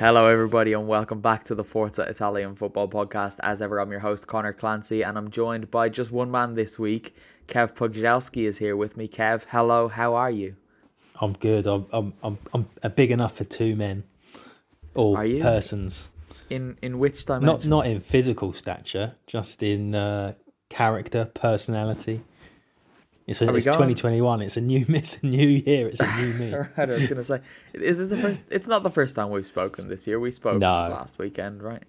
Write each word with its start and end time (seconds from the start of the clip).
Hello, 0.00 0.28
everybody, 0.28 0.72
and 0.72 0.88
welcome 0.88 1.20
back 1.20 1.44
to 1.44 1.54
the 1.54 1.62
Forza 1.62 2.00
Italian 2.04 2.54
Football 2.54 2.88
Podcast. 2.88 3.38
As 3.42 3.60
ever, 3.60 3.78
I'm 3.78 3.90
your 3.90 4.00
host, 4.00 4.26
Connor 4.26 4.54
Clancy, 4.54 5.02
and 5.02 5.18
I'm 5.18 5.30
joined 5.30 5.70
by 5.70 5.90
just 5.90 6.10
one 6.10 6.30
man 6.30 6.54
this 6.54 6.78
week. 6.78 7.14
Kev 7.48 7.74
Pogzelski 7.74 8.44
is 8.44 8.56
here 8.56 8.74
with 8.74 8.96
me. 8.96 9.08
Kev, 9.08 9.44
hello, 9.50 9.88
how 9.88 10.14
are 10.14 10.30
you? 10.30 10.56
I'm 11.20 11.34
good. 11.34 11.66
I'm 11.66 11.84
I'm 11.92 12.14
I'm, 12.22 12.38
I'm 12.82 12.92
big 12.92 13.10
enough 13.10 13.36
for 13.36 13.44
two 13.44 13.76
men 13.76 14.04
or 14.94 15.18
persons. 15.18 16.08
In 16.48 16.78
in 16.80 16.98
which 16.98 17.26
dimension? 17.26 17.46
Not 17.46 17.66
not 17.66 17.86
in 17.86 18.00
physical 18.00 18.54
stature, 18.54 19.16
just 19.26 19.62
in 19.62 19.94
uh, 19.94 20.32
character, 20.70 21.26
personality. 21.26 22.22
It's, 23.30 23.40
a, 23.40 23.54
it's 23.54 23.64
2021. 23.64 24.42
It's 24.42 24.56
a 24.56 24.60
new 24.60 24.84
it's 24.88 25.18
a 25.22 25.26
new 25.26 25.46
year. 25.48 25.86
It's 25.86 26.00
a 26.00 26.16
new 26.16 26.34
me. 26.34 26.52
Right, 26.76 26.90
I 26.90 26.92
was 26.92 27.08
gonna 27.08 27.24
say, 27.24 27.40
is 27.72 28.00
it 28.00 28.08
the 28.10 28.16
first? 28.16 28.42
It's 28.50 28.66
not 28.66 28.82
the 28.82 28.90
first 28.90 29.14
time 29.14 29.30
we've 29.30 29.46
spoken 29.46 29.88
this 29.88 30.06
year. 30.08 30.18
We 30.18 30.32
spoke 30.32 30.58
No. 30.58 30.66
last 30.66 31.16
weekend, 31.16 31.62
right? 31.62 31.84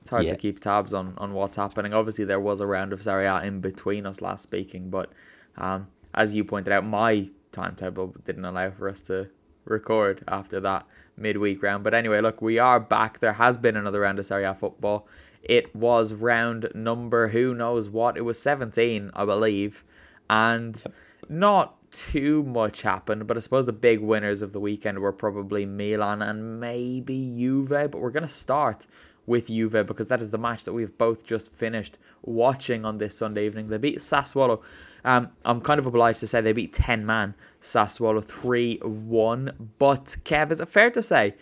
It's 0.00 0.08
hard 0.08 0.24
Yeah. 0.24 0.30
to 0.30 0.36
keep 0.36 0.58
tabs 0.58 0.94
on 0.94 1.12
on 1.18 1.34
what's 1.34 1.58
happening. 1.58 1.92
Obviously, 1.92 2.24
there 2.24 2.40
was 2.40 2.60
a 2.60 2.66
round 2.66 2.94
of 2.94 3.02
Serie 3.02 3.26
A 3.26 3.42
in 3.42 3.60
between 3.60 4.06
us 4.06 4.22
last 4.22 4.42
speaking, 4.42 4.88
but 4.88 5.12
um, 5.58 5.88
as 6.14 6.32
you 6.32 6.44
pointed 6.44 6.72
out, 6.72 6.86
my 6.86 7.28
timetable 7.52 8.14
didn't 8.24 8.46
allow 8.46 8.70
for 8.70 8.88
us 8.88 9.02
to 9.02 9.28
record 9.66 10.24
after 10.26 10.60
that 10.60 10.86
midweek 11.18 11.62
round. 11.62 11.84
But 11.84 11.92
anyway, 11.92 12.22
look, 12.22 12.40
we 12.40 12.58
are 12.58 12.80
back. 12.80 13.18
There 13.18 13.34
has 13.34 13.58
been 13.58 13.76
another 13.76 14.00
round 14.00 14.18
of 14.18 14.24
Serie 14.24 14.44
A 14.44 14.54
football. 14.54 15.06
It 15.42 15.76
was 15.76 16.14
round 16.14 16.70
number 16.74 17.28
who 17.28 17.54
knows 17.54 17.90
what. 17.90 18.16
It 18.16 18.22
was 18.22 18.40
17, 18.40 19.10
I 19.14 19.24
believe, 19.26 19.84
and 20.28 20.82
not 21.28 21.90
too 21.90 22.42
much 22.42 22.82
happened. 22.82 23.26
But 23.26 23.36
I 23.36 23.40
suppose 23.40 23.66
the 23.66 23.72
big 23.72 24.00
winners 24.00 24.42
of 24.42 24.52
the 24.52 24.60
weekend 24.60 24.98
were 24.98 25.12
probably 25.12 25.66
Milan 25.66 26.22
and 26.22 26.60
maybe 26.60 27.34
Juve. 27.36 27.68
But 27.68 27.96
we're 27.96 28.10
going 28.10 28.22
to 28.22 28.28
start 28.28 28.86
with 29.26 29.48
Juve 29.48 29.86
because 29.86 30.06
that 30.06 30.20
is 30.20 30.30
the 30.30 30.38
match 30.38 30.64
that 30.64 30.72
we've 30.72 30.96
both 30.96 31.24
just 31.24 31.52
finished 31.52 31.98
watching 32.22 32.84
on 32.84 32.98
this 32.98 33.18
Sunday 33.18 33.46
evening. 33.46 33.68
They 33.68 33.78
beat 33.78 33.98
Sassuolo. 33.98 34.62
Um, 35.04 35.30
I'm 35.44 35.60
kind 35.60 35.78
of 35.78 35.86
obliged 35.86 36.20
to 36.20 36.26
say 36.26 36.40
they 36.40 36.52
beat 36.52 36.72
10 36.72 37.04
man 37.04 37.34
Sassuolo 37.60 38.24
3 38.24 38.78
1. 38.78 39.72
But, 39.78 40.16
Kev, 40.24 40.50
is 40.50 40.60
it 40.60 40.68
fair 40.68 40.90
to 40.90 41.02
say 41.02 41.34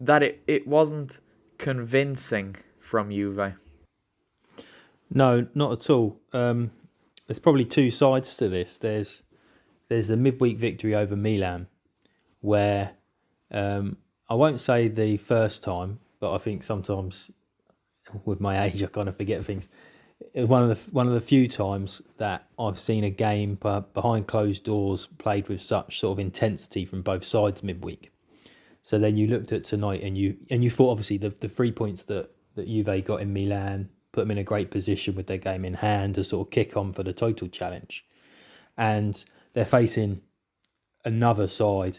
that 0.00 0.22
it, 0.22 0.42
it 0.46 0.66
wasn't 0.66 1.20
convincing 1.58 2.56
from 2.78 3.10
Juve? 3.10 3.54
No, 5.14 5.46
not 5.54 5.72
at 5.72 5.90
all. 5.90 6.18
Um, 6.32 6.70
there's 7.32 7.38
probably 7.38 7.64
two 7.64 7.90
sides 7.90 8.36
to 8.36 8.46
this. 8.46 8.76
There's 8.76 9.22
there's 9.88 10.08
the 10.08 10.18
midweek 10.18 10.58
victory 10.58 10.94
over 10.94 11.16
Milan, 11.16 11.66
where 12.42 12.92
um, 13.50 13.96
I 14.28 14.34
won't 14.34 14.60
say 14.60 14.86
the 14.86 15.16
first 15.16 15.62
time, 15.62 16.00
but 16.20 16.34
I 16.34 16.36
think 16.36 16.62
sometimes 16.62 17.30
with 18.26 18.38
my 18.38 18.62
age 18.62 18.82
I 18.82 18.86
kind 18.86 19.08
of 19.08 19.16
forget 19.16 19.42
things. 19.46 19.66
One 20.34 20.62
of 20.62 20.68
the 20.68 20.90
one 20.90 21.06
of 21.08 21.14
the 21.14 21.22
few 21.22 21.48
times 21.48 22.02
that 22.18 22.48
I've 22.58 22.78
seen 22.78 23.02
a 23.02 23.08
game 23.08 23.54
behind 23.54 24.26
closed 24.26 24.64
doors 24.64 25.08
played 25.16 25.48
with 25.48 25.62
such 25.62 26.00
sort 26.00 26.16
of 26.16 26.18
intensity 26.18 26.84
from 26.84 27.00
both 27.00 27.24
sides 27.24 27.62
midweek. 27.62 28.12
So 28.82 28.98
then 28.98 29.16
you 29.16 29.26
looked 29.26 29.52
at 29.52 29.64
tonight 29.64 30.02
and 30.02 30.18
you 30.18 30.36
and 30.50 30.62
you 30.62 30.68
thought 30.68 30.90
obviously 30.90 31.16
the, 31.16 31.30
the 31.30 31.48
three 31.48 31.72
points 31.72 32.04
that, 32.04 32.28
that 32.56 32.68
Juve 32.68 33.06
got 33.06 33.22
in 33.22 33.32
Milan 33.32 33.88
put 34.12 34.22
them 34.22 34.30
in 34.30 34.38
a 34.38 34.44
great 34.44 34.70
position 34.70 35.14
with 35.14 35.26
their 35.26 35.38
game 35.38 35.64
in 35.64 35.74
hand 35.74 36.14
to 36.14 36.24
sort 36.24 36.46
of 36.46 36.50
kick 36.52 36.76
on 36.76 36.92
for 36.92 37.02
the 37.02 37.12
total 37.12 37.48
challenge. 37.48 38.04
And 38.76 39.24
they're 39.54 39.64
facing 39.64 40.20
another 41.04 41.48
side 41.48 41.98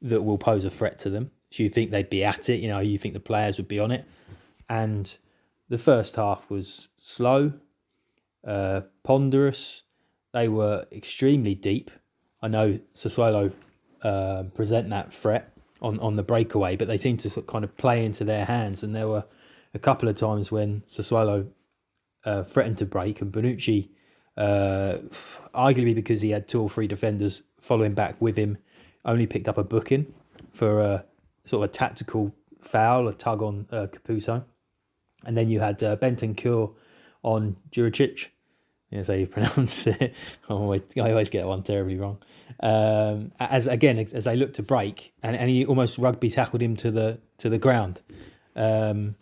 that 0.00 0.22
will 0.22 0.38
pose 0.38 0.64
a 0.64 0.70
threat 0.70 0.98
to 1.00 1.10
them. 1.10 1.30
So 1.50 1.62
you 1.62 1.70
think 1.70 1.90
they'd 1.90 2.10
be 2.10 2.24
at 2.24 2.48
it, 2.48 2.60
you 2.60 2.68
know, 2.68 2.80
you 2.80 2.98
think 2.98 3.14
the 3.14 3.20
players 3.20 3.56
would 3.56 3.68
be 3.68 3.78
on 3.78 3.90
it. 3.90 4.04
And 4.68 5.16
the 5.68 5.78
first 5.78 6.16
half 6.16 6.50
was 6.50 6.88
slow, 6.96 7.54
uh, 8.46 8.82
ponderous. 9.02 9.82
They 10.32 10.48
were 10.48 10.86
extremely 10.92 11.54
deep. 11.54 11.90
I 12.42 12.48
know 12.48 12.80
Sassuolo 12.94 13.52
uh, 14.02 14.44
present 14.54 14.90
that 14.90 15.12
threat 15.12 15.56
on, 15.80 15.98
on 16.00 16.16
the 16.16 16.22
breakaway, 16.22 16.76
but 16.76 16.88
they 16.88 16.98
seemed 16.98 17.20
to 17.20 17.30
sort 17.30 17.44
of 17.44 17.52
kind 17.52 17.64
of 17.64 17.76
play 17.76 18.04
into 18.04 18.24
their 18.24 18.44
hands. 18.44 18.82
And 18.82 18.94
there 18.94 19.08
were 19.08 19.24
a 19.76 19.78
couple 19.78 20.08
of 20.08 20.16
times 20.16 20.50
when 20.50 20.82
Sassuolo 20.88 21.48
uh, 22.24 22.42
threatened 22.42 22.78
to 22.78 22.86
break, 22.86 23.20
and 23.20 23.30
Bonucci, 23.30 23.90
uh, 24.36 24.98
arguably 25.54 25.94
because 25.94 26.22
he 26.22 26.30
had 26.30 26.48
two 26.48 26.62
or 26.62 26.70
three 26.70 26.86
defenders 26.86 27.42
following 27.60 27.92
back 27.92 28.20
with 28.20 28.36
him, 28.38 28.56
only 29.04 29.26
picked 29.26 29.48
up 29.48 29.58
a 29.58 29.62
booking 29.62 30.14
for 30.50 30.80
a 30.80 31.04
sort 31.44 31.62
of 31.62 31.70
a 31.70 31.72
tactical 31.72 32.34
foul, 32.60 33.06
a 33.06 33.12
tug 33.12 33.42
on 33.42 33.66
uh, 33.70 33.86
Caputo. 33.86 34.44
And 35.26 35.36
then 35.36 35.50
you 35.50 35.60
had 35.60 35.82
uh, 35.82 35.96
Bentancur 35.96 36.74
on 37.22 37.56
Juricic. 37.70 38.28
That's 38.90 39.08
how 39.08 39.14
you 39.14 39.26
pronounce 39.36 39.86
it. 39.86 40.14
I 40.48 40.52
always, 40.52 40.82
I 40.96 41.10
always 41.10 41.28
get 41.28 41.46
one 41.46 41.62
terribly 41.62 41.98
wrong. 41.98 42.18
Um, 42.60 43.32
as 43.38 43.66
again, 43.66 43.98
as, 43.98 44.14
as 44.14 44.24
they 44.24 44.36
looked 44.36 44.56
to 44.56 44.62
break, 44.62 45.12
and, 45.22 45.36
and 45.36 45.50
he 45.50 45.66
almost 45.66 45.98
rugby 45.98 46.30
tackled 46.30 46.62
him 46.62 46.76
to 46.76 46.90
the 46.90 47.20
to 47.38 47.50
the 47.50 47.58
ground. 47.58 48.00
Um, 48.54 49.16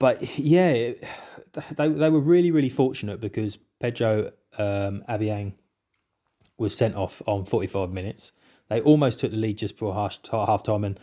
but 0.00 0.36
yeah, 0.38 0.70
it- 0.70 1.04
they 1.76 1.88
they 1.88 2.10
were 2.10 2.20
really 2.20 2.50
really 2.50 2.68
fortunate 2.68 3.20
because 3.20 3.58
Pedro 3.80 4.32
um, 4.58 5.02
Obiang 5.08 5.52
was 6.58 6.76
sent 6.76 6.94
off 6.94 7.22
on 7.26 7.44
45 7.44 7.90
minutes. 7.90 8.32
They 8.68 8.80
almost 8.80 9.18
took 9.20 9.30
the 9.30 9.36
lead 9.36 9.58
just 9.58 9.74
before 9.74 9.94
half, 9.94 10.18
half 10.30 10.62
time, 10.62 10.84
and 10.84 10.98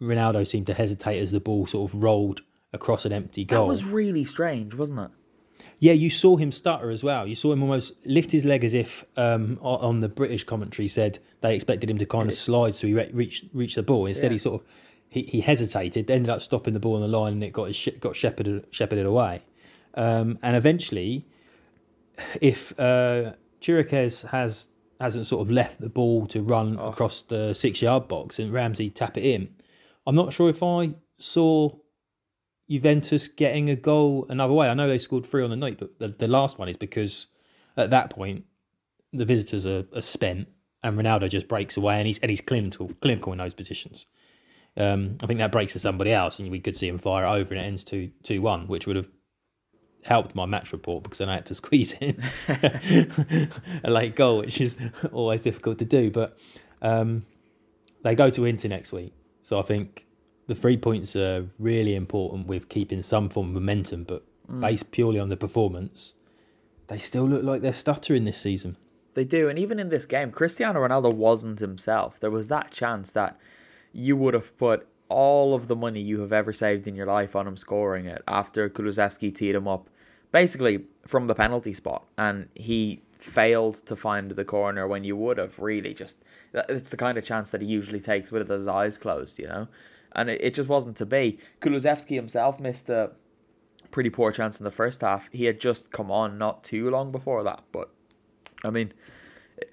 Ronaldo 0.00 0.46
seemed 0.46 0.66
to 0.66 0.74
hesitate 0.74 1.18
as 1.20 1.30
the 1.32 1.40
ball 1.40 1.66
sort 1.66 1.90
of 1.92 2.02
rolled 2.02 2.42
across 2.72 3.04
an 3.04 3.12
empty 3.12 3.44
goal. 3.44 3.64
That 3.64 3.68
was 3.68 3.84
really 3.84 4.24
strange, 4.24 4.74
wasn't 4.74 5.00
it? 5.00 5.10
Yeah, 5.78 5.92
you 5.94 6.10
saw 6.10 6.36
him 6.36 6.52
stutter 6.52 6.90
as 6.90 7.02
well. 7.02 7.26
You 7.26 7.34
saw 7.34 7.52
him 7.52 7.62
almost 7.62 7.92
lift 8.06 8.30
his 8.30 8.44
leg 8.44 8.62
as 8.62 8.72
if 8.74 9.04
um, 9.16 9.58
on 9.62 9.98
the 9.98 10.08
British 10.08 10.44
commentary 10.44 10.86
said 10.88 11.18
they 11.40 11.54
expected 11.56 11.90
him 11.90 11.98
to 11.98 12.06
kind 12.06 12.28
of 12.28 12.36
slide 12.36 12.74
so 12.76 12.86
he 12.86 12.94
re- 12.94 13.10
reached 13.12 13.46
reach 13.52 13.74
the 13.74 13.82
ball. 13.82 14.06
Instead, 14.06 14.26
Yeah. 14.26 14.30
he 14.32 14.38
sort 14.38 14.60
of 14.62 14.68
he, 15.12 15.24
he 15.24 15.40
hesitated, 15.42 16.10
ended 16.10 16.30
up 16.30 16.40
stopping 16.40 16.72
the 16.72 16.80
ball 16.80 16.94
on 16.94 17.02
the 17.02 17.18
line, 17.18 17.34
and 17.34 17.44
it 17.44 17.52
got 17.52 17.64
his, 17.64 17.88
got 18.00 18.16
shepherded 18.16 18.66
shepherded 18.70 19.04
away. 19.04 19.42
Um, 19.92 20.38
and 20.42 20.56
eventually, 20.56 21.26
if 22.40 22.72
uh, 22.80 23.34
Chiriquez 23.60 24.28
has 24.30 24.68
hasn't 24.98 25.26
sort 25.26 25.42
of 25.42 25.50
left 25.50 25.80
the 25.80 25.90
ball 25.90 26.26
to 26.28 26.40
run 26.40 26.78
across 26.78 27.20
the 27.20 27.52
six 27.52 27.82
yard 27.82 28.08
box 28.08 28.38
and 28.38 28.54
Ramsey 28.54 28.88
tap 28.88 29.18
it 29.18 29.24
in, 29.24 29.50
I'm 30.06 30.14
not 30.14 30.32
sure 30.32 30.48
if 30.48 30.62
I 30.62 30.94
saw 31.18 31.76
Juventus 32.70 33.28
getting 33.28 33.68
a 33.68 33.76
goal 33.76 34.24
another 34.30 34.54
way. 34.54 34.70
I 34.70 34.74
know 34.74 34.88
they 34.88 34.96
scored 34.96 35.26
three 35.26 35.44
on 35.44 35.50
the 35.50 35.56
night, 35.56 35.78
but 35.78 35.98
the, 35.98 36.08
the 36.08 36.28
last 36.28 36.58
one 36.58 36.70
is 36.70 36.78
because 36.78 37.26
at 37.76 37.90
that 37.90 38.08
point 38.08 38.44
the 39.12 39.26
visitors 39.26 39.66
are, 39.66 39.84
are 39.94 40.00
spent 40.00 40.48
and 40.82 40.98
Ronaldo 40.98 41.28
just 41.28 41.48
breaks 41.48 41.76
away 41.76 41.98
and 41.98 42.06
he's 42.06 42.18
and 42.20 42.30
he's 42.30 42.40
clinical 42.40 42.92
clinical 43.02 43.32
in 43.32 43.38
those 43.38 43.52
positions. 43.52 44.06
Um, 44.76 45.18
I 45.22 45.26
think 45.26 45.38
that 45.38 45.52
breaks 45.52 45.72
to 45.74 45.78
somebody 45.78 46.12
else, 46.12 46.38
and 46.38 46.50
we 46.50 46.60
could 46.60 46.76
see 46.76 46.88
him 46.88 46.98
fire 46.98 47.26
over, 47.26 47.54
and 47.54 47.62
it 47.62 47.66
ends 47.66 47.84
2 47.84 48.10
2 48.22 48.40
1, 48.40 48.68
which 48.68 48.86
would 48.86 48.96
have 48.96 49.08
helped 50.04 50.34
my 50.34 50.46
match 50.46 50.72
report 50.72 51.04
because 51.04 51.18
then 51.18 51.28
I 51.28 51.34
had 51.34 51.46
to 51.46 51.54
squeeze 51.62 51.94
in 52.00 52.22
a 53.84 53.90
late 53.90 54.16
goal, 54.16 54.38
which 54.38 54.60
is 54.60 54.76
always 55.12 55.42
difficult 55.42 55.78
to 55.78 55.84
do. 55.84 56.10
But 56.10 56.38
um, 56.80 57.24
they 58.02 58.14
go 58.14 58.30
to 58.30 58.44
Inter 58.44 58.68
next 58.68 58.92
week, 58.92 59.14
so 59.42 59.58
I 59.58 59.62
think 59.62 60.06
the 60.46 60.54
three 60.54 60.76
points 60.76 61.14
are 61.16 61.48
really 61.58 61.94
important 61.94 62.46
with 62.46 62.68
keeping 62.68 63.02
some 63.02 63.28
form 63.28 63.48
of 63.48 63.54
momentum, 63.54 64.04
but 64.04 64.24
based 64.60 64.90
purely 64.90 65.18
on 65.18 65.28
the 65.28 65.36
performance, 65.36 66.14
they 66.88 66.98
still 66.98 67.28
look 67.28 67.42
like 67.42 67.62
they're 67.62 67.72
stuttering 67.72 68.24
this 68.24 68.38
season. 68.38 68.76
They 69.14 69.24
do, 69.24 69.48
and 69.48 69.58
even 69.58 69.78
in 69.78 69.88
this 69.88 70.06
game, 70.06 70.30
Cristiano 70.30 70.80
Ronaldo 70.80 71.12
wasn't 71.14 71.60
himself. 71.60 72.18
There 72.18 72.30
was 72.30 72.48
that 72.48 72.70
chance 72.70 73.12
that 73.12 73.38
you 73.92 74.16
would 74.16 74.34
have 74.34 74.56
put 74.58 74.86
all 75.08 75.54
of 75.54 75.68
the 75.68 75.76
money 75.76 76.00
you 76.00 76.20
have 76.20 76.32
ever 76.32 76.52
saved 76.52 76.86
in 76.86 76.96
your 76.96 77.06
life 77.06 77.36
on 77.36 77.46
him 77.46 77.56
scoring 77.56 78.06
it 78.06 78.22
after 78.26 78.68
Kulusevski 78.70 79.34
teed 79.34 79.54
him 79.54 79.68
up, 79.68 79.88
basically 80.30 80.86
from 81.06 81.26
the 81.26 81.34
penalty 81.34 81.74
spot, 81.74 82.06
and 82.16 82.48
he 82.54 83.02
failed 83.18 83.76
to 83.86 83.94
find 83.94 84.32
the 84.32 84.44
corner 84.44 84.88
when 84.88 85.04
you 85.04 85.16
would 85.16 85.38
have 85.38 85.58
really 85.58 85.94
just. 85.94 86.18
It's 86.54 86.90
the 86.90 86.96
kind 86.96 87.18
of 87.18 87.24
chance 87.24 87.50
that 87.50 87.60
he 87.60 87.66
usually 87.66 88.00
takes 88.00 88.32
with 88.32 88.48
his 88.48 88.66
eyes 88.66 88.98
closed, 88.98 89.38
you 89.38 89.46
know, 89.46 89.68
and 90.12 90.30
it, 90.30 90.42
it 90.42 90.54
just 90.54 90.68
wasn't 90.68 90.96
to 90.96 91.06
be. 91.06 91.38
Kulusevski 91.60 92.16
himself 92.16 92.58
missed 92.58 92.88
a 92.88 93.12
pretty 93.90 94.10
poor 94.10 94.32
chance 94.32 94.58
in 94.58 94.64
the 94.64 94.70
first 94.70 95.02
half. 95.02 95.28
He 95.32 95.44
had 95.44 95.60
just 95.60 95.92
come 95.92 96.10
on 96.10 96.38
not 96.38 96.64
too 96.64 96.90
long 96.90 97.12
before 97.12 97.42
that, 97.44 97.62
but 97.70 97.90
I 98.64 98.70
mean, 98.70 98.92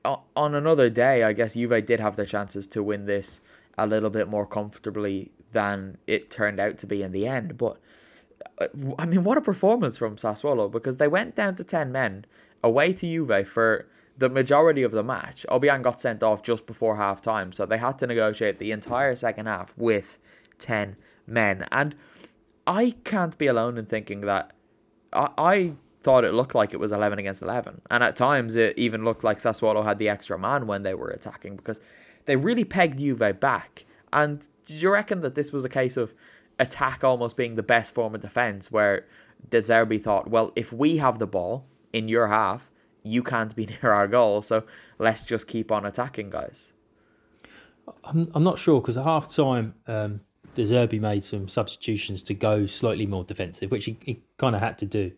on 0.04 0.56
another 0.56 0.90
day, 0.90 1.24
I 1.24 1.34
guess 1.34 1.54
Juve 1.54 1.86
did 1.86 2.00
have 2.00 2.16
their 2.16 2.26
chances 2.26 2.68
to 2.68 2.84
win 2.84 3.06
this 3.06 3.42
a 3.84 3.88
little 3.88 4.10
bit 4.10 4.28
more 4.28 4.46
comfortably 4.46 5.32
than 5.52 5.98
it 6.08 6.30
turned 6.30 6.60
out 6.60 6.78
to 6.80 6.88
be 6.88 7.02
in 7.02 7.12
the 7.12 7.28
end. 7.28 7.58
But 7.58 7.78
uh, 8.60 8.68
I 8.98 9.06
mean, 9.06 9.24
what 9.24 9.38
a 9.38 9.42
performance 9.42 9.98
from 9.98 10.16
Sassuolo 10.16 10.72
because 10.72 10.98
they 10.98 11.08
went 11.08 11.36
down 11.36 11.56
to 11.56 11.64
10 11.64 11.92
men 11.92 12.26
away 12.64 12.94
to 12.94 13.06
Juve 13.06 13.48
for 13.48 13.88
the 14.18 14.30
majority 14.30 14.84
of 14.84 14.92
the 14.92 15.04
match. 15.04 15.46
Obiang 15.50 15.82
got 15.82 16.02
sent 16.02 16.22
off 16.22 16.44
just 16.44 16.66
before 16.66 16.98
half 16.98 17.22
time, 17.22 17.52
so 17.52 17.66
they 17.66 17.78
had 17.78 17.98
to 18.00 18.08
negotiate 18.08 18.60
the 18.60 18.72
entire 18.72 19.16
second 19.16 19.46
half 19.46 19.74
with 19.78 20.20
10 20.60 20.98
men. 21.26 21.66
And 21.72 21.96
I 22.68 22.96
can't 23.04 23.38
be 23.38 23.48
alone 23.48 23.78
in 23.78 23.86
thinking 23.86 24.22
that 24.22 24.52
I, 25.14 25.30
I 25.38 25.74
thought 26.02 26.24
it 26.24 26.34
looked 26.34 26.56
like 26.56 26.74
it 26.74 26.80
was 26.80 26.92
11 26.92 27.20
against 27.20 27.42
11. 27.42 27.82
And 27.90 28.04
at 28.04 28.16
times 28.16 28.56
it 28.56 28.78
even 28.78 29.04
looked 29.04 29.24
like 29.24 29.38
Sassuolo 29.38 29.84
had 29.84 30.00
the 30.00 30.10
extra 30.10 30.38
man 30.38 30.68
when 30.68 30.84
they 30.84 30.94
were 30.94 31.10
attacking 31.10 31.56
because 31.56 31.82
they 32.26 32.36
really 32.36 32.66
pegged 32.66 33.00
Juve 33.00 33.40
back. 33.40 33.86
And 34.12 34.48
do 34.66 34.74
you 34.76 34.92
reckon 34.92 35.22
that 35.22 35.36
this 35.36 35.52
was 35.52 35.66
a 35.66 35.70
case 35.70 35.98
of 35.98 36.14
attack 36.58 37.04
almost 37.04 37.38
being 37.38 37.56
the 37.56 37.64
best 37.64 37.94
form 37.94 38.14
of 38.16 38.22
defence 38.22 38.72
where 38.72 39.06
De 39.48 39.62
Zerbi 39.62 40.02
thought, 40.02 40.30
well, 40.30 40.52
if 40.56 40.74
we 40.74 40.98
have 40.98 41.20
the 41.20 41.28
ball 41.28 41.66
in 41.94 42.08
your 42.08 42.28
half, 42.28 42.70
you 43.04 43.24
can't 43.24 43.56
be 43.56 43.66
near 43.82 43.92
our 43.92 44.08
goal, 44.08 44.42
so 44.42 44.64
let's 44.98 45.24
just 45.24 45.48
keep 45.48 45.72
on 45.72 45.86
attacking, 45.86 46.30
guys. 46.30 46.74
I'm, 48.04 48.30
I'm 48.36 48.44
not 48.44 48.60
sure 48.60 48.82
because 48.82 48.98
at 48.98 49.06
half 49.06 49.34
time, 49.34 49.76
um, 49.88 50.22
De 50.56 50.64
Zerbi 50.64 51.00
made 51.00 51.24
some 51.24 51.48
substitutions 51.48 52.22
to 52.24 52.34
go 52.34 52.66
slightly 52.66 53.06
more 53.06 53.24
defensive, 53.24 53.72
which 53.72 53.86
he, 53.86 53.98
he 54.04 54.22
kind 54.38 54.56
of 54.56 54.62
had 54.62 54.78
to 54.80 54.86
do. 54.86 55.12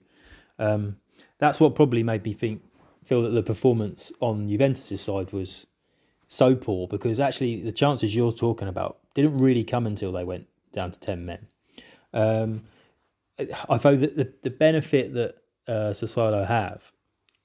Um, 0.60 0.98
that's 1.40 1.60
what 1.60 1.76
probably 1.76 2.04
made 2.04 2.24
me 2.24 2.34
think 2.34 2.62
feel 3.04 3.24
that 3.24 3.30
the 3.30 3.44
performance 3.44 4.12
on 4.20 4.48
Juventus' 4.48 5.02
side 5.02 5.34
was 5.34 5.66
so 6.32 6.56
poor 6.56 6.88
because 6.88 7.20
actually 7.20 7.62
the 7.62 7.74
chances 7.74 8.16
you're 8.16 8.32
talking 8.32 8.70
about 8.70 9.00
didn't 9.14 9.38
really 9.38 9.66
come 9.66 9.86
until 9.86 10.14
they 10.14 10.24
went 10.24 10.48
down 10.72 10.90
to 10.90 11.00
10 11.00 11.26
men. 11.26 11.48
Um, 12.14 12.64
I 13.70 13.78
thought 13.78 14.00
that 14.00 14.16
the, 14.16 14.34
the 14.42 14.50
benefit 14.50 15.14
that 15.14 15.36
uh, 15.68 15.92
Sassuolo 15.92 16.48
have 16.48 16.94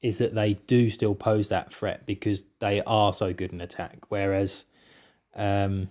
is 0.02 0.18
that 0.18 0.36
they 0.36 0.54
do 0.54 0.88
still 0.88 1.16
pose 1.16 1.48
that 1.48 1.72
threat 1.72 2.06
because 2.06 2.44
they 2.60 2.80
are 2.82 3.12
so 3.12 3.32
good 3.32 3.52
in 3.52 3.60
attack, 3.60 4.04
whereas 4.08 4.66
um, 5.34 5.88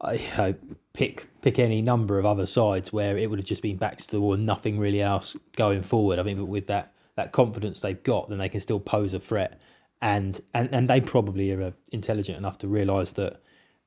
I, 0.00 0.56
pick 0.92 1.28
pick 1.40 1.60
any 1.60 1.80
number 1.80 2.18
of 2.18 2.26
other 2.26 2.46
sides 2.46 2.92
where 2.92 3.16
it 3.16 3.30
would 3.30 3.38
have 3.38 3.46
just 3.46 3.62
been 3.62 3.76
back 3.76 3.98
to 3.98 4.10
the 4.10 4.20
wall 4.20 4.36
nothing 4.36 4.80
really 4.80 5.00
else 5.00 5.36
going 5.54 5.82
forward. 5.82 6.18
I 6.18 6.24
mean, 6.24 6.38
but 6.38 6.46
with 6.46 6.66
that 6.66 6.94
that 7.14 7.30
confidence 7.30 7.80
they've 7.80 8.02
got, 8.02 8.28
then 8.28 8.38
they 8.38 8.48
can 8.48 8.60
still 8.60 8.80
pose 8.80 9.14
a 9.14 9.20
threat, 9.20 9.60
and 10.00 10.40
and 10.54 10.68
and 10.72 10.88
they 10.88 11.00
probably 11.00 11.52
are 11.52 11.62
uh, 11.62 11.70
intelligent 11.90 12.38
enough 12.38 12.58
to 12.58 12.68
realise 12.68 13.12
that 13.12 13.40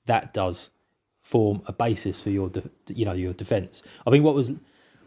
that 0.05 0.33
does 0.33 0.69
form 1.21 1.61
a 1.67 1.71
basis 1.71 2.21
for 2.21 2.29
your 2.29 2.49
de- 2.49 2.69
you 2.87 3.05
know 3.05 3.13
your 3.13 3.33
defence. 3.33 3.83
I 4.05 4.11
think 4.11 4.23
what 4.23 4.35
was 4.35 4.51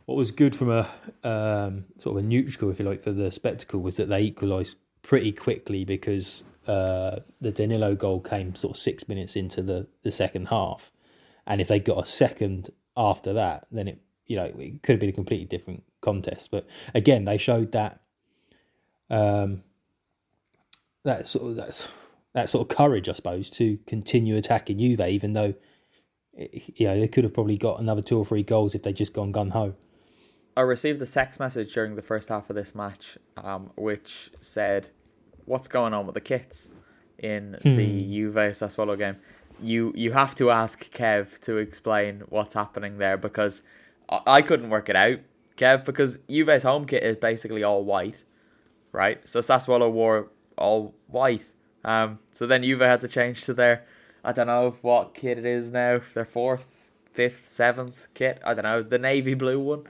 what 0.06 0.16
was 0.16 0.30
good 0.30 0.54
from 0.54 0.70
a 0.70 0.90
um, 1.22 1.86
sort 1.98 2.18
of 2.18 2.24
a 2.24 2.26
neutral, 2.26 2.70
if 2.70 2.78
you 2.78 2.84
like, 2.84 3.02
for 3.02 3.12
the 3.12 3.32
spectacle 3.32 3.80
was 3.80 3.96
that 3.96 4.08
they 4.08 4.20
equalised 4.20 4.76
pretty 5.02 5.32
quickly 5.32 5.84
because 5.84 6.44
uh, 6.66 7.20
the 7.40 7.50
Danilo 7.50 7.94
goal 7.94 8.20
came 8.20 8.54
sort 8.54 8.76
of 8.76 8.80
six 8.80 9.08
minutes 9.08 9.34
into 9.34 9.62
the, 9.62 9.86
the 10.02 10.10
second 10.10 10.48
half, 10.48 10.92
and 11.46 11.60
if 11.60 11.68
they 11.68 11.78
got 11.78 12.02
a 12.02 12.06
second 12.06 12.70
after 12.96 13.32
that, 13.32 13.66
then 13.70 13.88
it 13.88 14.00
you 14.26 14.36
know 14.36 14.44
it 14.44 14.82
could 14.82 14.94
have 14.94 15.00
been 15.00 15.10
a 15.10 15.12
completely 15.12 15.46
different 15.46 15.82
contest. 16.00 16.50
But 16.50 16.66
again, 16.94 17.24
they 17.24 17.38
showed 17.38 17.72
that 17.72 18.00
um, 19.10 19.62
that 21.04 21.28
sort 21.28 21.50
of 21.50 21.56
that's 21.56 21.88
that 22.34 22.48
sort 22.48 22.68
of 22.68 22.76
courage, 22.76 23.08
I 23.08 23.12
suppose, 23.12 23.48
to 23.50 23.78
continue 23.86 24.36
attacking 24.36 24.78
Juve, 24.78 25.00
even 25.00 25.32
though 25.32 25.54
you 26.37 26.87
know 26.87 26.99
they 26.99 27.08
could 27.08 27.25
have 27.25 27.32
probably 27.32 27.56
got 27.56 27.80
another 27.80 28.02
two 28.02 28.18
or 28.18 28.25
three 28.25 28.42
goals 28.42 28.75
if 28.75 28.82
they'd 28.82 28.96
just 28.96 29.12
gone 29.12 29.32
gun 29.32 29.50
ho. 29.50 29.75
I 30.56 30.62
received 30.62 31.00
a 31.02 31.06
text 31.06 31.40
message 31.40 31.73
during 31.75 31.96
the 31.96 32.02
first 32.02 32.28
half 32.28 32.49
of 32.50 32.56
this 32.56 32.75
match, 32.75 33.18
um, 33.37 33.70
which 33.76 34.30
said, 34.40 34.90
"What's 35.44 35.68
going 35.68 35.94
on 35.94 36.06
with 36.06 36.14
the 36.14 36.20
kits 36.20 36.70
in 37.18 37.52
the 37.62 38.00
Juve 38.12 38.34
Sassuolo 38.34 38.99
game?" 38.99 39.16
You 39.61 39.92
you 39.94 40.12
have 40.12 40.34
to 40.37 40.50
ask 40.50 40.90
Kev 40.92 41.38
to 41.40 41.58
explain 41.58 42.25
what's 42.28 42.54
happening 42.54 42.99
there 42.99 43.16
because 43.16 43.62
I, 44.08 44.20
I 44.26 44.42
couldn't 44.42 44.70
work 44.70 44.88
it 44.88 44.96
out, 44.96 45.20
Kev, 45.56 45.84
because 45.84 46.18
Juve's 46.28 46.64
home 46.64 46.87
kit 46.87 47.04
is 47.04 47.16
basically 47.16 47.62
all 47.62 47.84
white, 47.84 48.25
right? 48.90 49.20
So 49.28 49.40
Sassuolo 49.40 49.90
wore 49.92 50.30
all 50.56 50.94
white. 51.08 51.46
Um, 51.84 52.18
so 52.32 52.46
then 52.46 52.62
Juve 52.62 52.80
had 52.80 53.00
to 53.02 53.08
change 53.08 53.44
to 53.44 53.54
their, 53.54 53.84
I 54.25 54.32
don't 54.32 54.46
know 54.46 54.76
what 54.82 55.14
kit 55.14 55.38
it 55.38 55.46
is 55.46 55.70
now, 55.70 56.00
their 56.14 56.25
fourth, 56.25 56.92
fifth, 57.12 57.49
seventh 57.50 58.08
kit. 58.14 58.40
I 58.44 58.54
don't 58.54 58.64
know 58.64 58.82
the 58.82 58.99
navy 58.99 59.34
blue 59.34 59.61
one. 59.61 59.84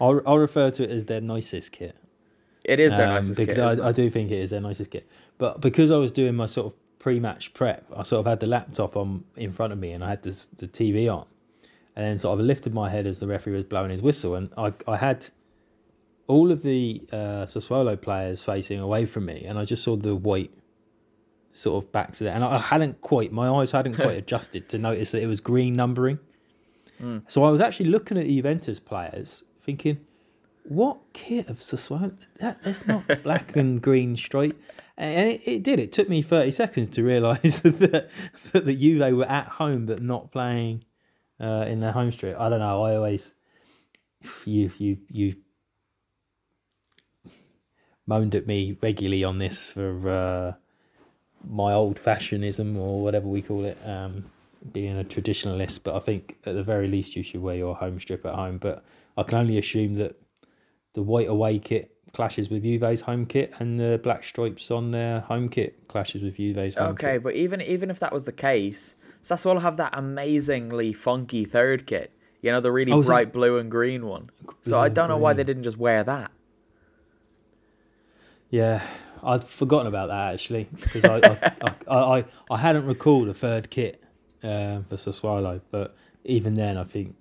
I'll, 0.00 0.20
I'll 0.26 0.38
refer 0.38 0.70
to 0.70 0.82
it 0.82 0.90
as 0.90 1.06
their 1.06 1.20
nicest 1.20 1.72
kit. 1.72 1.96
It 2.64 2.80
is 2.80 2.92
their 2.92 3.06
um, 3.06 3.14
nicest 3.14 3.38
because 3.38 3.56
kit. 3.56 3.80
I, 3.80 3.88
I 3.88 3.92
do 3.92 4.10
think 4.10 4.30
it 4.30 4.38
is 4.38 4.50
their 4.50 4.60
nicest 4.60 4.90
kit. 4.90 5.08
But 5.38 5.60
because 5.60 5.90
I 5.90 5.96
was 5.96 6.12
doing 6.12 6.34
my 6.34 6.46
sort 6.46 6.68
of 6.68 6.72
pre-match 6.98 7.54
prep, 7.54 7.86
I 7.96 8.02
sort 8.02 8.20
of 8.20 8.26
had 8.26 8.40
the 8.40 8.46
laptop 8.46 8.96
on 8.96 9.24
in 9.36 9.52
front 9.52 9.72
of 9.72 9.78
me 9.78 9.92
and 9.92 10.04
I 10.04 10.10
had 10.10 10.22
this, 10.22 10.46
the 10.46 10.68
TV 10.68 11.12
on, 11.12 11.26
and 11.96 12.04
then 12.04 12.18
sort 12.18 12.38
of 12.38 12.44
lifted 12.44 12.74
my 12.74 12.90
head 12.90 13.06
as 13.06 13.20
the 13.20 13.26
referee 13.26 13.54
was 13.54 13.64
blowing 13.64 13.90
his 13.90 14.02
whistle, 14.02 14.34
and 14.34 14.50
I 14.56 14.72
I 14.86 14.96
had 14.98 15.28
all 16.30 16.52
of 16.52 16.62
the 16.62 17.02
uh, 17.12 17.44
Sassuolo 17.44 18.00
players 18.00 18.44
facing 18.44 18.78
away 18.78 19.04
from 19.04 19.26
me, 19.26 19.44
and 19.44 19.58
I 19.58 19.64
just 19.64 19.82
saw 19.82 19.96
the 19.96 20.14
white 20.14 20.52
sort 21.52 21.82
of 21.82 21.90
backs 21.90 22.20
of 22.20 22.28
it, 22.28 22.30
and 22.30 22.44
I 22.44 22.58
hadn't 22.58 23.00
quite 23.00 23.32
my 23.32 23.48
eyes 23.48 23.72
hadn't 23.72 23.96
quite 23.96 24.16
adjusted 24.24 24.68
to 24.68 24.78
notice 24.78 25.10
that 25.10 25.22
it 25.22 25.26
was 25.26 25.40
green 25.40 25.72
numbering. 25.72 26.18
So 27.28 27.44
I 27.44 27.50
was 27.50 27.60
actually 27.62 27.88
looking 27.88 28.18
at 28.18 28.26
the 28.26 28.36
Juventus 28.36 28.78
players, 28.78 29.42
thinking, 29.64 30.00
what 30.64 30.98
kit 31.14 31.48
of 31.48 31.60
Sassuolo? 31.60 32.14
That, 32.40 32.62
that's 32.62 32.86
not 32.86 33.06
black 33.22 33.56
and 33.56 33.80
green 33.80 34.16
straight. 34.16 34.54
And 34.96 35.30
it, 35.30 35.40
it 35.46 35.62
did. 35.62 35.78
It 35.78 35.92
took 35.92 36.08
me 36.08 36.20
30 36.20 36.50
seconds 36.50 36.88
to 36.90 37.02
realise 37.02 37.60
that, 37.62 38.10
that 38.52 38.66
the 38.66 38.76
Juve 38.76 39.16
were 39.16 39.24
at 39.24 39.46
home 39.46 39.86
but 39.86 40.02
not 40.02 40.30
playing 40.30 40.84
uh, 41.40 41.64
in 41.66 41.80
their 41.80 41.92
home 41.92 42.10
strip. 42.10 42.38
I 42.38 42.50
don't 42.50 42.60
know. 42.60 42.84
I 42.84 42.96
always, 42.96 43.34
you, 44.44 44.70
you, 44.76 44.98
you 45.08 45.36
moaned 48.10 48.34
at 48.34 48.46
me 48.46 48.76
regularly 48.82 49.22
on 49.24 49.38
this 49.38 49.56
for 49.70 50.10
uh, 50.10 50.52
my 51.48 51.72
old 51.72 51.98
fashionism 51.98 52.76
or 52.76 53.00
whatever 53.04 53.26
we 53.28 53.40
call 53.40 53.64
it, 53.64 53.78
um, 53.86 54.26
being 54.72 54.98
a 54.98 55.04
traditionalist. 55.04 55.80
But 55.84 55.94
I 55.94 56.00
think 56.00 56.36
at 56.44 56.54
the 56.54 56.62
very 56.64 56.88
least 56.88 57.16
you 57.16 57.22
should 57.22 57.40
wear 57.40 57.56
your 57.56 57.76
home 57.76 57.98
strip 58.00 58.26
at 58.26 58.34
home. 58.34 58.58
But 58.58 58.84
I 59.16 59.22
can 59.22 59.38
only 59.38 59.56
assume 59.58 59.94
that 59.94 60.16
the 60.94 61.02
white 61.02 61.28
away 61.28 61.58
kit 61.60 61.86
clashes 62.12 62.50
with 62.50 62.64
Juve's 62.64 63.02
home 63.02 63.24
kit, 63.24 63.52
and 63.60 63.78
the 63.78 64.00
black 64.02 64.24
stripes 64.24 64.68
on 64.72 64.90
their 64.90 65.20
home 65.20 65.48
kit 65.48 65.86
clashes 65.86 66.22
with 66.22 66.36
Juve's 66.36 66.74
home 66.74 66.88
Okay, 66.88 67.12
kit. 67.14 67.22
but 67.22 67.34
even 67.36 67.60
even 67.62 67.88
if 67.90 68.00
that 68.00 68.12
was 68.12 68.24
the 68.24 68.32
case, 68.32 68.96
Sassuolo 69.22 69.62
have 69.62 69.76
that 69.76 69.92
amazingly 69.96 70.92
funky 70.92 71.44
third 71.44 71.86
kit. 71.86 72.10
You 72.42 72.50
know, 72.50 72.60
the 72.60 72.72
really 72.72 72.90
Oh, 72.92 73.02
bright 73.02 73.32
blue 73.32 73.58
and 73.58 73.70
green 73.70 74.06
one. 74.06 74.30
So 74.62 74.76
I 74.78 74.88
don't 74.88 75.08
know 75.08 75.18
why 75.18 75.32
they 75.34 75.44
didn't 75.44 75.62
just 75.62 75.76
wear 75.78 76.02
that. 76.04 76.30
Yeah, 78.50 78.82
I'd 79.22 79.44
forgotten 79.44 79.86
about 79.86 80.08
that 80.08 80.34
actually 80.34 80.68
because 80.72 81.04
I, 81.04 81.18
I, 81.18 81.52
I, 81.88 82.18
I 82.18 82.24
I 82.50 82.58
hadn't 82.58 82.86
recalled 82.86 83.28
a 83.28 83.34
third 83.34 83.70
kit 83.70 84.02
uh, 84.42 84.80
for 84.88 84.96
Sassuolo, 84.96 85.60
but 85.70 85.96
even 86.24 86.54
then, 86.54 86.76
I 86.76 86.84
think 86.84 87.16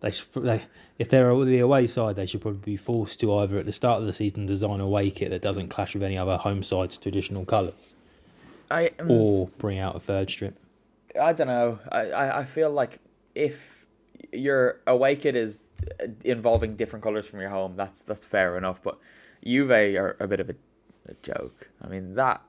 they 0.00 0.10
should 0.10 0.26
they 0.34 0.64
if 0.98 1.10
they're 1.10 1.34
the 1.44 1.58
away 1.58 1.86
side, 1.86 2.16
they 2.16 2.26
should 2.26 2.40
probably 2.40 2.60
be 2.60 2.76
forced 2.76 3.20
to 3.20 3.34
either 3.34 3.58
at 3.58 3.66
the 3.66 3.72
start 3.72 4.00
of 4.00 4.06
the 4.06 4.12
season 4.12 4.46
design 4.46 4.80
a 4.80 4.84
away 4.84 5.10
kit 5.10 5.30
that 5.30 5.42
doesn't 5.42 5.68
clash 5.68 5.94
with 5.94 6.02
any 6.02 6.16
other 6.16 6.38
home 6.38 6.62
side's 6.62 6.96
traditional 6.96 7.44
colours, 7.44 7.94
I 8.70 8.90
um, 8.98 9.10
or 9.10 9.48
bring 9.58 9.78
out 9.78 9.94
a 9.94 10.00
third 10.00 10.30
strip. 10.30 10.58
I 11.20 11.32
don't 11.32 11.48
know. 11.48 11.78
I, 11.90 12.10
I, 12.10 12.38
I 12.38 12.44
feel 12.44 12.70
like 12.70 12.98
if 13.34 13.86
your 14.32 14.80
away 14.86 15.16
kit 15.16 15.36
is 15.36 15.58
involving 16.24 16.76
different 16.76 17.02
colors 17.02 17.26
from 17.26 17.40
your 17.40 17.50
home, 17.50 17.76
that's 17.76 18.00
that's 18.00 18.24
fair 18.24 18.56
enough. 18.56 18.82
But 18.82 18.98
Juve 19.46 19.70
are 19.70 20.16
a 20.18 20.26
bit 20.26 20.40
of 20.40 20.50
a, 20.50 20.54
a 21.08 21.14
joke. 21.22 21.70
I 21.80 21.88
mean 21.88 22.14
that 22.16 22.42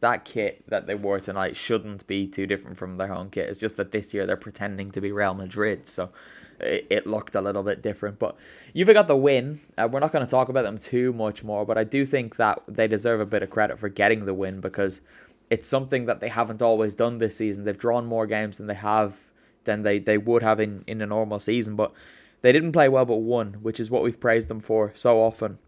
that 0.00 0.24
kit 0.24 0.64
that 0.68 0.86
they 0.86 0.94
wore 0.94 1.20
tonight 1.20 1.56
shouldn't 1.56 2.06
be 2.06 2.26
too 2.26 2.46
different 2.46 2.76
from 2.76 2.96
their 2.96 3.06
home 3.06 3.30
kit. 3.30 3.48
It's 3.48 3.60
just 3.60 3.76
that 3.76 3.92
this 3.92 4.12
year 4.12 4.26
they're 4.26 4.36
pretending 4.36 4.90
to 4.90 5.00
be 5.00 5.12
Real 5.12 5.34
Madrid, 5.34 5.88
so 5.88 6.10
it, 6.58 6.86
it 6.90 7.06
looked 7.06 7.34
a 7.36 7.40
little 7.40 7.62
bit 7.62 7.82
different. 7.82 8.18
But 8.18 8.36
Juve 8.74 8.92
got 8.92 9.06
the 9.06 9.16
win. 9.16 9.60
Uh, 9.78 9.88
we're 9.90 10.00
not 10.00 10.12
going 10.12 10.26
to 10.26 10.30
talk 10.30 10.48
about 10.48 10.64
them 10.64 10.78
too 10.78 11.12
much 11.12 11.44
more, 11.44 11.64
but 11.64 11.78
I 11.78 11.84
do 11.84 12.04
think 12.04 12.36
that 12.36 12.62
they 12.66 12.88
deserve 12.88 13.20
a 13.20 13.26
bit 13.26 13.42
of 13.42 13.50
credit 13.50 13.78
for 13.78 13.88
getting 13.88 14.26
the 14.26 14.34
win 14.34 14.60
because 14.60 15.00
it's 15.50 15.68
something 15.68 16.06
that 16.06 16.20
they 16.20 16.28
haven't 16.28 16.62
always 16.62 16.94
done 16.96 17.18
this 17.18 17.36
season. 17.36 17.64
They've 17.64 17.78
drawn 17.78 18.06
more 18.06 18.26
games 18.26 18.58
than 18.58 18.66
they 18.66 18.74
have 18.74 19.30
than 19.64 19.82
they, 19.82 20.00
they 20.00 20.18
would 20.18 20.42
have 20.42 20.58
in, 20.58 20.82
in 20.88 21.00
a 21.00 21.06
normal 21.06 21.38
season, 21.38 21.76
but 21.76 21.92
they 22.40 22.50
didn't 22.50 22.72
play 22.72 22.88
well 22.88 23.04
but 23.04 23.18
won, 23.18 23.54
which 23.62 23.78
is 23.78 23.88
what 23.88 24.02
we've 24.02 24.18
praised 24.18 24.48
them 24.48 24.58
for 24.58 24.90
so 24.94 25.20
often 25.20 25.58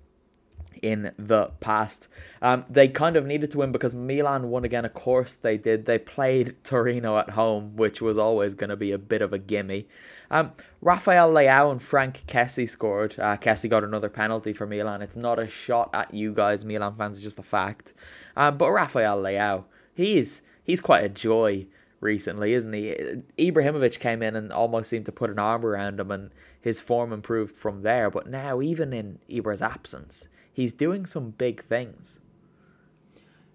in 0.82 1.12
the 1.18 1.46
past. 1.60 2.08
Um, 2.42 2.64
they 2.68 2.88
kind 2.88 3.16
of 3.16 3.26
needed 3.26 3.50
to 3.52 3.58
win 3.58 3.72
because 3.72 3.94
Milan 3.94 4.50
won 4.50 4.64
again. 4.64 4.84
Of 4.84 4.94
course 4.94 5.34
they 5.34 5.56
did. 5.56 5.86
They 5.86 5.98
played 5.98 6.62
Torino 6.64 7.18
at 7.18 7.30
home, 7.30 7.76
which 7.76 8.00
was 8.00 8.16
always 8.16 8.54
going 8.54 8.70
to 8.70 8.76
be 8.76 8.92
a 8.92 8.98
bit 8.98 9.22
of 9.22 9.32
a 9.32 9.38
gimme. 9.38 9.86
Um, 10.30 10.52
Rafael 10.80 11.32
Leao 11.32 11.70
and 11.70 11.82
Frank 11.82 12.24
Kessie 12.26 12.68
scored. 12.68 13.16
Uh, 13.18 13.36
Kessie 13.36 13.70
got 13.70 13.84
another 13.84 14.08
penalty 14.08 14.52
for 14.52 14.66
Milan. 14.66 15.02
It's 15.02 15.16
not 15.16 15.38
a 15.38 15.48
shot 15.48 15.90
at 15.92 16.12
you 16.12 16.32
guys, 16.32 16.64
Milan 16.64 16.96
fans. 16.96 17.18
It's 17.18 17.24
just 17.24 17.38
a 17.38 17.42
fact. 17.42 17.94
Um, 18.36 18.58
but 18.58 18.70
Rafael 18.70 19.22
Leao, 19.22 19.64
he's 19.94 20.42
he's 20.62 20.80
quite 20.80 21.04
a 21.04 21.08
joy 21.08 21.66
recently, 22.00 22.52
isn't 22.52 22.72
he? 22.72 23.22
Ibrahimovic 23.38 23.98
came 23.98 24.22
in 24.22 24.36
and 24.36 24.52
almost 24.52 24.90
seemed 24.90 25.06
to 25.06 25.12
put 25.12 25.30
an 25.30 25.38
arm 25.38 25.64
around 25.64 25.98
him, 25.98 26.10
and 26.10 26.30
his 26.60 26.78
form 26.80 27.12
improved 27.12 27.56
from 27.56 27.82
there. 27.82 28.10
But 28.10 28.28
now, 28.28 28.60
even 28.60 28.92
in 28.92 29.18
Ibra's 29.34 29.62
absence, 29.62 30.28
he's 30.54 30.72
doing 30.72 31.04
some 31.04 31.30
big 31.30 31.62
things. 31.64 32.20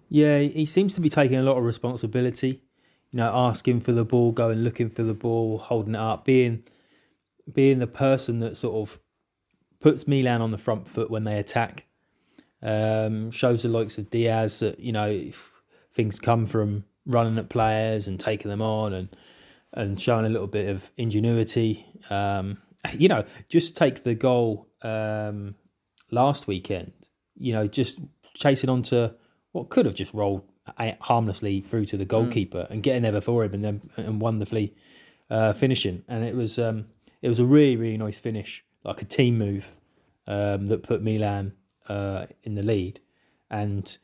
Yeah, 0.08 0.40
he 0.40 0.66
seems 0.66 0.94
to 0.94 1.00
be 1.00 1.08
taking 1.08 1.38
a 1.38 1.42
lot 1.42 1.56
of 1.56 1.64
responsibility. 1.64 2.62
You 3.12 3.18
know, 3.18 3.32
asking 3.34 3.80
for 3.80 3.92
the 3.92 4.04
ball, 4.04 4.30
going 4.30 4.58
looking 4.58 4.88
for 4.88 5.02
the 5.02 5.14
ball, 5.14 5.58
holding 5.58 5.94
it 5.94 6.00
up, 6.00 6.24
being 6.24 6.62
being 7.52 7.78
the 7.78 7.86
person 7.86 8.38
that 8.40 8.56
sort 8.56 8.88
of 8.88 9.00
puts 9.80 10.06
Milan 10.06 10.42
on 10.42 10.50
the 10.50 10.58
front 10.58 10.86
foot 10.86 11.10
when 11.10 11.24
they 11.24 11.38
attack. 11.38 11.86
Um, 12.62 13.30
shows 13.30 13.62
the 13.62 13.68
likes 13.68 13.96
of 13.96 14.10
Diaz 14.10 14.58
that 14.60 14.80
you 14.80 14.92
know 14.92 15.30
things 15.92 16.20
come 16.20 16.46
from 16.46 16.84
running 17.06 17.38
at 17.38 17.48
players 17.48 18.06
and 18.06 18.20
taking 18.20 18.50
them 18.50 18.62
on 18.62 18.92
and 18.92 19.16
and 19.72 20.00
showing 20.00 20.26
a 20.26 20.28
little 20.28 20.46
bit 20.46 20.68
of 20.68 20.90
ingenuity. 20.96 21.86
Um, 22.10 22.58
you 22.92 23.08
know, 23.08 23.24
just 23.48 23.76
take 23.76 24.02
the 24.02 24.14
goal 24.14 24.68
um, 24.82 25.54
last 26.10 26.46
weekend. 26.46 26.92
You 27.36 27.52
know, 27.52 27.66
just 27.66 28.00
chasing 28.34 28.70
on 28.70 28.82
to 28.84 29.14
what 29.52 29.70
could 29.70 29.86
have 29.86 29.94
just 29.94 30.14
rolled 30.14 30.44
harmlessly 31.00 31.60
through 31.60 31.84
to 31.86 31.96
the 31.96 32.04
goalkeeper 32.04 32.66
and 32.70 32.82
getting 32.82 33.02
there 33.02 33.12
before 33.12 33.44
him 33.44 33.54
and 33.54 33.64
then 33.64 33.90
and 33.96 34.20
wonderfully 34.20 34.74
uh, 35.30 35.52
finishing. 35.52 36.04
And 36.08 36.24
it 36.24 36.34
was 36.34 36.58
um, 36.58 36.86
it 37.22 37.28
was 37.28 37.38
a 37.38 37.44
really 37.44 37.76
really 37.76 37.96
nice 37.96 38.20
finish, 38.20 38.64
like 38.84 39.02
a 39.02 39.04
team 39.04 39.38
move 39.38 39.72
um, 40.26 40.68
that 40.68 40.82
put 40.82 41.02
Milan 41.02 41.52
uh, 41.88 42.26
in 42.42 42.54
the 42.54 42.62
lead. 42.62 43.00
And 43.50 43.96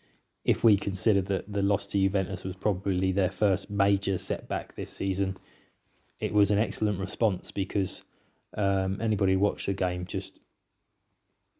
if 0.44 0.64
we 0.64 0.76
consider 0.76 1.20
that 1.22 1.52
the 1.52 1.62
loss 1.62 1.86
to 1.88 1.98
Juventus 1.98 2.44
was 2.44 2.56
probably 2.56 3.12
their 3.12 3.30
first 3.30 3.70
major 3.70 4.18
setback 4.18 4.74
this 4.74 4.92
season, 4.92 5.36
it 6.20 6.32
was 6.32 6.50
an 6.50 6.58
excellent 6.58 6.98
response 6.98 7.50
because 7.50 8.02
um, 8.56 9.00
anybody 9.00 9.34
who 9.34 9.38
watched 9.38 9.66
the 9.66 9.72
game 9.72 10.04
just 10.04 10.38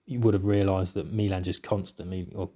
you 0.07 0.21
would 0.21 0.35
have 0.35 0.45
realised 0.45 0.95
that 0.95 1.13
Milan 1.13 1.43
just 1.43 1.63
constantly 1.63 2.29
or 2.35 2.51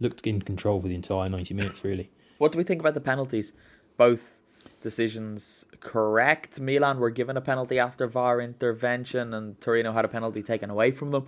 looked 0.00 0.26
in 0.26 0.42
control 0.42 0.80
for 0.80 0.88
the 0.88 0.94
entire 0.94 1.28
ninety 1.28 1.54
minutes. 1.54 1.84
Really, 1.84 2.10
What 2.38 2.52
do 2.52 2.58
we 2.58 2.64
think 2.64 2.80
about 2.80 2.94
the 2.94 3.00
penalties? 3.00 3.52
Both 3.96 4.40
decisions 4.82 5.64
correct. 5.80 6.60
Milan 6.60 6.98
were 6.98 7.10
given 7.10 7.36
a 7.36 7.40
penalty 7.40 7.78
after 7.78 8.06
VAR 8.06 8.40
intervention, 8.40 9.32
and 9.34 9.60
Torino 9.60 9.92
had 9.92 10.04
a 10.04 10.08
penalty 10.08 10.42
taken 10.42 10.70
away 10.70 10.90
from 10.90 11.10
them 11.10 11.26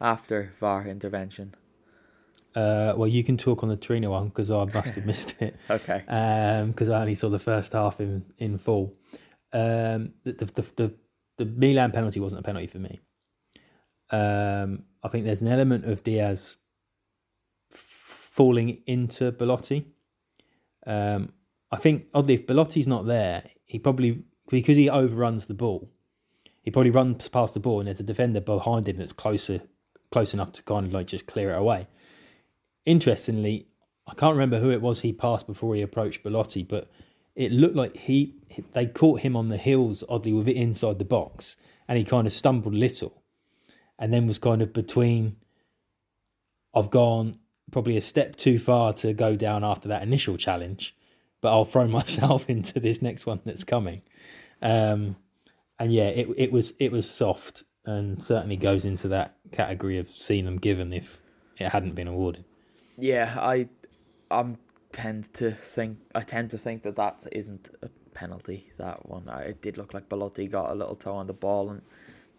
after 0.00 0.52
VAR 0.60 0.86
intervention. 0.86 1.54
uh, 2.54 2.94
well, 2.96 3.08
you 3.08 3.22
can 3.22 3.36
talk 3.36 3.62
on 3.62 3.68
the 3.68 3.76
Torino 3.76 4.10
one 4.10 4.28
because 4.28 4.50
I 4.50 4.64
must 4.64 4.94
have 4.94 5.06
missed 5.12 5.40
it. 5.42 5.56
Okay. 5.70 6.02
because 6.66 6.88
I 6.88 7.00
only 7.00 7.14
saw 7.14 7.28
the 7.28 7.38
first 7.38 7.72
half 7.72 8.00
in 8.00 8.24
in 8.38 8.58
full. 8.58 8.94
Um, 9.52 10.14
the, 10.24 10.32
the 10.32 10.44
the 10.46 10.62
the 10.76 10.94
the 11.38 11.44
Milan 11.44 11.92
penalty 11.92 12.18
wasn't 12.20 12.40
a 12.40 12.44
penalty 12.44 12.66
for 12.66 12.78
me. 12.78 13.00
Um, 14.10 14.84
I 15.02 15.08
think 15.08 15.24
there's 15.24 15.40
an 15.40 15.48
element 15.48 15.84
of 15.84 16.02
Diaz 16.02 16.56
falling 17.70 18.82
into 18.86 19.32
Belotti. 19.32 19.86
Um, 20.86 21.32
I 21.70 21.76
think 21.76 22.06
oddly, 22.14 22.34
if 22.34 22.46
Belotti's 22.46 22.86
not 22.86 23.06
there, 23.06 23.44
he 23.64 23.78
probably 23.78 24.22
because 24.48 24.76
he 24.76 24.88
overruns 24.88 25.46
the 25.46 25.54
ball, 25.54 25.90
he 26.62 26.70
probably 26.70 26.90
runs 26.90 27.28
past 27.28 27.54
the 27.54 27.60
ball, 27.60 27.80
and 27.80 27.88
there's 27.88 28.00
a 28.00 28.04
defender 28.04 28.40
behind 28.40 28.88
him 28.88 28.96
that's 28.96 29.12
closer, 29.12 29.62
close 30.10 30.32
enough 30.32 30.52
to 30.52 30.62
kind 30.62 30.86
of 30.86 30.92
like 30.92 31.06
just 31.06 31.26
clear 31.26 31.50
it 31.50 31.58
away. 31.58 31.88
Interestingly, 32.84 33.66
I 34.06 34.14
can't 34.14 34.34
remember 34.34 34.60
who 34.60 34.70
it 34.70 34.80
was 34.80 35.00
he 35.00 35.12
passed 35.12 35.46
before 35.46 35.74
he 35.74 35.82
approached 35.82 36.22
Belotti, 36.22 36.62
but 36.62 36.88
it 37.34 37.50
looked 37.50 37.74
like 37.74 37.96
he 37.96 38.34
they 38.72 38.86
caught 38.86 39.20
him 39.20 39.36
on 39.36 39.48
the 39.48 39.58
heels 39.58 40.04
oddly 40.08 40.32
with 40.32 40.48
it 40.48 40.56
inside 40.56 40.98
the 40.98 41.04
box, 41.04 41.56
and 41.88 41.98
he 41.98 42.04
kind 42.04 42.26
of 42.26 42.32
stumbled 42.32 42.74
a 42.74 42.78
little, 42.78 43.22
and 43.98 44.12
then 44.12 44.26
was 44.26 44.38
kind 44.38 44.62
of 44.62 44.72
between. 44.72 45.36
I've 46.74 46.90
gone 46.90 47.38
probably 47.70 47.96
a 47.96 48.02
step 48.02 48.36
too 48.36 48.58
far 48.58 48.92
to 48.92 49.12
go 49.12 49.34
down 49.34 49.64
after 49.64 49.88
that 49.88 50.02
initial 50.02 50.36
challenge, 50.36 50.94
but 51.40 51.50
I'll 51.50 51.64
throw 51.64 51.86
myself 51.88 52.48
into 52.48 52.80
this 52.80 53.00
next 53.00 53.26
one 53.26 53.40
that's 53.44 53.64
coming. 53.64 54.02
Um, 54.62 55.16
and 55.78 55.92
yeah, 55.92 56.08
it 56.08 56.28
it 56.36 56.52
was 56.52 56.72
it 56.78 56.92
was 56.92 57.08
soft 57.08 57.64
and 57.84 58.22
certainly 58.22 58.56
goes 58.56 58.84
into 58.84 59.08
that 59.08 59.36
category 59.52 59.98
of 59.98 60.08
seen 60.10 60.44
them 60.44 60.56
given 60.58 60.92
if 60.92 61.18
it 61.58 61.68
hadn't 61.68 61.94
been 61.94 62.08
awarded. 62.08 62.44
Yeah, 62.98 63.36
I, 63.38 63.68
I'm 64.30 64.58
tend 64.92 65.32
to 65.34 65.52
think 65.52 65.98
I 66.14 66.22
tend 66.22 66.50
to 66.50 66.58
think 66.58 66.82
that 66.82 66.96
that 66.96 67.26
isn't 67.32 67.70
a 67.82 67.88
penalty. 68.14 68.72
That 68.78 69.08
one, 69.08 69.28
it 69.28 69.60
did 69.60 69.76
look 69.78 69.94
like 69.94 70.08
Belotti 70.08 70.48
got 70.48 70.70
a 70.70 70.74
little 70.74 70.96
toe 70.96 71.14
on 71.14 71.26
the 71.26 71.34
ball, 71.34 71.70
and 71.70 71.82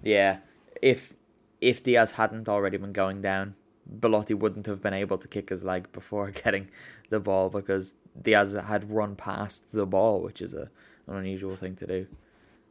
yeah, 0.04 0.38
if 0.82 1.14
if 1.62 1.84
Diaz 1.84 2.12
hadn't 2.12 2.50
already 2.50 2.78
been 2.78 2.94
going 2.94 3.22
down, 3.22 3.56
Belotti 4.00 4.34
wouldn't 4.34 4.66
have 4.66 4.82
been 4.82 4.94
able 4.94 5.18
to 5.18 5.28
kick 5.28 5.50
his 5.50 5.64
leg 5.64 5.92
before 5.92 6.32
getting 6.44 6.70
the 7.10 7.20
ball 7.20 7.50
because 7.50 7.94
Diaz 8.20 8.54
had 8.54 8.92
run 8.92 9.16
past 9.16 9.72
the 9.72 9.86
ball, 9.86 10.22
which 10.22 10.42
is 10.42 10.54
a 10.54 10.70
an 11.08 11.16
unusual 11.16 11.56
thing 11.56 11.76
to 11.78 11.88
do. 11.88 12.08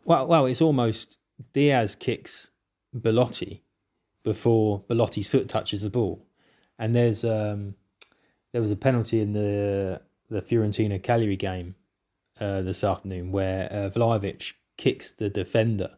Well, 0.04 0.26
well, 0.26 0.46
it's 0.46 0.60
almost 0.60 1.16
Diaz 1.52 1.94
kicks 1.94 2.50
Belotti 2.94 3.62
before 4.22 4.82
Belotti's 4.88 5.28
foot 5.28 5.48
touches 5.48 5.82
the 5.82 5.90
ball, 5.90 6.26
and 6.78 6.94
there's 6.94 7.24
um, 7.24 7.74
there 8.52 8.60
was 8.60 8.70
a 8.70 8.76
penalty 8.76 9.20
in 9.20 9.32
the 9.32 10.02
the 10.28 10.42
Fiorentina 10.42 11.02
Cagliari 11.02 11.36
game 11.36 11.76
uh, 12.40 12.62
this 12.62 12.82
afternoon 12.82 13.32
where 13.32 13.72
uh, 13.72 14.20
kicks 14.76 15.10
the 15.12 15.30
defender, 15.30 15.90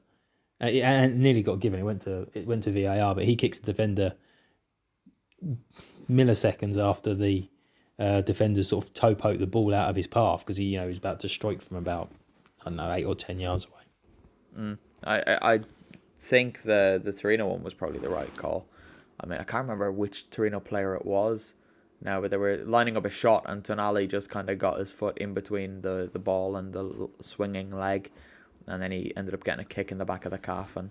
uh, 0.61 0.67
and 0.67 1.21
nearly 1.21 1.43
got 1.43 1.61
given. 1.61 1.81
It 1.81 1.85
went 1.85 2.03
to 2.03 2.29
it 2.35 2.47
went 2.47 2.65
to 2.65 2.73
VAR, 2.73 3.15
but 3.15 3.25
he 3.25 3.37
kicks 3.37 3.59
the 3.59 3.67
defender 3.73 4.15
milliseconds 6.11 6.77
after 6.77 7.15
the 7.15 7.49
uh, 7.99 8.21
defender 8.23 8.63
sort 8.63 8.85
of 8.85 8.95
toe 8.95 9.15
poked 9.15 9.41
the 9.41 9.47
ball 9.47 9.75
out 9.75 9.91
of 9.91 9.97
his 9.97 10.07
path 10.07 10.41
because 10.41 10.57
he 10.57 10.65
you 10.65 10.77
know 10.77 10.85
he 10.85 10.89
was 10.89 10.99
about 10.99 11.21
to 11.21 11.29
strike 11.29 11.63
from 11.63 11.77
about 11.77 12.11
I 12.61 12.65
don't 12.65 12.77
know 12.77 12.93
eight 12.93 13.05
or 13.05 13.15
ten 13.15 13.41
yards 13.41 13.67
away. 13.67 13.75
Mm. 14.59 14.79
I, 15.05 15.21
I 15.21 15.53
I 15.55 15.61
think 16.19 16.63
the 16.63 17.01
the 17.03 17.13
Torino 17.13 17.49
one 17.49 17.63
was 17.63 17.75
probably 17.75 18.01
the 18.01 18.09
right 18.09 18.35
call. 18.37 18.67
I 19.21 19.27
mean 19.27 19.39
I 19.39 19.45
can't 19.45 19.63
remember 19.63 19.91
which 19.93 20.31
Torino 20.31 20.61
player 20.61 20.95
it 20.95 21.05
was 21.05 21.55
now, 22.01 22.21
but 22.21 22.31
they 22.31 22.37
were 22.37 22.59
lining 22.59 22.97
up 22.97 23.05
a 23.05 23.11
shot 23.11 23.45
and 23.47 23.63
Tonali 23.65 24.09
just 24.09 24.31
kind 24.31 24.49
of 24.51 24.59
got 24.59 24.79
his 24.79 24.93
foot 24.93 25.19
in 25.19 25.35
between 25.35 25.83
the, 25.83 26.09
the 26.13 26.19
ball 26.19 26.57
and 26.57 26.73
the 26.73 27.09
swinging 27.21 27.73
leg, 27.73 28.11
and 28.69 28.83
then 28.83 28.93
he 28.93 29.13
ended 29.17 29.35
up 29.35 29.45
getting 29.45 29.61
a 29.61 29.69
kick 29.69 29.91
in 29.91 29.99
the 29.99 30.05
back 30.05 30.25
of 30.25 30.31
the 30.31 30.39
calf 30.39 30.77
and 30.77 30.91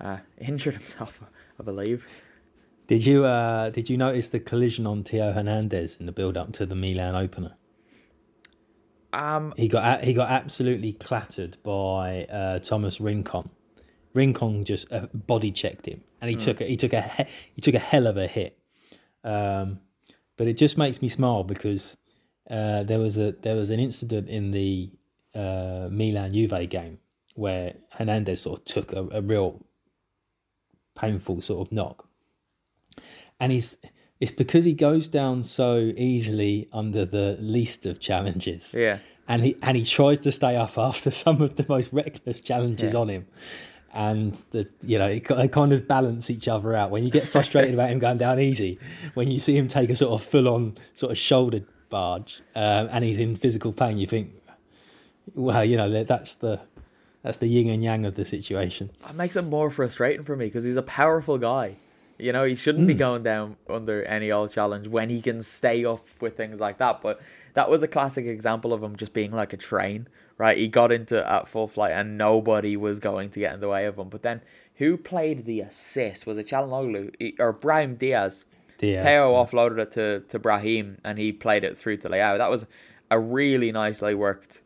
uh, 0.00 0.18
injured 0.38 0.74
himself, 0.74 1.20
I 1.58 1.62
believe. 1.62 2.06
Did 2.86 3.06
you 3.06 3.24
uh, 3.24 3.70
did 3.70 3.88
you 3.88 3.96
notice 3.96 4.28
the 4.28 4.40
collision 4.40 4.86
on 4.86 5.04
Theo 5.04 5.32
Hernandez 5.32 5.96
in 5.98 6.06
the 6.06 6.12
build 6.12 6.36
up 6.36 6.52
to 6.54 6.66
the 6.66 6.74
Milan 6.74 7.14
opener? 7.14 7.54
Um, 9.14 9.54
he 9.56 9.68
got 9.68 10.04
he 10.04 10.12
got 10.12 10.30
absolutely 10.30 10.92
clattered 10.92 11.56
by 11.62 12.24
uh, 12.24 12.58
Tomas 12.58 13.00
Rincon. 13.00 13.48
Rincon 14.12 14.64
just 14.64 14.92
uh, 14.92 15.06
body 15.14 15.50
checked 15.50 15.86
him, 15.86 16.02
and 16.20 16.28
he 16.28 16.36
mm. 16.36 16.40
took 16.40 16.60
a, 16.60 16.64
he 16.64 16.76
took 16.76 16.92
a 16.92 17.26
he 17.54 17.62
took 17.62 17.74
a 17.74 17.78
hell 17.78 18.06
of 18.06 18.18
a 18.18 18.26
hit. 18.26 18.58
Um, 19.22 19.80
but 20.36 20.46
it 20.46 20.58
just 20.58 20.76
makes 20.76 21.00
me 21.00 21.08
smile 21.08 21.42
because 21.42 21.96
uh, 22.50 22.82
there 22.82 22.98
was 22.98 23.16
a 23.16 23.32
there 23.32 23.56
was 23.56 23.70
an 23.70 23.80
incident 23.80 24.28
in 24.28 24.50
the 24.50 24.90
uh, 25.34 25.88
Milan 25.90 26.34
Juve 26.34 26.68
game 26.68 26.98
where 27.34 27.74
Hernandez 27.92 28.42
sort 28.42 28.60
of 28.60 28.64
took 28.64 28.92
a, 28.92 29.08
a 29.12 29.20
real 29.20 29.64
painful 30.96 31.42
sort 31.42 31.66
of 31.66 31.72
knock 31.72 32.08
and 33.40 33.52
he's 33.52 33.76
it's 34.20 34.32
because 34.32 34.64
he 34.64 34.72
goes 34.72 35.08
down 35.08 35.42
so 35.42 35.92
easily 35.96 36.68
under 36.72 37.04
the 37.04 37.36
least 37.40 37.84
of 37.84 38.00
challenges. 38.00 38.74
Yeah. 38.76 38.98
And 39.26 39.44
he 39.44 39.56
and 39.62 39.76
he 39.76 39.84
tries 39.84 40.18
to 40.20 40.32
stay 40.32 40.56
up 40.56 40.78
after 40.78 41.10
some 41.24 41.42
of 41.42 41.56
the 41.56 41.66
most 41.68 41.92
reckless 41.92 42.40
challenges 42.40 42.94
yeah. 42.94 43.00
on 43.00 43.08
him. 43.08 43.26
And 43.92 44.34
the 44.50 44.68
you 44.82 44.98
know 44.98 45.08
they 45.18 45.48
kind 45.48 45.72
of 45.72 45.86
balance 45.86 46.30
each 46.30 46.48
other 46.48 46.74
out. 46.74 46.90
When 46.90 47.04
you 47.04 47.10
get 47.10 47.28
frustrated 47.28 47.74
about 47.74 47.90
him 47.90 47.98
going 47.98 48.18
down 48.18 48.40
easy, 48.40 48.78
when 49.14 49.30
you 49.30 49.38
see 49.38 49.56
him 49.56 49.68
take 49.68 49.90
a 49.90 49.96
sort 49.96 50.20
of 50.20 50.26
full 50.26 50.48
on 50.48 50.76
sort 50.94 51.12
of 51.12 51.18
shoulder 51.18 51.60
barge, 51.90 52.42
um, 52.56 52.88
and 52.90 53.04
he's 53.04 53.18
in 53.18 53.36
physical 53.36 53.72
pain, 53.72 53.98
you 53.98 54.06
think, 54.06 54.32
well, 55.34 55.64
you 55.64 55.76
know 55.76 56.02
that's 56.02 56.34
the 56.34 56.60
that's 57.24 57.38
the 57.38 57.48
yin 57.48 57.70
and 57.70 57.82
yang 57.82 58.04
of 58.04 58.16
the 58.16 58.24
situation. 58.24 58.90
That 59.00 59.16
makes 59.16 59.34
it 59.34 59.42
more 59.42 59.70
frustrating 59.70 60.24
for 60.24 60.36
me 60.36 60.44
because 60.44 60.62
he's 60.62 60.76
a 60.76 60.82
powerful 60.82 61.38
guy. 61.38 61.76
You 62.18 62.32
know, 62.32 62.44
he 62.44 62.54
shouldn't 62.54 62.84
mm. 62.84 62.88
be 62.88 62.92
hmm. 62.92 62.98
going 62.98 63.22
down 63.24 63.56
under 63.68 64.04
any 64.04 64.30
old 64.30 64.50
challenge 64.52 64.86
when 64.86 65.08
he 65.08 65.22
can 65.22 65.42
stay 65.42 65.84
up 65.86 66.06
with 66.20 66.36
things 66.36 66.60
like 66.60 66.78
that. 66.78 67.00
But 67.00 67.20
that 67.54 67.70
was 67.70 67.82
a 67.82 67.88
classic 67.88 68.26
example 68.26 68.74
of 68.74 68.82
him 68.82 68.94
just 68.94 69.14
being 69.14 69.32
like 69.32 69.54
a 69.54 69.56
train, 69.56 70.06
right? 70.36 70.56
He 70.56 70.68
got 70.68 70.92
into 70.92 71.28
at 71.28 71.48
full 71.48 71.66
flight 71.66 71.92
and 71.92 72.18
nobody 72.18 72.76
was 72.76 73.00
going 73.00 73.30
to 73.30 73.40
get 73.40 73.54
in 73.54 73.60
the 73.60 73.68
way 73.68 73.86
of 73.86 73.98
him. 73.98 74.10
But 74.10 74.22
then 74.22 74.42
who 74.76 74.98
played 74.98 75.46
the 75.46 75.60
assist? 75.62 76.26
Was 76.26 76.36
it 76.36 76.46
Calhanoglu 76.46 77.40
or 77.40 77.54
Brahim 77.54 77.96
Diaz? 77.96 78.44
Diaz. 78.76 79.02
Theo 79.02 79.32
offloaded 79.32 79.78
it 79.78 79.92
to, 79.92 80.20
to 80.28 80.38
Brahim 80.38 80.98
and 81.02 81.18
he 81.18 81.32
played 81.32 81.64
it 81.64 81.78
through 81.78 81.96
to 81.98 82.10
Leao. 82.10 82.36
That 82.36 82.50
was 82.50 82.66
a 83.10 83.18
really 83.18 83.72
nicely 83.72 84.14
worked 84.14 84.60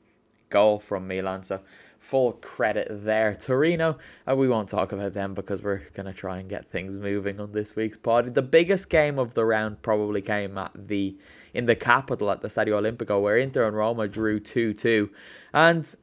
goal 0.50 0.80
from 0.80 1.06
Milan. 1.06 1.44
So 1.44 1.60
full 2.08 2.32
credit 2.32 2.88
there. 2.90 3.34
Torino, 3.34 3.98
uh, 4.26 4.34
we 4.34 4.48
won't 4.48 4.70
talk 4.70 4.92
about 4.92 5.12
them 5.12 5.34
because 5.34 5.62
we're 5.62 5.82
going 5.92 6.06
to 6.06 6.12
try 6.14 6.38
and 6.38 6.48
get 6.48 6.70
things 6.70 6.96
moving 6.96 7.38
on 7.38 7.52
this 7.52 7.76
week's 7.76 7.98
pod. 7.98 8.34
The 8.34 8.40
biggest 8.40 8.88
game 8.88 9.18
of 9.18 9.34
the 9.34 9.44
round 9.44 9.82
probably 9.82 10.22
came 10.22 10.56
at 10.56 10.70
the 10.74 11.18
in 11.52 11.66
the 11.66 11.76
capital 11.76 12.30
at 12.30 12.40
the 12.40 12.48
Stadio 12.48 12.80
Olimpico 12.80 13.20
where 13.20 13.36
Inter 13.36 13.66
and 13.66 13.76
Roma 13.76 14.08
drew 14.08 14.40
2-2. 14.40 15.10
And 15.52 15.94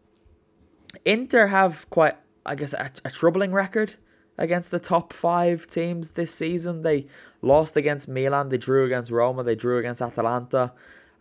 Inter 1.05 1.48
have 1.48 1.89
quite, 1.89 2.18
I 2.46 2.53
guess, 2.53 2.74
a, 2.74 2.91
a 3.03 3.09
troubling 3.09 3.51
record 3.51 3.96
against 4.37 4.70
the 4.70 4.79
top 4.79 5.11
five 5.11 5.65
teams 5.65 6.11
this 6.11 6.31
season. 6.31 6.83
They 6.83 7.07
lost 7.41 7.75
against 7.75 8.07
Milan, 8.07 8.50
they 8.50 8.59
drew 8.59 8.85
against 8.85 9.09
Roma, 9.09 9.44
they 9.44 9.55
drew 9.55 9.79
against 9.79 10.03
Atalanta. 10.03 10.72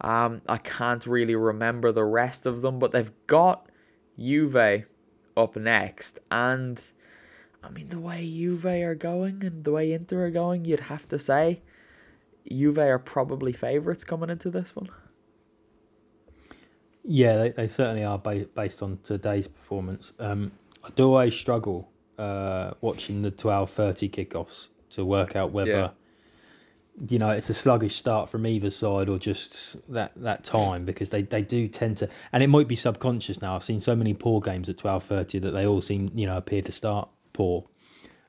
Um, 0.03 0.43
I 0.47 0.59
can't 0.59 1.07
really 1.07 1.37
remember 1.37 1.91
the 1.91 2.05
rest 2.05 2.45
of 2.45 2.61
them, 2.61 2.79
but 2.79 2.93
they've 2.93 3.13
got 3.27 3.71
Juve 4.19 4.87
up 5.37 5.57
next, 5.57 6.21
and 6.31 6.81
I 7.63 7.71
mean 7.71 7.89
the 7.89 7.99
way 7.99 8.29
Juve 8.29 8.67
are 8.67 8.95
going 8.95 9.45
and 9.45 9.65
the 9.65 9.73
way 9.73 9.93
Inter 9.93 10.27
are 10.27 10.31
going, 10.31 10.65
you'd 10.65 10.81
have 10.81 11.09
to 11.09 11.19
say 11.19 11.63
Juve 12.51 12.79
are 12.79 12.99
probably 12.99 13.53
favourites 13.53 14.05
coming 14.05 14.31
into 14.31 14.51
this 14.51 14.77
one. 14.77 14.89
Yeah, 17.03 17.37
they, 17.37 17.51
they 17.51 17.67
certainly 17.67 18.05
are 18.05 18.19
based 18.19 18.83
on 18.83 18.99
today's 19.03 19.49
performance. 19.49 20.13
Um, 20.19 20.53
I 20.83 20.91
do 20.91 21.05
always 21.05 21.35
struggle 21.35 21.91
uh, 22.19 22.73
watching 22.81 23.23
the 23.23 23.31
twelve 23.31 23.71
thirty 23.71 24.09
kickoffs 24.09 24.69
to 24.91 25.05
work 25.05 25.35
out 25.37 25.51
whether 25.51 25.71
yeah 25.71 25.91
you 27.09 27.19
know 27.19 27.31
it's 27.31 27.51
a 27.51 27.55
sluggish 27.55 27.97
start 27.97 28.31
from 28.31 28.47
either 28.47 28.71
side 28.71 29.09
or 29.09 29.19
just 29.19 29.77
that 29.93 30.13
that 30.17 30.45
time 30.45 30.85
because 30.85 31.11
they, 31.11 31.23
they 31.23 31.43
do 31.43 31.67
tend 31.67 31.97
to 31.97 32.09
and 32.33 32.43
it 32.43 32.49
might 32.49 32.69
be 32.69 32.77
subconscious 32.77 33.43
now. 33.43 33.57
I've 33.57 33.65
seen 33.65 33.81
so 33.81 33.97
many 33.97 34.15
poor 34.15 34.41
games 34.41 34.69
at 34.69 34.77
12.30 34.77 35.43
that 35.43 35.51
they 35.51 35.67
all 35.67 35.81
seem 35.81 36.11
you 36.15 36.27
know 36.27 36.37
appear 36.37 36.63
to 36.63 36.73
start 36.73 37.09
poor. 37.33 37.65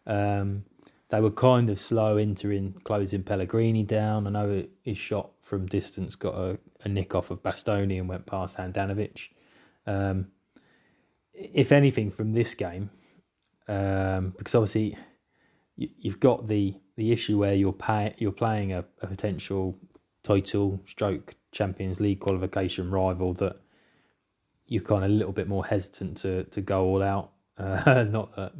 Um, 0.07 0.65
they 1.09 1.21
were 1.21 1.31
kind 1.31 1.69
of 1.69 1.79
slow 1.79 2.17
entering 2.17 2.73
closing 2.83 3.23
pellegrini 3.23 3.83
down. 3.83 4.27
I 4.27 4.31
know 4.31 4.65
his 4.81 4.97
shot 4.97 5.31
from 5.41 5.67
distance 5.67 6.15
got 6.15 6.33
a, 6.33 6.57
a 6.83 6.89
nick 6.89 7.13
off 7.13 7.29
of 7.29 7.43
bastoni 7.43 7.99
and 7.99 8.09
went 8.09 8.25
past 8.25 8.57
handanovic. 8.57 9.29
Um, 9.85 10.27
if 11.33 11.71
anything 11.71 12.09
from 12.09 12.33
this 12.33 12.55
game 12.55 12.89
um, 13.67 14.33
because 14.37 14.55
obviously 14.55 14.97
you, 15.75 15.89
you've 15.97 16.19
got 16.19 16.47
the 16.47 16.75
the 16.95 17.11
issue 17.11 17.37
where 17.37 17.53
you're 17.53 17.73
pay, 17.73 18.15
you're 18.17 18.31
playing 18.31 18.71
a, 18.71 18.85
a 19.01 19.07
potential 19.07 19.77
title 20.23 20.81
stroke 20.85 21.35
Champions 21.51 21.99
League 21.99 22.19
qualification 22.19 22.89
rival 22.89 23.33
that 23.33 23.57
you're 24.67 24.81
kind 24.81 25.03
of 25.03 25.11
a 25.11 25.13
little 25.13 25.33
bit 25.33 25.47
more 25.47 25.65
hesitant 25.65 26.17
to 26.17 26.43
to 26.45 26.61
go 26.61 26.85
all 26.85 27.03
out. 27.03 27.31
Uh, 27.57 28.03
not 28.09 28.35
that 28.35 28.53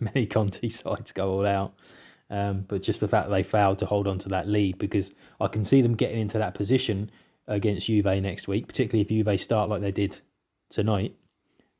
many 0.00 0.26
Conte 0.26 0.68
sides 0.68 1.12
go 1.12 1.32
all 1.32 1.46
out, 1.46 1.74
um, 2.30 2.64
but 2.66 2.82
just 2.82 3.00
the 3.00 3.08
fact 3.08 3.30
they 3.30 3.42
failed 3.42 3.78
to 3.80 3.86
hold 3.86 4.06
on 4.06 4.18
to 4.18 4.28
that 4.28 4.48
lead 4.48 4.78
because 4.78 5.14
I 5.40 5.48
can 5.48 5.64
see 5.64 5.82
them 5.82 5.94
getting 5.94 6.20
into 6.20 6.38
that 6.38 6.54
position 6.54 7.10
against 7.46 7.86
Juve 7.86 8.06
next 8.22 8.48
week, 8.48 8.66
particularly 8.66 9.02
if 9.02 9.08
Juve 9.08 9.40
start 9.40 9.68
like 9.68 9.82
they 9.82 9.92
did 9.92 10.20
tonight. 10.70 11.14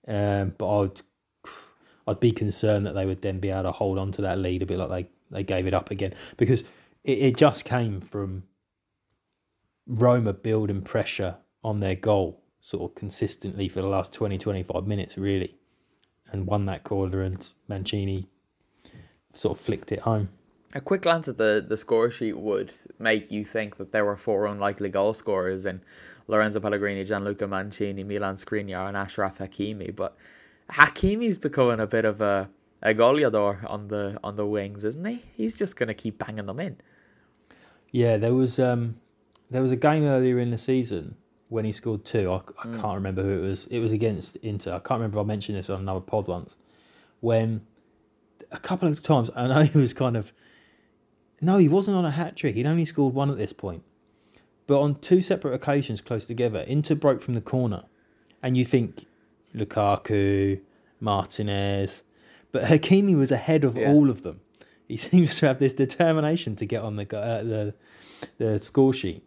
Um, 0.06 0.54
but 0.58 0.80
I'd 0.80 1.02
I'd 2.06 2.20
be 2.20 2.32
concerned 2.32 2.86
that 2.86 2.94
they 2.94 3.06
would 3.06 3.22
then 3.22 3.40
be 3.40 3.50
able 3.50 3.62
to 3.64 3.72
hold 3.72 3.98
on 3.98 4.12
to 4.12 4.22
that 4.22 4.38
lead 4.38 4.62
a 4.62 4.66
bit 4.66 4.78
like 4.78 4.90
they 4.90 5.08
they 5.34 5.42
gave 5.42 5.66
it 5.66 5.74
up 5.74 5.90
again 5.90 6.14
because 6.36 6.60
it, 7.02 7.18
it 7.18 7.36
just 7.36 7.64
came 7.64 8.00
from 8.00 8.44
Roma 9.86 10.32
building 10.32 10.82
pressure 10.82 11.36
on 11.62 11.80
their 11.80 11.94
goal 11.94 12.42
sort 12.60 12.90
of 12.90 12.94
consistently 12.94 13.68
for 13.68 13.82
the 13.82 13.88
last 13.88 14.12
20, 14.12 14.38
25 14.38 14.86
minutes, 14.86 15.18
really, 15.18 15.56
and 16.32 16.46
won 16.46 16.64
that 16.64 16.82
corner, 16.82 17.20
and 17.20 17.50
Mancini 17.68 18.28
sort 19.34 19.58
of 19.58 19.64
flicked 19.64 19.92
it 19.92 20.00
home. 20.00 20.30
A 20.74 20.80
quick 20.80 21.02
glance 21.02 21.28
at 21.28 21.36
the, 21.36 21.64
the 21.66 21.76
score 21.76 22.10
sheet 22.10 22.38
would 22.38 22.72
make 22.98 23.30
you 23.30 23.44
think 23.44 23.76
that 23.76 23.92
there 23.92 24.04
were 24.04 24.16
four 24.16 24.46
unlikely 24.46 24.88
goal 24.88 25.12
scorers 25.12 25.66
in 25.66 25.82
Lorenzo 26.26 26.58
Pellegrini, 26.58 27.04
Gianluca 27.04 27.46
Mancini, 27.46 28.02
Milan 28.02 28.36
Skriniar, 28.36 28.88
and 28.88 28.96
Ashraf 28.96 29.38
Hakimi. 29.38 29.94
But 29.94 30.16
Hakimi's 30.70 31.38
becoming 31.38 31.80
a 31.80 31.86
bit 31.86 32.04
of 32.04 32.20
a 32.20 32.48
a 32.84 32.94
goleador 32.94 33.68
on 33.68 33.88
the 33.88 34.18
on 34.22 34.36
the 34.36 34.46
wings, 34.46 34.84
isn't 34.84 35.04
he? 35.04 35.22
He's 35.34 35.54
just 35.54 35.76
going 35.76 35.88
to 35.88 35.94
keep 35.94 36.18
banging 36.18 36.46
them 36.46 36.60
in. 36.60 36.76
Yeah, 37.90 38.18
there 38.18 38.34
was 38.34 38.60
um, 38.60 38.96
there 39.50 39.62
was 39.62 39.70
a 39.70 39.76
game 39.76 40.04
earlier 40.04 40.38
in 40.38 40.50
the 40.50 40.58
season 40.58 41.16
when 41.48 41.64
he 41.64 41.72
scored 41.72 42.04
two. 42.04 42.30
I, 42.30 42.36
I 42.36 42.66
mm. 42.66 42.80
can't 42.80 42.94
remember 42.94 43.22
who 43.22 43.38
it 43.38 43.48
was. 43.48 43.66
It 43.66 43.78
was 43.78 43.92
against 43.92 44.36
Inter. 44.36 44.74
I 44.74 44.78
can't 44.78 45.00
remember. 45.00 45.20
I 45.20 45.24
mentioned 45.24 45.56
this 45.56 45.70
on 45.70 45.80
another 45.80 46.00
pod 46.00 46.28
once. 46.28 46.56
When 47.20 47.62
a 48.52 48.58
couple 48.58 48.88
of 48.88 49.02
times, 49.02 49.30
I 49.34 49.46
know 49.46 49.62
he 49.72 49.78
was 49.78 49.94
kind 49.94 50.16
of. 50.16 50.32
No, 51.40 51.58
he 51.58 51.68
wasn't 51.68 51.96
on 51.96 52.04
a 52.04 52.10
hat 52.10 52.36
trick. 52.36 52.54
He'd 52.54 52.66
only 52.66 52.84
scored 52.84 53.14
one 53.14 53.30
at 53.30 53.38
this 53.38 53.52
point. 53.52 53.82
But 54.66 54.80
on 54.80 54.94
two 54.96 55.20
separate 55.20 55.52
occasions 55.52 56.00
close 56.00 56.24
together, 56.24 56.60
Inter 56.60 56.94
broke 56.94 57.20
from 57.20 57.34
the 57.34 57.42
corner. 57.42 57.84
And 58.42 58.56
you 58.56 58.64
think 58.64 59.06
Lukaku, 59.54 60.60
Martinez, 61.00 62.02
but 62.54 62.66
Hakimi 62.66 63.16
was 63.16 63.32
ahead 63.32 63.64
of 63.64 63.76
yeah. 63.76 63.90
all 63.90 64.08
of 64.08 64.22
them. 64.22 64.40
He 64.86 64.96
seems 65.08 65.34
to 65.40 65.46
have 65.48 65.58
this 65.58 65.72
determination 65.72 66.54
to 66.56 66.64
get 66.64 66.82
on 66.82 66.94
the 66.94 67.02
uh, 67.02 67.42
the 67.42 67.74
the 68.38 68.58
score 68.60 68.94
sheet, 68.94 69.24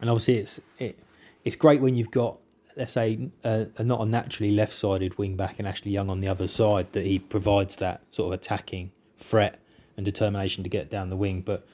and 0.00 0.10
obviously 0.10 0.38
it's 0.38 0.60
it 0.78 0.98
it's 1.44 1.54
great 1.54 1.80
when 1.80 1.94
you've 1.94 2.10
got 2.10 2.38
let's 2.76 2.92
say 2.92 3.30
a, 3.44 3.68
a 3.76 3.84
not 3.84 4.00
a 4.00 4.04
naturally 4.04 4.50
left 4.52 4.74
sided 4.74 5.16
wing 5.16 5.36
back 5.36 5.60
and 5.60 5.68
Ashley 5.68 5.92
Young 5.92 6.10
on 6.10 6.20
the 6.20 6.28
other 6.28 6.48
side 6.48 6.92
that 6.92 7.06
he 7.06 7.20
provides 7.20 7.76
that 7.76 8.02
sort 8.10 8.34
of 8.34 8.40
attacking 8.40 8.90
threat 9.16 9.60
and 9.96 10.04
determination 10.04 10.64
to 10.64 10.70
get 10.70 10.90
down 10.90 11.08
the 11.08 11.16
wing. 11.16 11.42
But 11.42 11.64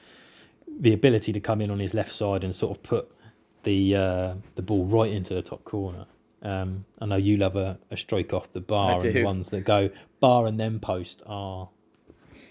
the 0.67 0.93
ability 0.93 1.33
to 1.33 1.39
come 1.39 1.59
in 1.59 1.71
on 1.71 1.79
his 1.79 1.95
left 1.95 2.11
side 2.11 2.43
and 2.43 2.53
sort 2.53 2.77
of 2.77 2.83
put 2.83 3.11
the 3.63 3.95
uh, 3.95 4.33
the 4.53 4.61
ball 4.61 4.85
right 4.85 5.11
into 5.11 5.33
the 5.33 5.41
top 5.41 5.63
corner. 5.63 6.05
Um, 6.41 6.85
I 6.99 7.05
know 7.05 7.15
you 7.15 7.37
love 7.37 7.55
a, 7.55 7.79
a 7.89 7.97
stroke 7.97 8.33
off 8.33 8.51
the 8.51 8.61
bar, 8.61 8.93
and 8.93 9.01
the 9.01 9.23
ones 9.23 9.49
that 9.49 9.61
go 9.61 9.89
bar 10.19 10.45
and 10.45 10.59
then 10.59 10.79
post 10.79 11.23
are 11.25 11.69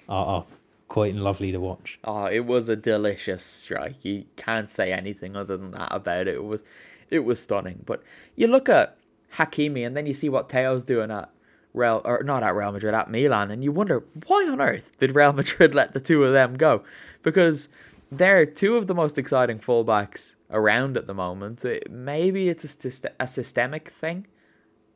are, 0.09 0.27
are 0.27 0.45
quite 0.89 1.15
lovely 1.15 1.53
to 1.53 1.61
watch. 1.61 1.99
Oh, 2.05 2.27
it 2.27 2.47
was 2.47 2.69
a 2.69 2.77
delicious 2.77 3.45
strike. 3.45 4.05
You 4.05 4.25
can't 4.37 4.71
say 4.71 4.93
anything 4.93 5.37
other 5.37 5.57
than 5.57 5.73
that 5.73 5.89
about 5.91 6.29
it. 6.29 6.35
It 6.35 6.45
was 6.45 6.63
it 7.11 7.21
was 7.21 7.41
stunning. 7.41 7.83
But 7.85 8.03
you 8.35 8.47
look 8.47 8.69
at 8.69 8.97
Hakimi 9.35 9.87
and 9.87 9.97
then 9.97 10.07
you 10.07 10.15
see 10.15 10.29
what 10.29 10.49
Theo's 10.49 10.85
doing 10.85 11.11
at 11.11 11.31
Real 11.75 12.01
or 12.05 12.23
not 12.23 12.43
at 12.43 12.55
Real 12.55 12.73
Madrid 12.73 12.95
at 12.95 13.11
Milan, 13.11 13.51
and 13.51 13.63
you 13.63 13.73
wonder 13.73 14.05
why 14.27 14.47
on 14.49 14.61
earth 14.61 14.93
did 14.99 15.15
Real 15.15 15.33
Madrid 15.33 15.75
let 15.77 15.93
the 15.93 16.01
two 16.01 16.25
of 16.25 16.33
them 16.33 16.57
go? 16.57 16.83
Because 17.23 17.69
they're 18.11 18.47
two 18.47 18.77
of 18.77 18.87
the 18.87 18.95
most 18.95 19.19
exciting 19.19 19.59
fullbacks 19.59 20.36
around 20.51 20.97
at 20.97 21.07
the 21.07 21.15
moment. 21.15 21.65
maybe 21.91 22.49
it's 22.49 22.85
a, 22.85 23.11
a 23.21 23.27
systemic 23.27 23.91
thing, 23.91 24.27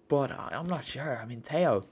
but 0.08 0.30
I'm 0.30 0.66
not 0.66 0.84
sure. 0.84 1.18
I 1.20 1.26
mean, 1.26 1.40
Theo, 1.42 1.82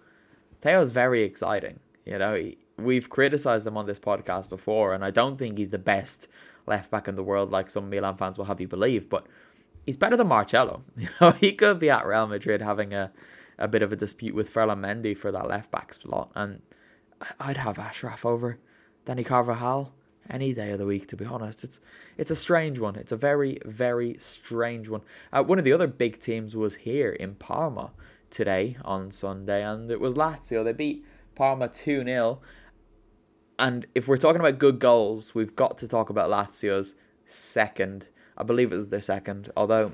Theo's 0.60 0.92
very 0.92 1.22
exciting. 1.22 1.80
You 2.04 2.18
know, 2.18 2.52
we've 2.76 3.10
criticized 3.10 3.66
him 3.66 3.76
on 3.76 3.86
this 3.86 3.98
podcast 3.98 4.48
before, 4.48 4.94
and 4.94 5.04
I 5.04 5.10
don't 5.10 5.38
think 5.38 5.58
he's 5.58 5.70
the 5.70 5.78
best 5.78 6.28
left 6.66 6.90
back 6.90 7.08
in 7.08 7.16
the 7.16 7.22
world, 7.22 7.50
like 7.50 7.70
some 7.70 7.90
Milan 7.90 8.16
fans 8.16 8.38
will 8.38 8.44
have 8.46 8.60
you 8.60 8.68
believe. 8.68 9.08
But 9.08 9.26
he's 9.86 9.96
better 9.96 10.16
than 10.16 10.28
Marcelo. 10.28 10.84
You 10.96 11.08
know, 11.20 11.30
he 11.32 11.52
could 11.52 11.78
be 11.78 11.90
at 11.90 12.06
Real 12.06 12.26
Madrid 12.26 12.62
having 12.62 12.94
a, 12.94 13.12
a 13.58 13.68
bit 13.68 13.82
of 13.82 13.92
a 13.92 13.96
dispute 13.96 14.34
with 14.34 14.48
Ferland 14.48 14.84
Mendy 14.84 15.16
for 15.16 15.32
that 15.32 15.48
left 15.48 15.70
back 15.70 15.92
slot, 15.92 16.30
and 16.34 16.62
I'd 17.40 17.56
have 17.56 17.78
Ashraf 17.78 18.24
over 18.24 18.58
Dani 19.06 19.24
Carvajal 19.24 19.92
any 20.30 20.52
day 20.52 20.70
of 20.70 20.78
the 20.78 20.86
week. 20.86 21.06
To 21.08 21.16
be 21.16 21.24
honest, 21.24 21.64
it's 21.64 21.80
it's 22.16 22.30
a 22.30 22.36
strange 22.36 22.78
one. 22.78 22.96
It's 22.96 23.12
a 23.12 23.16
very 23.16 23.58
very 23.64 24.16
strange 24.18 24.88
one. 24.88 25.02
Uh, 25.32 25.42
one 25.42 25.58
of 25.58 25.64
the 25.64 25.72
other 25.72 25.86
big 25.86 26.18
teams 26.18 26.56
was 26.56 26.76
here 26.76 27.10
in 27.10 27.34
Parma 27.34 27.92
today 28.30 28.76
on 28.84 29.10
Sunday, 29.10 29.62
and 29.62 29.90
it 29.90 30.00
was 30.00 30.14
Lazio. 30.14 30.64
They 30.64 30.72
beat 30.72 31.04
Parma 31.34 31.68
two 31.68 32.04
0 32.04 32.40
and 33.58 33.86
if 33.94 34.06
we're 34.06 34.18
talking 34.18 34.40
about 34.40 34.58
good 34.58 34.78
goals, 34.78 35.34
we've 35.34 35.56
got 35.56 35.78
to 35.78 35.88
talk 35.88 36.10
about 36.10 36.30
Lazio's 36.30 36.94
second. 37.26 38.06
I 38.36 38.44
believe 38.44 38.72
it 38.72 38.76
was 38.76 38.88
their 38.88 39.02
second, 39.02 39.50
although 39.56 39.92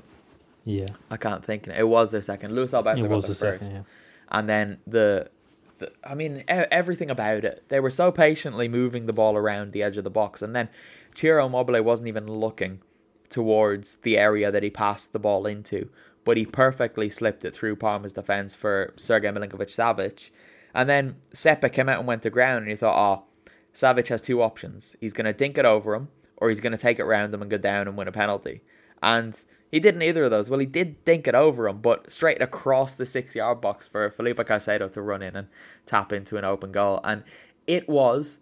yeah, 0.63 0.87
I 1.09 1.17
can't 1.17 1.43
think. 1.43 1.67
It 1.67 1.87
was 1.87 2.11
their 2.11 2.21
second. 2.21 2.53
Luis 2.53 2.73
Alberto 2.73 3.03
it 3.03 3.09
got 3.09 3.21
the, 3.21 3.27
first, 3.29 3.39
second, 3.39 3.75
yeah. 3.75 3.81
and 4.29 4.47
then 4.47 4.77
the, 4.85 5.29
the. 5.79 5.91
I 6.03 6.15
mean, 6.15 6.43
everything 6.47 7.09
about 7.09 7.45
it. 7.45 7.63
They 7.69 7.79
were 7.79 7.89
so 7.89 8.11
patiently 8.11 8.67
moving 8.67 9.05
the 9.05 9.13
ball 9.13 9.35
around 9.35 9.71
the 9.71 9.83
edge 9.83 9.97
of 9.97 10.03
the 10.03 10.09
box, 10.09 10.41
and 10.41 10.55
then 10.55 10.69
Ciro 11.13 11.45
Immobile 11.45 11.81
wasn't 11.81 12.07
even 12.07 12.27
looking 12.27 12.81
towards 13.29 13.97
the 13.97 14.17
area 14.17 14.51
that 14.51 14.63
he 14.63 14.69
passed 14.69 15.13
the 15.13 15.19
ball 15.19 15.45
into, 15.45 15.89
but 16.23 16.37
he 16.37 16.45
perfectly 16.45 17.09
slipped 17.09 17.43
it 17.43 17.53
through 17.53 17.75
Parma's 17.75 18.13
defense 18.13 18.53
for 18.53 18.93
Sergei 18.97 19.29
Milinkovic 19.29 19.69
Savic. 19.69 20.29
And 20.73 20.89
then 20.89 21.15
Sepe 21.33 21.71
came 21.71 21.87
out 21.89 21.99
and 21.99 22.07
went 22.07 22.21
to 22.23 22.29
ground, 22.29 22.63
and 22.63 22.69
you 22.69 22.77
thought, 22.77 23.19
oh, 23.19 23.51
Savic 23.73 24.07
has 24.09 24.21
two 24.21 24.41
options. 24.41 24.95
He's 24.99 25.13
going 25.13 25.25
to 25.25 25.33
dink 25.33 25.57
it 25.57 25.65
over 25.65 25.95
him, 25.95 26.09
or 26.37 26.49
he's 26.49 26.59
going 26.59 26.71
to 26.71 26.77
take 26.77 26.99
it 26.99 27.05
round 27.05 27.33
him 27.33 27.41
and 27.41 27.51
go 27.51 27.57
down 27.57 27.87
and 27.87 27.97
win 27.97 28.07
a 28.07 28.11
penalty. 28.11 28.61
And 29.01 29.39
he 29.75 29.81
didn't 29.81 30.03
either 30.03 30.23
of 30.23 30.31
those. 30.31 30.49
Well, 30.49 30.61
he 30.61 30.65
did 30.65 31.03
dink 31.03 31.27
it 31.27 31.35
over 31.35 31.67
him, 31.67 31.81
but 31.81 32.09
straight 32.09 32.41
across 32.41 32.95
the 32.95 33.05
six 33.05 33.35
yard 33.35 33.59
box 33.59 33.89
for 33.89 34.09
Felipe 34.09 34.37
Caicedo 34.37 34.89
to 34.93 35.01
run 35.01 35.21
in 35.21 35.35
and 35.35 35.49
tap 35.85 36.13
into 36.13 36.37
an 36.37 36.45
open 36.45 36.71
goal. 36.71 37.01
And 37.03 37.25
it 37.67 37.89
was 37.89 38.39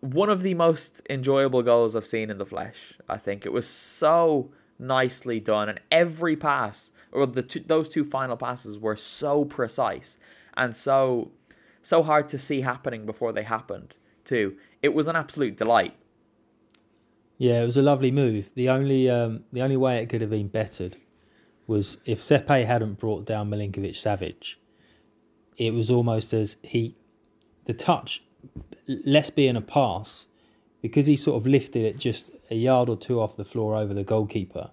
one 0.00 0.28
of 0.28 0.42
the 0.42 0.52
most 0.52 1.00
enjoyable 1.08 1.62
goals 1.62 1.96
I've 1.96 2.04
seen 2.04 2.28
in 2.28 2.36
the 2.36 2.44
flesh. 2.44 2.98
I 3.08 3.16
think 3.16 3.46
it 3.46 3.52
was 3.54 3.66
so 3.66 4.50
nicely 4.78 5.40
done, 5.40 5.70
and 5.70 5.80
every 5.90 6.36
pass, 6.36 6.92
or 7.12 7.24
the 7.24 7.42
two, 7.42 7.60
those 7.60 7.88
two 7.88 8.04
final 8.04 8.36
passes, 8.36 8.78
were 8.78 8.96
so 8.96 9.46
precise 9.46 10.18
and 10.54 10.76
so 10.76 11.30
so 11.80 12.02
hard 12.02 12.28
to 12.28 12.36
see 12.36 12.60
happening 12.60 13.06
before 13.06 13.32
they 13.32 13.44
happened 13.44 13.94
too. 14.22 14.58
It 14.82 14.92
was 14.92 15.08
an 15.08 15.16
absolute 15.16 15.56
delight. 15.56 15.94
Yeah, 17.42 17.60
it 17.60 17.66
was 17.66 17.76
a 17.76 17.82
lovely 17.82 18.12
move. 18.12 18.50
The 18.54 18.68
only 18.68 19.10
um, 19.10 19.42
the 19.52 19.62
only 19.62 19.76
way 19.76 20.00
it 20.00 20.08
could 20.08 20.20
have 20.20 20.30
been 20.30 20.46
bettered 20.46 20.96
was 21.66 21.98
if 22.04 22.20
Sepe 22.20 22.64
hadn't 22.64 23.00
brought 23.00 23.24
down 23.24 23.50
Milinkovic 23.50 23.94
Savic. 23.94 24.54
It 25.56 25.74
was 25.74 25.90
almost 25.90 26.32
as 26.32 26.56
he, 26.62 26.94
the 27.64 27.74
touch, 27.74 28.22
less 28.86 29.30
being 29.30 29.56
a 29.56 29.60
pass, 29.60 30.26
because 30.82 31.08
he 31.08 31.16
sort 31.16 31.36
of 31.36 31.44
lifted 31.44 31.84
it 31.84 31.98
just 31.98 32.30
a 32.48 32.54
yard 32.54 32.88
or 32.88 32.96
two 32.96 33.20
off 33.20 33.36
the 33.36 33.44
floor 33.44 33.74
over 33.74 33.92
the 33.92 34.04
goalkeeper. 34.04 34.70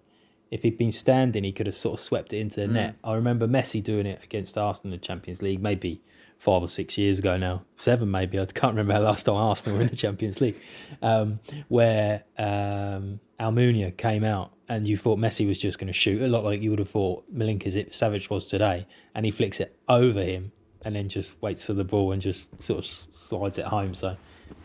If 0.51 0.61
he'd 0.61 0.77
been 0.77 0.91
standing, 0.91 1.43
he 1.43 1.51
could 1.51 1.65
have 1.65 1.73
sort 1.73 1.99
of 1.99 2.05
swept 2.05 2.33
it 2.33 2.37
into 2.37 2.57
the 2.57 2.67
mm. 2.67 2.73
net. 2.73 2.95
I 3.03 3.15
remember 3.15 3.47
Messi 3.47 3.83
doing 3.83 4.05
it 4.05 4.23
against 4.23 4.59
Arsenal 4.59 4.93
in 4.93 4.99
the 4.99 5.07
Champions 5.07 5.41
League, 5.41 5.59
maybe 5.59 6.03
five 6.39 6.61
or 6.63 6.69
six 6.69 6.97
years 6.97 7.19
ago 7.19 7.37
now, 7.37 7.63
seven 7.75 8.09
maybe. 8.09 8.39
I 8.39 8.45
can't 8.45 8.75
remember 8.75 8.93
the 8.93 9.01
last 9.01 9.25
time 9.25 9.35
Arsenal 9.35 9.77
were 9.77 9.83
in 9.83 9.89
the 9.89 9.95
Champions 9.95 10.39
League, 10.39 10.55
um, 11.01 11.39
where 11.67 12.23
um, 12.37 13.19
Almunia 13.39 13.95
came 13.95 14.23
out 14.23 14.53
and 14.69 14.87
you 14.87 14.97
thought 14.97 15.19
Messi 15.19 15.45
was 15.45 15.59
just 15.59 15.77
going 15.77 15.87
to 15.87 15.93
shoot 15.93 16.21
a 16.21 16.27
lot 16.27 16.45
like 16.45 16.61
you 16.61 16.69
would 16.69 16.79
have 16.79 16.89
thought 16.89 17.23
Milinkovic 17.35 17.91
Savic 17.91 18.29
was 18.29 18.45
today, 18.47 18.87
and 19.13 19.25
he 19.25 19.31
flicks 19.31 19.59
it 19.59 19.77
over 19.87 20.23
him 20.23 20.53
and 20.81 20.95
then 20.95 21.09
just 21.09 21.39
waits 21.41 21.65
for 21.65 21.73
the 21.73 21.83
ball 21.83 22.13
and 22.13 22.21
just 22.21 22.63
sort 22.63 22.79
of 22.79 22.85
slides 22.85 23.57
it 23.57 23.65
home. 23.65 23.93
So 23.93 24.15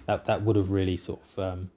that 0.06 0.26
that 0.26 0.42
would 0.42 0.54
have 0.56 0.70
really 0.70 0.96
sort 0.96 1.20
of 1.32 1.38
um, 1.52 1.70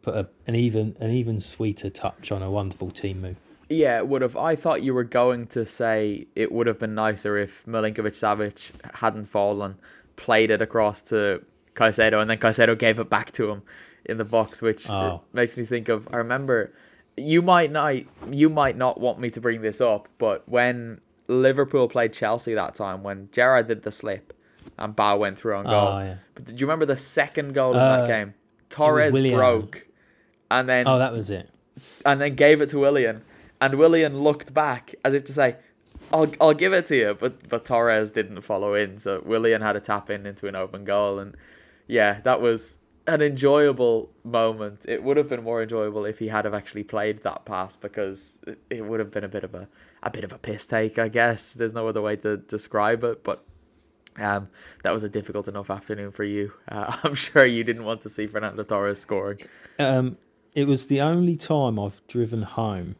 put 0.00 0.14
a, 0.14 0.28
an 0.46 0.54
even 0.54 0.96
an 1.00 1.10
even 1.10 1.38
sweeter 1.38 1.90
touch 1.90 2.32
on 2.32 2.42
a 2.42 2.50
wonderful 2.50 2.90
team 2.90 3.20
move. 3.20 3.36
Yeah, 3.68 3.98
it 3.98 4.06
would 4.06 4.22
have. 4.22 4.36
I 4.36 4.54
thought 4.54 4.82
you 4.82 4.94
were 4.94 5.04
going 5.04 5.46
to 5.48 5.66
say 5.66 6.28
it 6.36 6.52
would 6.52 6.66
have 6.66 6.78
been 6.78 6.94
nicer 6.94 7.36
if 7.36 7.64
Milinkovic 7.66 8.14
Savic 8.14 8.70
hadn't 8.96 9.24
fallen, 9.24 9.76
played 10.14 10.50
it 10.50 10.62
across 10.62 11.02
to 11.02 11.44
Caicedo, 11.74 12.20
and 12.20 12.30
then 12.30 12.38
Caicedo 12.38 12.78
gave 12.78 13.00
it 13.00 13.10
back 13.10 13.32
to 13.32 13.50
him 13.50 13.62
in 14.04 14.18
the 14.18 14.24
box, 14.24 14.62
which 14.62 14.88
oh. 14.88 15.22
makes 15.32 15.56
me 15.56 15.64
think 15.64 15.88
of. 15.88 16.08
I 16.12 16.16
remember 16.18 16.72
you 17.16 17.42
might 17.42 17.72
not 17.72 17.94
you 18.30 18.48
might 18.48 18.76
not 18.76 19.00
want 19.00 19.18
me 19.18 19.30
to 19.30 19.40
bring 19.40 19.62
this 19.62 19.80
up, 19.80 20.08
but 20.18 20.48
when 20.48 21.00
Liverpool 21.26 21.88
played 21.88 22.12
Chelsea 22.12 22.54
that 22.54 22.76
time, 22.76 23.02
when 23.02 23.28
Gerrard 23.32 23.66
did 23.66 23.82
the 23.82 23.92
slip 23.92 24.32
and 24.78 24.94
Ba 24.94 25.16
went 25.16 25.38
through 25.38 25.56
on 25.56 25.64
goal. 25.64 25.88
Oh, 25.88 25.98
yeah. 26.00 26.16
But 26.34 26.44
did 26.44 26.60
you 26.60 26.66
remember 26.66 26.86
the 26.86 26.96
second 26.96 27.54
goal 27.54 27.72
in 27.72 27.78
uh, 27.78 27.98
that 27.98 28.06
game? 28.06 28.34
Torres 28.68 29.14
broke, 29.14 29.86
and 30.50 30.68
then 30.68 30.86
oh, 30.86 30.98
that 30.98 31.12
was 31.12 31.30
it, 31.30 31.50
and 32.04 32.20
then 32.20 32.34
gave 32.34 32.60
it 32.60 32.70
to 32.70 32.78
Willian 32.78 33.22
and 33.60 33.74
Willian 33.76 34.20
looked 34.20 34.52
back 34.54 34.94
as 35.04 35.14
if 35.14 35.24
to 35.24 35.32
say, 35.32 35.56
"I'll 36.12 36.30
I'll 36.40 36.54
give 36.54 36.72
it 36.72 36.86
to 36.86 36.96
you," 36.96 37.16
but 37.18 37.48
but 37.48 37.64
Torres 37.64 38.10
didn't 38.10 38.40
follow 38.42 38.74
in, 38.74 38.98
so 38.98 39.22
Willian 39.24 39.62
had 39.62 39.72
to 39.72 39.80
tap 39.80 40.10
in 40.10 40.26
into 40.26 40.46
an 40.46 40.56
open 40.56 40.84
goal, 40.84 41.18
and 41.18 41.36
yeah, 41.86 42.20
that 42.22 42.40
was 42.40 42.78
an 43.06 43.22
enjoyable 43.22 44.10
moment. 44.24 44.80
It 44.84 45.02
would 45.02 45.16
have 45.16 45.28
been 45.28 45.44
more 45.44 45.62
enjoyable 45.62 46.04
if 46.04 46.18
he 46.18 46.28
had 46.28 46.44
have 46.44 46.54
actually 46.54 46.82
played 46.82 47.22
that 47.22 47.44
pass 47.44 47.76
because 47.76 48.40
it, 48.46 48.58
it 48.68 48.84
would 48.84 49.00
have 49.00 49.10
been 49.10 49.24
a 49.24 49.28
bit 49.28 49.44
of 49.44 49.54
a 49.54 49.68
a 50.02 50.10
bit 50.10 50.24
of 50.24 50.32
a 50.32 50.38
piss 50.38 50.66
take, 50.66 50.98
I 50.98 51.08
guess. 51.08 51.52
There's 51.52 51.74
no 51.74 51.86
other 51.88 52.02
way 52.02 52.16
to 52.16 52.36
describe 52.36 53.04
it, 53.04 53.24
but 53.24 53.44
um, 54.18 54.48
that 54.82 54.92
was 54.92 55.02
a 55.02 55.08
difficult 55.08 55.48
enough 55.48 55.70
afternoon 55.70 56.12
for 56.12 56.24
you. 56.24 56.52
Uh, 56.68 56.96
I'm 57.04 57.14
sure 57.14 57.44
you 57.44 57.62
didn't 57.62 57.84
want 57.84 58.00
to 58.02 58.08
see 58.08 58.26
Fernando 58.26 58.64
Torres 58.64 58.98
scoring. 58.98 59.38
Um, 59.78 60.18
it 60.52 60.66
was 60.66 60.86
the 60.86 61.00
only 61.00 61.36
time 61.36 61.78
I've 61.78 62.04
driven 62.08 62.42
home 62.42 62.96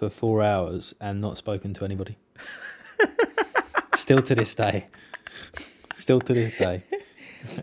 for 0.00 0.08
four 0.08 0.42
hours 0.42 0.94
and 0.98 1.20
not 1.20 1.36
spoken 1.36 1.74
to 1.74 1.84
anybody. 1.84 2.16
Still 3.94 4.22
to 4.22 4.34
this 4.34 4.54
day. 4.54 4.86
Still 5.94 6.22
to 6.22 6.32
this 6.32 6.56
day. 6.56 6.84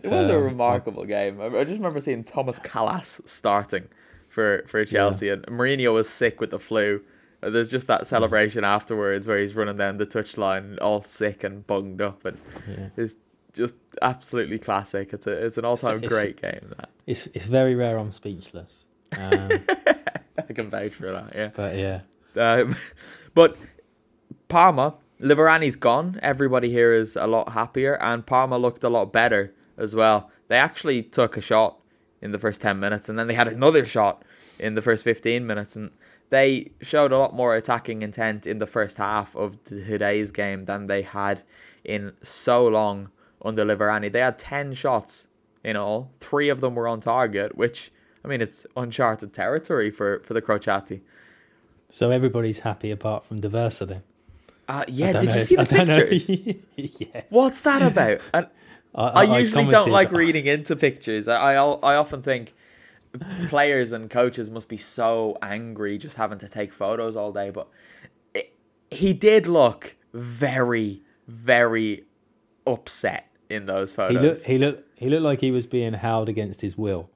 It 0.04 0.06
was 0.06 0.30
um, 0.30 0.36
a 0.36 0.40
remarkable 0.40 1.04
game. 1.04 1.42
I 1.42 1.50
just 1.64 1.78
remember 1.78 2.00
seeing 2.00 2.24
Tomas 2.24 2.60
Kalas 2.60 3.28
starting 3.28 3.88
for, 4.30 4.64
for 4.68 4.86
Chelsea, 4.86 5.28
yeah. 5.28 5.34
and 5.34 5.46
Mourinho 5.48 5.94
was 5.94 6.08
sick 6.08 6.40
with 6.40 6.52
the 6.52 6.60
flu. 6.60 7.02
There's 7.42 7.72
just 7.72 7.88
that 7.88 8.06
celebration 8.06 8.62
yeah. 8.62 8.76
afterwards 8.76 9.28
where 9.28 9.40
he's 9.40 9.56
running 9.56 9.78
down 9.78 9.98
the 9.98 10.06
touchline 10.06 10.78
all 10.80 11.02
sick 11.02 11.44
and 11.44 11.66
bunged 11.66 12.02
up, 12.02 12.24
and 12.24 12.38
yeah. 12.68 12.90
it's 12.98 13.16
just 13.54 13.76
absolutely 14.02 14.60
classic. 14.60 15.12
It's 15.14 15.26
a 15.26 15.46
it's 15.46 15.58
an 15.58 15.66
all 15.66 15.78
time 15.78 16.02
great 16.02 16.42
game. 16.42 16.74
That 16.78 16.90
it's 17.06 17.28
it's 17.34 17.46
very 17.46 17.76
rare. 17.76 17.98
I'm 17.98 18.12
speechless. 18.12 18.86
Um, 19.16 19.50
I 20.38 20.54
can 20.54 20.70
vouch 20.70 20.94
for 20.94 21.12
that. 21.12 21.34
Yeah, 21.36 21.50
but 21.56 21.76
yeah, 21.76 22.02
um, 22.38 22.76
but 23.34 23.58
Parma, 24.48 24.96
Liverani's 25.20 25.76
gone. 25.76 26.20
Everybody 26.22 26.70
here 26.70 26.94
is 26.94 27.16
a 27.16 27.28
lot 27.28 27.54
happier, 27.54 27.96
and 28.02 28.26
Parma 28.26 28.58
looked 28.58 28.84
a 28.84 28.90
lot 28.90 29.12
better 29.12 29.54
as 29.78 29.96
well. 29.96 30.32
They 30.48 30.58
actually 30.58 31.04
took 31.04 31.38
a 31.38 31.42
shot 31.42 31.80
in 32.22 32.32
the 32.32 32.40
first 32.40 32.62
10 32.62 32.80
minutes, 32.80 33.10
and 33.10 33.18
then 33.18 33.28
they 33.28 33.34
had 33.34 33.48
another 33.48 33.86
shot 33.86 34.24
in 34.60 34.76
the 34.76 34.82
first 34.82 35.04
15 35.04 35.46
minutes, 35.46 35.76
and 35.76 35.92
they 36.30 36.72
showed 36.82 37.12
a 37.12 37.18
lot 37.18 37.34
more 37.34 37.56
attacking 37.56 38.02
intent 38.02 38.48
in 38.48 38.60
the 38.60 38.66
first 38.66 38.98
half 38.98 39.36
of 39.36 39.64
today's 39.64 40.32
game 40.32 40.66
than 40.66 40.88
they 40.88 41.02
had 41.02 41.44
in 41.84 42.14
so 42.22 42.68
long 42.68 43.10
under 43.44 43.64
Liverani. 43.64 44.12
They 44.12 44.20
had 44.20 44.38
10 44.38 44.74
shots 44.74 45.28
in 45.64 45.76
all, 45.76 46.12
three 46.20 46.50
of 46.50 46.62
them 46.62 46.76
were 46.76 46.88
on 46.88 47.02
target, 47.02 47.58
which 47.58 47.92
I 48.24 48.28
mean, 48.30 48.42
it's 48.42 48.66
uncharted 48.76 49.34
territory 49.34 49.92
for 49.92 50.22
for 50.24 50.34
the 50.34 50.42
Crociati. 50.42 51.02
So 51.90 52.12
everybody's 52.12 52.60
happy 52.60 52.92
apart 52.92 53.26
from 53.26 53.40
D'Aversa 53.40 53.88
then. 53.88 54.04
Uh, 54.68 54.84
yeah, 54.88 55.14
did 55.14 55.30
know 55.30 55.36
you 55.36 55.42
see 55.42 55.56
the 55.56 55.62
I 55.62 55.66
pictures? 55.66 56.30
yeah. 56.76 57.22
What's 57.30 57.62
that 57.62 57.82
about? 57.82 58.20
And 58.34 58.48
I, 58.96 59.26
I, 59.26 59.40
usually 59.40 59.66
don't 59.68 59.92
like 59.92 60.12
reading 60.12 60.46
into 60.46 60.76
pictures. 60.76 61.28
I, 61.28 61.56
I 61.56 61.64
I 61.64 61.96
often 61.96 62.22
think 62.22 62.54
players 63.48 63.92
and 63.92 64.10
coaches 64.10 64.50
must 64.50 64.68
be 64.68 64.78
so 64.78 65.38
angry 65.42 65.98
just 65.98 66.18
having 66.18 66.40
to 66.40 66.50
take 66.50 66.74
photos 66.74 67.16
all 67.16 67.32
day. 67.32 67.50
But 67.50 67.68
it, 68.34 68.54
he 68.92 69.14
did 69.14 69.48
look 69.48 69.96
very, 70.14 71.02
very 71.28 72.06
upset 72.66 73.32
in 73.50 73.68
those 73.68 73.94
photos. 73.94 74.22
He 74.22 74.28
looked. 74.28 74.46
He 74.46 74.58
looked. 74.58 75.00
He 75.00 75.10
looked 75.10 75.24
like 75.24 75.42
he 75.42 75.52
was 75.52 75.66
being 75.66 75.94
held 75.94 76.28
against 76.28 76.62
his 76.62 76.78
will. 76.78 77.10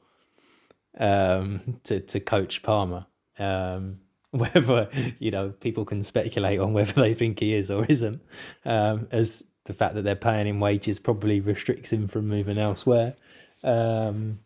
Um, 0.98 1.80
to 1.84 2.00
to 2.00 2.20
coach 2.22 2.64
Parma. 2.64 3.08
Um, 3.38 4.00
whether 4.54 4.90
you 5.20 5.32
know 5.32 5.50
people 5.60 5.86
can 5.86 6.04
speculate 6.04 6.60
on 6.60 6.74
whether 6.74 6.94
they 6.94 7.14
think 7.14 7.40
he 7.40 7.54
is 7.54 7.70
or 7.70 7.86
isn't. 7.86 8.22
Um, 8.66 9.08
as 9.12 9.44
the 9.66 9.74
fact 9.74 9.96
that 9.96 10.04
they're 10.04 10.16
paying 10.16 10.48
him 10.48 10.60
wages 10.60 11.00
probably 11.00 11.40
restricts 11.40 11.92
him 11.92 12.08
from 12.08 12.28
moving 12.28 12.58
elsewhere. 12.58 13.16
Um, 13.64 14.40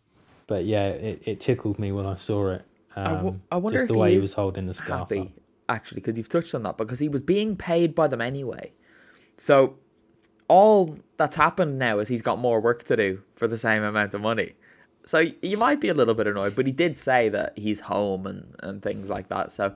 but 0.46 0.64
yeah, 0.64 0.88
it, 0.88 1.22
it 1.24 1.40
tickled 1.40 1.78
me 1.78 1.92
when 1.92 2.06
I 2.06 2.16
saw 2.16 2.50
it. 2.50 2.64
Um, 2.94 3.06
I 3.06 3.22
wo- 3.22 3.40
wonder 3.58 3.78
just 3.78 3.82
if 3.84 3.88
the 3.88 3.94
he 3.94 4.00
way 4.00 4.10
he 4.12 4.16
is 4.16 4.24
was 4.24 4.32
holding 4.34 4.66
the 4.66 4.74
scarf. 4.74 5.00
happy 5.10 5.20
up. 5.20 5.28
actually 5.68 5.96
because 6.00 6.16
you've 6.16 6.28
touched 6.28 6.54
on 6.54 6.62
that 6.64 6.76
because 6.76 6.98
he 6.98 7.08
was 7.08 7.22
being 7.22 7.56
paid 7.56 7.94
by 7.94 8.06
them 8.08 8.20
anyway. 8.20 8.72
So 9.36 9.76
all 10.48 10.98
that's 11.16 11.36
happened 11.36 11.78
now 11.78 11.98
is 11.98 12.08
he's 12.08 12.22
got 12.22 12.38
more 12.38 12.60
work 12.60 12.84
to 12.84 12.96
do 12.96 13.22
for 13.34 13.46
the 13.46 13.58
same 13.58 13.82
amount 13.82 14.14
of 14.14 14.20
money. 14.20 14.54
So 15.06 15.24
you 15.40 15.56
might 15.56 15.80
be 15.80 15.88
a 15.88 15.94
little 15.94 16.14
bit 16.14 16.26
annoyed, 16.26 16.54
but 16.56 16.66
he 16.66 16.72
did 16.72 16.98
say 16.98 17.28
that 17.30 17.56
he's 17.56 17.80
home 17.80 18.26
and, 18.26 18.54
and 18.60 18.82
things 18.82 19.08
like 19.08 19.28
that. 19.28 19.52
So 19.52 19.74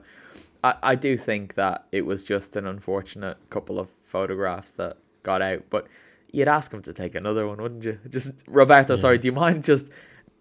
I, 0.63 0.75
I 0.83 0.95
do 0.95 1.17
think 1.17 1.55
that 1.55 1.85
it 1.91 2.05
was 2.05 2.23
just 2.25 2.55
an 2.55 2.67
unfortunate 2.67 3.37
couple 3.49 3.79
of 3.79 3.87
photographs 4.03 4.73
that 4.73 4.97
got 5.23 5.41
out. 5.41 5.63
But 5.69 5.87
you'd 6.33 6.49
ask 6.49 6.73
him 6.73 6.81
to 6.83 6.91
take 6.93 7.15
another 7.15 7.47
one, 7.47 7.61
wouldn't 7.61 7.83
you? 7.83 7.97
Just 8.09 8.43
Roberto, 8.47 8.95
sorry, 8.97 9.17
do 9.17 9.27
you 9.27 9.31
mind 9.31 9.63
just 9.63 9.89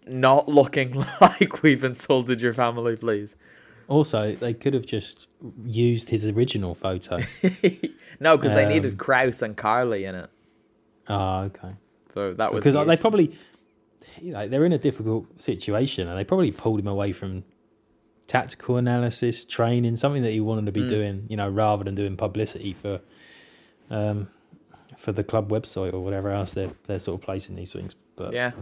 not 0.07 0.49
looking 0.49 0.93
like 1.21 1.63
we've 1.63 1.85
insulted 1.85 2.41
your 2.41 2.53
family, 2.55 2.97
please? 2.97 3.37
Also, 3.87 4.35
they 4.37 4.55
could 4.55 4.73
have 4.75 4.87
just 4.87 5.27
used 5.65 6.11
his 6.11 6.25
original 6.25 6.75
photo. 6.77 7.17
no, 8.21 8.37
because 8.37 8.53
they 8.53 8.63
Um, 8.65 8.69
needed 8.69 8.99
Krause 8.99 9.43
and 9.43 9.57
Carli 9.57 10.05
in 10.09 10.15
it. 10.15 10.31
oh, 11.09 11.41
okay. 11.43 11.75
So 12.15 12.35
that 12.35 12.53
was 12.53 12.63
because 12.63 12.75
the 12.75 12.85
they 12.85 12.93
issue. 12.95 13.01
probably 13.01 13.39
you 14.21 14.33
know 14.33 14.49
they're 14.49 14.65
in 14.65 14.73
a 14.73 14.79
difficult 14.79 15.41
situation 15.41 16.09
and 16.09 16.19
they 16.19 16.25
probably 16.25 16.51
pulled 16.53 16.81
him 16.81 16.87
away 16.87 17.13
from 17.13 17.45
tactical 18.27 18.77
analysis 18.77 19.45
training 19.45 19.97
something 19.97 20.23
that 20.23 20.31
he 20.31 20.41
wanted 20.41 20.67
to 20.67 20.73
be 20.73 20.83
Mm. 20.83 20.97
doing 20.97 21.27
you 21.29 21.37
know 21.37 21.49
rather 21.49 21.85
than 21.85 21.95
doing 21.95 22.17
publicity 22.17 22.73
for 22.73 23.01
um 23.91 24.29
for 24.97 25.13
the 25.13 25.25
club 25.25 25.51
website 25.51 25.93
or 25.93 26.01
whatever 26.01 26.31
else 26.31 26.53
they're 26.53 26.73
they're 26.87 26.99
sort 27.01 27.21
of 27.21 27.25
placing 27.25 27.57
these 27.57 27.73
things 27.73 27.95
but 28.17 28.33
Yeah. 28.33 28.53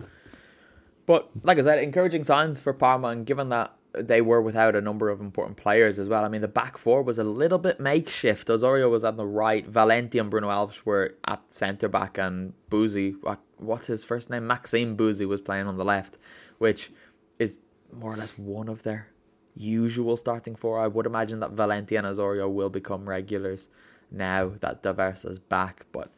But 1.06 1.30
like 1.42 1.56
I 1.58 1.62
said, 1.62 1.78
encouraging 1.82 2.22
signs 2.24 2.60
for 2.60 2.74
Parma, 2.74 3.08
and 3.08 3.24
given 3.24 3.48
that 3.48 3.72
they 3.98 4.20
were 4.20 4.42
without 4.42 4.76
a 4.76 4.80
number 4.82 5.08
of 5.08 5.20
important 5.22 5.56
players 5.56 5.98
as 5.98 6.06
well. 6.06 6.22
I 6.22 6.28
mean, 6.28 6.42
the 6.42 6.48
back 6.48 6.76
four 6.76 7.02
was 7.02 7.16
a 7.18 7.24
little 7.24 7.56
bit 7.56 7.80
makeshift. 7.80 8.50
Osorio 8.50 8.90
was 8.90 9.02
on 9.04 9.16
the 9.16 9.24
right, 9.26 9.66
Valenti 9.66 10.18
and 10.18 10.30
Bruno 10.30 10.48
Alves 10.50 10.84
were 10.84 11.14
at 11.26 11.50
centre 11.50 11.88
back, 11.88 12.18
and 12.18 12.52
Busi, 12.70 13.14
what, 13.22 13.40
what's 13.58 13.86
his 13.86 14.04
first 14.04 14.30
name? 14.30 14.46
Maxime 14.46 14.96
Busi 14.96 15.26
was 15.26 15.40
playing 15.40 15.66
on 15.66 15.76
the 15.76 15.84
left, 15.84 16.18
which 16.58 16.90
is 17.38 17.58
more 17.92 18.12
or 18.12 18.16
less 18.16 18.32
one 18.38 18.68
of 18.68 18.82
their 18.82 19.08
usual 19.54 20.16
starting 20.16 20.54
four. 20.54 20.78
I 20.78 20.86
would 20.86 21.06
imagine 21.06 21.40
that 21.40 21.52
Valenti 21.52 21.96
and 21.96 22.06
will 22.16 22.70
become 22.70 23.08
regulars 23.08 23.68
now 24.10 24.52
that 24.60 24.82
D'Aversa's 24.82 25.38
back. 25.38 25.86
But 25.92 26.08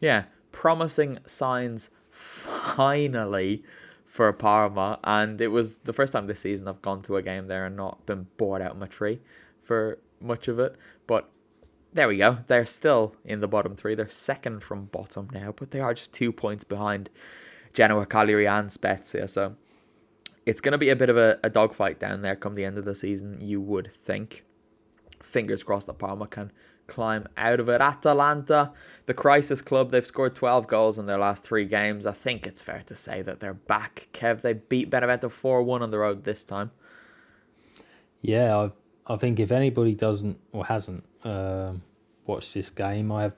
yeah, 0.00 0.24
promising 0.52 1.18
signs 1.26 1.90
finally 2.10 3.64
for 4.04 4.30
Parma, 4.32 4.98
and 5.02 5.40
it 5.40 5.48
was 5.48 5.78
the 5.78 5.92
first 5.94 6.12
time 6.12 6.26
this 6.26 6.40
season 6.40 6.68
I've 6.68 6.82
gone 6.82 7.00
to 7.02 7.16
a 7.16 7.22
game 7.22 7.46
there 7.46 7.64
and 7.64 7.76
not 7.76 8.04
been 8.04 8.26
bored 8.36 8.60
out 8.60 8.72
of 8.72 8.76
my 8.76 8.86
tree 8.86 9.20
for 9.62 9.98
much 10.20 10.48
of 10.48 10.58
it. 10.58 10.76
But 11.06 11.30
there 11.92 12.08
we 12.08 12.16
go. 12.16 12.38
They're 12.46 12.66
still 12.66 13.16
in 13.24 13.40
the 13.40 13.48
bottom 13.48 13.76
three. 13.76 13.94
They're 13.94 14.08
second 14.08 14.62
from 14.62 14.86
bottom 14.86 15.28
now, 15.32 15.52
but 15.54 15.70
they 15.70 15.80
are 15.80 15.94
just 15.94 16.12
two 16.12 16.32
points 16.32 16.64
behind 16.64 17.10
Genoa, 17.74 18.06
Cagliari, 18.06 18.46
and 18.46 18.72
Spezia. 18.72 19.28
So 19.28 19.56
it's 20.46 20.60
going 20.60 20.72
to 20.72 20.78
be 20.78 20.88
a 20.88 20.96
bit 20.96 21.10
of 21.10 21.16
a, 21.16 21.38
a 21.42 21.50
dogfight 21.50 22.00
down 22.00 22.22
there 22.22 22.36
come 22.36 22.54
the 22.54 22.64
end 22.64 22.78
of 22.78 22.84
the 22.84 22.94
season, 22.94 23.40
you 23.40 23.60
would 23.60 23.92
think. 23.92 24.44
Fingers 25.20 25.62
crossed 25.62 25.86
that 25.86 25.98
Parma 25.98 26.26
can 26.26 26.50
climb 26.86 27.26
out 27.36 27.60
of 27.60 27.68
it. 27.68 27.80
Atalanta, 27.80 28.72
the 29.06 29.14
crisis 29.14 29.62
club, 29.62 29.90
they've 29.90 30.06
scored 30.06 30.34
12 30.34 30.66
goals 30.66 30.98
in 30.98 31.06
their 31.06 31.18
last 31.18 31.42
three 31.42 31.64
games. 31.64 32.06
I 32.06 32.12
think 32.12 32.46
it's 32.46 32.60
fair 32.60 32.82
to 32.86 32.96
say 32.96 33.22
that 33.22 33.40
they're 33.40 33.54
back. 33.54 34.08
Kev, 34.12 34.40
they 34.40 34.54
beat 34.54 34.90
Benevento 34.90 35.28
4 35.28 35.62
1 35.62 35.82
on 35.82 35.90
the 35.90 35.98
road 35.98 36.24
this 36.24 36.42
time. 36.42 36.70
yeah 38.20 38.56
I, 38.56 39.14
I 39.14 39.16
think 39.16 39.38
if 39.38 39.52
anybody 39.52 39.94
doesn't 39.94 40.38
or 40.52 40.66
hasn't 40.66 41.04
um, 41.24 41.82
watched 42.26 42.54
this 42.54 42.70
game 42.70 43.10
i 43.12 43.22
have 43.22 43.34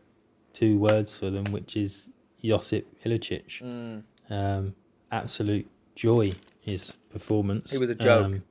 two 0.53 0.79
words 0.79 1.17
for 1.17 1.31
them 1.31 1.45
which 1.45 1.77
is 1.77 2.11
Josip 2.43 2.87
Ilicic 3.05 4.03
um, 4.31 4.75
absolute 5.11 5.69
joy 5.97 6.35
his 6.61 6.97
performance 7.11 7.71
He 7.71 7.79
was 7.79 7.91
a 7.91 7.95
joke. 7.95 8.25
Um, 8.25 8.43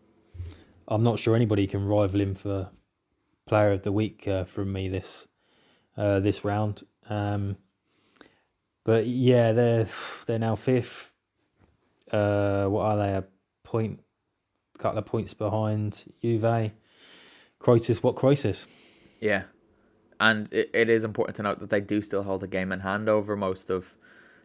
I'm 0.87 1.03
not 1.03 1.19
sure 1.19 1.35
anybody 1.35 1.65
can 1.67 1.85
rival 1.85 2.21
him 2.21 2.35
for 2.35 2.69
player 3.47 3.71
of 3.71 3.83
the 3.83 3.91
week 3.91 4.27
uh, 4.27 4.43
from 4.43 4.71
me 4.71 4.87
this 4.87 5.27
uh, 5.97 6.19
this 6.19 6.43
round. 6.43 6.83
Um, 7.09 7.57
but 8.83 9.07
yeah, 9.07 9.51
they're 9.51 9.87
they're 10.25 10.39
now 10.39 10.55
fifth. 10.55 11.11
Uh, 12.11 12.65
what 12.65 12.83
are 12.83 12.97
they? 12.97 13.13
A 13.13 13.23
point, 13.63 14.01
couple 14.77 14.99
of 14.99 15.05
points 15.05 15.33
behind 15.33 16.13
Juve. 16.21 16.71
Crisis, 17.59 18.03
what 18.03 18.15
crisis? 18.15 18.67
Yeah. 19.23 19.43
And 20.19 20.51
it, 20.53 20.69
it 20.73 20.89
is 20.89 21.03
important 21.05 21.37
to 21.37 21.43
note 21.43 21.59
that 21.59 21.69
they 21.69 21.79
do 21.81 22.01
still 22.01 22.23
hold 22.23 22.43
a 22.43 22.47
game 22.47 22.71
in 22.73 22.81
hand 22.81 23.07
over 23.07 23.35
most 23.37 23.69
of 23.69 23.95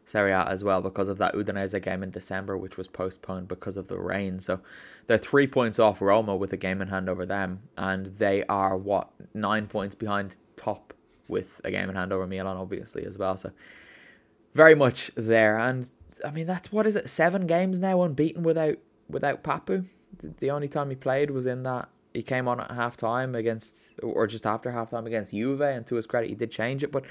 Serie 0.04 0.30
A 0.32 0.44
as 0.44 0.62
well 0.62 0.80
because 0.80 1.08
of 1.08 1.18
that 1.18 1.34
Udinese 1.34 1.82
game 1.82 2.02
in 2.02 2.10
December, 2.12 2.56
which 2.56 2.78
was 2.78 2.86
postponed 2.88 3.48
because 3.48 3.76
of 3.76 3.88
the 3.88 3.98
rain. 3.98 4.38
So 4.40 4.60
they're 5.06 5.18
three 5.18 5.46
points 5.48 5.78
off 5.78 6.00
Roma 6.00 6.36
with 6.36 6.52
a 6.52 6.56
game 6.56 6.80
in 6.80 6.88
hand 6.88 7.08
over 7.08 7.26
them, 7.26 7.62
and 7.76 8.06
they 8.18 8.44
are 8.46 8.76
what 8.76 9.10
nine 9.34 9.66
points 9.66 9.94
behind 9.96 10.36
top 10.56 10.94
with 11.26 11.60
a 11.64 11.70
game 11.70 11.90
in 11.90 11.96
hand 11.96 12.12
over 12.12 12.26
Milan, 12.26 12.56
obviously 12.56 13.04
as 13.04 13.18
well. 13.18 13.36
So 13.36 13.50
very 14.54 14.74
much 14.76 15.10
there, 15.16 15.58
and 15.58 15.88
I 16.24 16.30
mean 16.30 16.46
that's 16.46 16.72
what 16.72 16.86
is 16.86 16.96
it? 16.96 17.10
Seven 17.10 17.46
games 17.46 17.78
now 17.80 18.00
unbeaten 18.02 18.42
without 18.44 18.78
without 19.10 19.42
Papu. 19.42 19.84
The- 20.18 20.28
The 20.38 20.50
only 20.50 20.68
time 20.68 20.88
he 20.88 20.96
played 20.96 21.30
was 21.30 21.46
in 21.46 21.64
that 21.64 21.88
he 22.18 22.22
came 22.24 22.48
on 22.48 22.59
at 22.59 22.72
half 22.72 22.96
time 22.96 23.37
against 23.37 23.92
or 24.02 24.26
just 24.26 24.44
after 24.44 24.72
half 24.72 24.90
time 24.90 25.07
against 25.07 25.31
Juve, 25.31 25.61
and 25.61 25.87
to 25.87 25.94
his 25.94 26.04
credit, 26.04 26.28
he 26.28 26.35
did 26.35 26.50
change 26.50 26.83
it. 26.83 26.90
But 26.90 27.04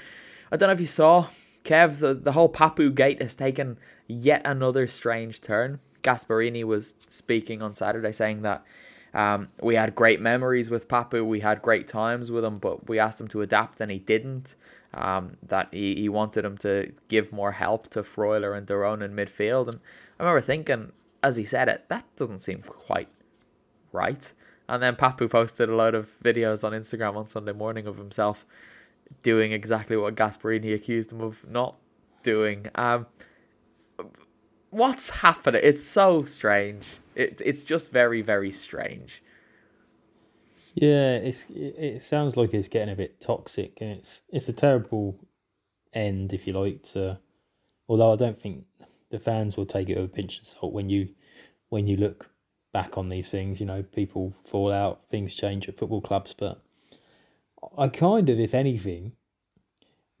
I 0.52 0.58
don't 0.58 0.66
know 0.66 0.74
if 0.74 0.80
you 0.82 0.86
saw 0.86 1.28
Kev, 1.64 2.00
the, 2.00 2.12
the 2.12 2.32
whole 2.32 2.50
Papu 2.50 2.94
gate 2.94 3.22
has 3.22 3.34
taken 3.34 3.78
yet 4.06 4.42
another 4.44 4.86
strange 4.86 5.40
turn. 5.40 5.80
Gasperini 6.02 6.62
was 6.62 6.94
speaking 7.08 7.62
on 7.62 7.74
Saturday 7.74 8.12
saying 8.12 8.42
that 8.42 8.62
um, 9.14 9.48
we 9.62 9.76
had 9.76 9.94
great 9.94 10.20
memories 10.20 10.68
with 10.68 10.88
Papu, 10.88 11.26
we 11.26 11.40
had 11.40 11.62
great 11.62 11.88
times 11.88 12.30
with 12.30 12.44
him, 12.44 12.58
but 12.58 12.86
we 12.86 12.98
asked 12.98 13.18
him 13.18 13.28
to 13.28 13.40
adapt 13.40 13.80
and 13.80 13.90
he 13.90 13.98
didn't. 13.98 14.56
Um, 14.92 15.38
that 15.42 15.68
he, 15.70 15.94
he 15.94 16.08
wanted 16.10 16.44
him 16.44 16.58
to 16.58 16.92
give 17.08 17.32
more 17.32 17.52
help 17.52 17.88
to 17.90 18.02
Freuler 18.02 18.56
and 18.56 18.66
de 18.66 18.76
Roon 18.76 19.00
in 19.00 19.14
midfield. 19.14 19.68
And 19.68 19.80
I 20.18 20.24
remember 20.24 20.42
thinking, 20.42 20.92
as 21.22 21.36
he 21.36 21.46
said 21.46 21.68
it, 21.68 21.88
that 21.88 22.04
doesn't 22.16 22.40
seem 22.40 22.60
quite 22.60 23.08
right. 23.90 24.32
And 24.68 24.82
then 24.82 24.96
Papu 24.96 25.30
posted 25.30 25.68
a 25.68 25.74
load 25.74 25.94
of 25.94 26.08
videos 26.22 26.62
on 26.62 26.72
Instagram 26.72 27.16
on 27.16 27.28
Sunday 27.28 27.52
morning 27.52 27.86
of 27.86 27.96
himself 27.96 28.44
doing 29.22 29.52
exactly 29.52 29.96
what 29.96 30.14
Gasperini 30.14 30.74
accused 30.74 31.12
him 31.12 31.20
of 31.20 31.48
not 31.48 31.78
doing. 32.22 32.66
Um, 32.74 33.06
what's 34.70 35.10
happening? 35.10 35.60
It's 35.64 35.82
so 35.82 36.24
strange. 36.24 36.84
It 37.14 37.40
it's 37.44 37.62
just 37.62 37.90
very 37.90 38.22
very 38.22 38.52
strange. 38.52 39.22
Yeah, 40.74 41.16
it's 41.16 41.46
it, 41.50 42.02
sounds 42.02 42.36
like 42.36 42.54
it's 42.54 42.68
getting 42.68 42.92
a 42.92 42.96
bit 42.96 43.20
toxic, 43.20 43.78
and 43.80 43.90
it's 43.90 44.22
it's 44.28 44.48
a 44.48 44.52
terrible 44.52 45.18
end, 45.92 46.32
if 46.32 46.46
you 46.46 46.52
like. 46.52 46.82
To 46.92 47.18
although 47.88 48.12
I 48.12 48.16
don't 48.16 48.40
think 48.40 48.64
the 49.10 49.18
fans 49.18 49.56
will 49.56 49.66
take 49.66 49.88
it 49.88 49.96
with 49.96 50.04
a 50.04 50.14
pinch 50.14 50.38
of 50.38 50.46
salt 50.46 50.72
when 50.72 50.88
you 50.88 51.08
when 51.68 51.86
you 51.86 51.96
look 51.96 52.30
back 52.78 52.96
on 52.96 53.08
these 53.08 53.28
things. 53.28 53.58
You 53.58 53.66
know, 53.66 53.82
people 53.82 54.34
fall 54.44 54.70
out, 54.72 55.00
things 55.10 55.34
change 55.34 55.68
at 55.68 55.76
football 55.76 56.00
clubs, 56.00 56.32
but 56.32 56.62
I 57.76 57.88
kind 57.88 58.28
of, 58.28 58.38
if 58.38 58.54
anything, 58.54 59.12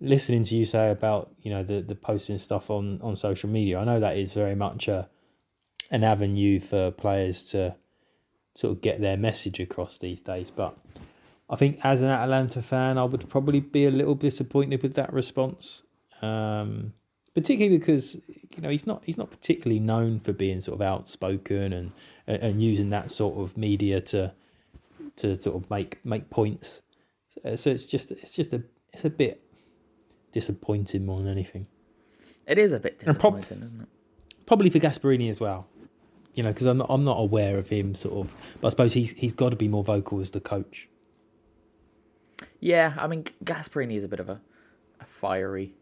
listening 0.00 0.42
to 0.44 0.56
you 0.56 0.64
say 0.64 0.90
about 0.90 1.30
you 1.40 1.50
know 1.52 1.62
the 1.62 1.80
the 1.80 1.94
posting 1.94 2.38
stuff 2.38 2.68
on 2.68 3.00
on 3.00 3.14
social 3.14 3.48
media, 3.48 3.78
I 3.78 3.84
know 3.84 4.00
that 4.00 4.16
is 4.16 4.34
very 4.34 4.56
much 4.56 4.88
a 4.88 5.08
an 5.90 6.02
avenue 6.02 6.58
for 6.58 6.90
players 6.90 7.44
to 7.52 7.76
sort 8.54 8.72
of 8.72 8.82
get 8.82 9.00
their 9.00 9.16
message 9.16 9.60
across 9.60 9.96
these 9.96 10.20
days. 10.20 10.50
But 10.50 10.76
I 11.48 11.54
think 11.54 11.78
as 11.84 12.02
an 12.02 12.08
Atalanta 12.08 12.60
fan, 12.60 12.98
I 12.98 13.04
would 13.04 13.28
probably 13.28 13.60
be 13.60 13.86
a 13.86 13.90
little 13.90 14.16
disappointed 14.16 14.82
with 14.82 14.94
that 14.94 15.12
response, 15.12 15.84
um, 16.20 16.92
particularly 17.34 17.78
because 17.78 18.16
you 18.16 18.62
know 18.62 18.68
he's 18.68 18.86
not 18.86 19.02
he's 19.04 19.16
not 19.16 19.30
particularly 19.30 19.78
known 19.78 20.18
for 20.18 20.32
being 20.32 20.60
sort 20.60 20.74
of 20.80 20.82
outspoken 20.82 21.72
and 21.72 21.92
and 22.28 22.62
using 22.62 22.90
that 22.90 23.10
sort 23.10 23.38
of 23.38 23.56
media 23.56 24.00
to 24.02 24.32
to 25.16 25.40
sort 25.40 25.56
of 25.56 25.70
make 25.70 26.04
make 26.04 26.30
points. 26.30 26.82
So 27.56 27.70
it's 27.70 27.86
just 27.86 28.10
it's 28.10 28.34
just 28.34 28.52
a 28.52 28.62
it's 28.92 29.04
a 29.04 29.10
bit 29.10 29.42
disappointing 30.32 31.06
more 31.06 31.18
than 31.18 31.28
anything. 31.28 31.66
It 32.46 32.58
is 32.58 32.72
a 32.72 32.80
bit 32.80 32.98
disappointing, 33.00 33.42
prob- 33.42 33.62
isn't 33.62 33.80
it? 33.82 33.88
Probably 34.46 34.70
for 34.70 34.78
Gasperini 34.78 35.28
as 35.28 35.40
well. 35.40 35.68
You 36.34 36.42
know, 36.44 36.50
because 36.52 36.66
I'm 36.66 36.78
not, 36.78 36.86
I'm 36.88 37.04
not 37.04 37.18
aware 37.18 37.58
of 37.58 37.68
him 37.68 37.94
sort 37.94 38.14
of, 38.26 38.34
but 38.60 38.68
I 38.68 38.70
suppose 38.70 38.92
he's 38.92 39.12
he's 39.12 39.32
got 39.32 39.50
to 39.50 39.56
be 39.56 39.68
more 39.68 39.84
vocal 39.84 40.20
as 40.20 40.30
the 40.30 40.40
coach. 40.40 40.88
Yeah, 42.60 42.94
I 42.98 43.06
mean 43.06 43.24
Gasperini 43.44 43.96
is 43.96 44.04
a 44.04 44.08
bit 44.08 44.20
of 44.20 44.28
a, 44.28 44.40
a 45.00 45.04
fiery 45.04 45.74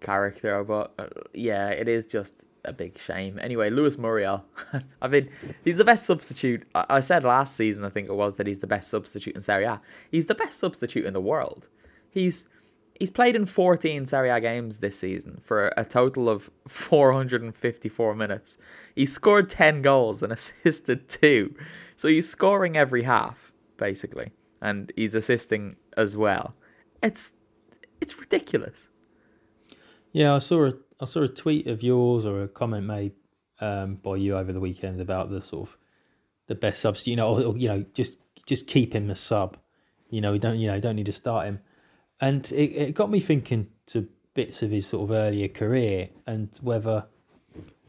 character, 0.00 0.64
but 0.64 0.92
uh, 0.98 1.06
yeah, 1.34 1.68
it 1.68 1.88
is 1.88 2.06
just 2.06 2.46
a 2.64 2.72
big 2.72 2.98
shame. 2.98 3.38
Anyway, 3.40 3.70
Luis 3.70 3.98
Muriel, 3.98 4.44
I 5.02 5.08
mean, 5.08 5.30
he's 5.64 5.76
the 5.76 5.84
best 5.84 6.04
substitute. 6.06 6.66
I, 6.74 6.86
I 6.88 7.00
said 7.00 7.24
last 7.24 7.56
season, 7.56 7.84
I 7.84 7.90
think 7.90 8.08
it 8.08 8.14
was, 8.14 8.36
that 8.36 8.46
he's 8.46 8.60
the 8.60 8.66
best 8.66 8.90
substitute 8.90 9.34
in 9.34 9.40
Serie 9.40 9.64
A. 9.64 9.80
He's 10.10 10.26
the 10.26 10.34
best 10.34 10.58
substitute 10.58 11.06
in 11.06 11.14
the 11.14 11.20
world. 11.20 11.68
He's 12.10 12.48
he's 12.98 13.10
played 13.10 13.36
in 13.36 13.46
14 13.46 14.06
Serie 14.06 14.30
A 14.30 14.40
games 14.40 14.78
this 14.78 14.98
season 14.98 15.40
for 15.42 15.72
a 15.76 15.84
total 15.84 16.28
of 16.28 16.50
454 16.68 18.14
minutes. 18.14 18.58
He 18.94 19.06
scored 19.06 19.48
10 19.48 19.82
goals 19.82 20.22
and 20.22 20.32
assisted 20.64 21.08
two. 21.08 21.54
So 21.96 22.08
he's 22.08 22.28
scoring 22.28 22.76
every 22.76 23.02
half, 23.04 23.52
basically, 23.76 24.32
and 24.60 24.92
he's 24.96 25.14
assisting 25.14 25.76
as 25.96 26.16
well. 26.16 26.54
It's 27.02 27.32
it's 28.00 28.18
ridiculous. 28.18 28.88
Yeah, 30.18 30.34
I 30.34 30.40
saw 30.40 30.66
a 30.66 30.72
I 31.00 31.04
saw 31.04 31.22
a 31.22 31.28
tweet 31.28 31.68
of 31.68 31.80
yours 31.80 32.26
or 32.26 32.42
a 32.42 32.48
comment 32.48 32.84
made 32.84 33.12
um, 33.60 33.94
by 34.02 34.16
you 34.16 34.36
over 34.36 34.52
the 34.52 34.58
weekend 34.58 35.00
about 35.00 35.30
the 35.30 35.40
sort 35.40 35.68
of 35.68 35.76
the 36.48 36.56
best 36.56 36.80
substitute. 36.80 37.12
You 37.12 37.16
know, 37.18 37.40
or, 37.40 37.56
you 37.56 37.68
know, 37.68 37.84
just 37.94 38.18
just 38.44 38.66
keep 38.66 38.96
him 38.96 39.10
a 39.10 39.14
sub. 39.14 39.58
You 40.10 40.20
know, 40.20 40.32
we 40.32 40.40
don't 40.40 40.58
you 40.58 40.66
know 40.66 40.80
don't 40.80 40.96
need 40.96 41.06
to 41.06 41.12
start 41.12 41.46
him, 41.46 41.60
and 42.20 42.50
it, 42.50 42.72
it 42.72 42.94
got 42.96 43.12
me 43.12 43.20
thinking 43.20 43.68
to 43.86 44.08
bits 44.34 44.60
of 44.60 44.72
his 44.72 44.88
sort 44.88 45.04
of 45.04 45.12
earlier 45.12 45.46
career 45.46 46.08
and 46.26 46.50
whether 46.62 47.06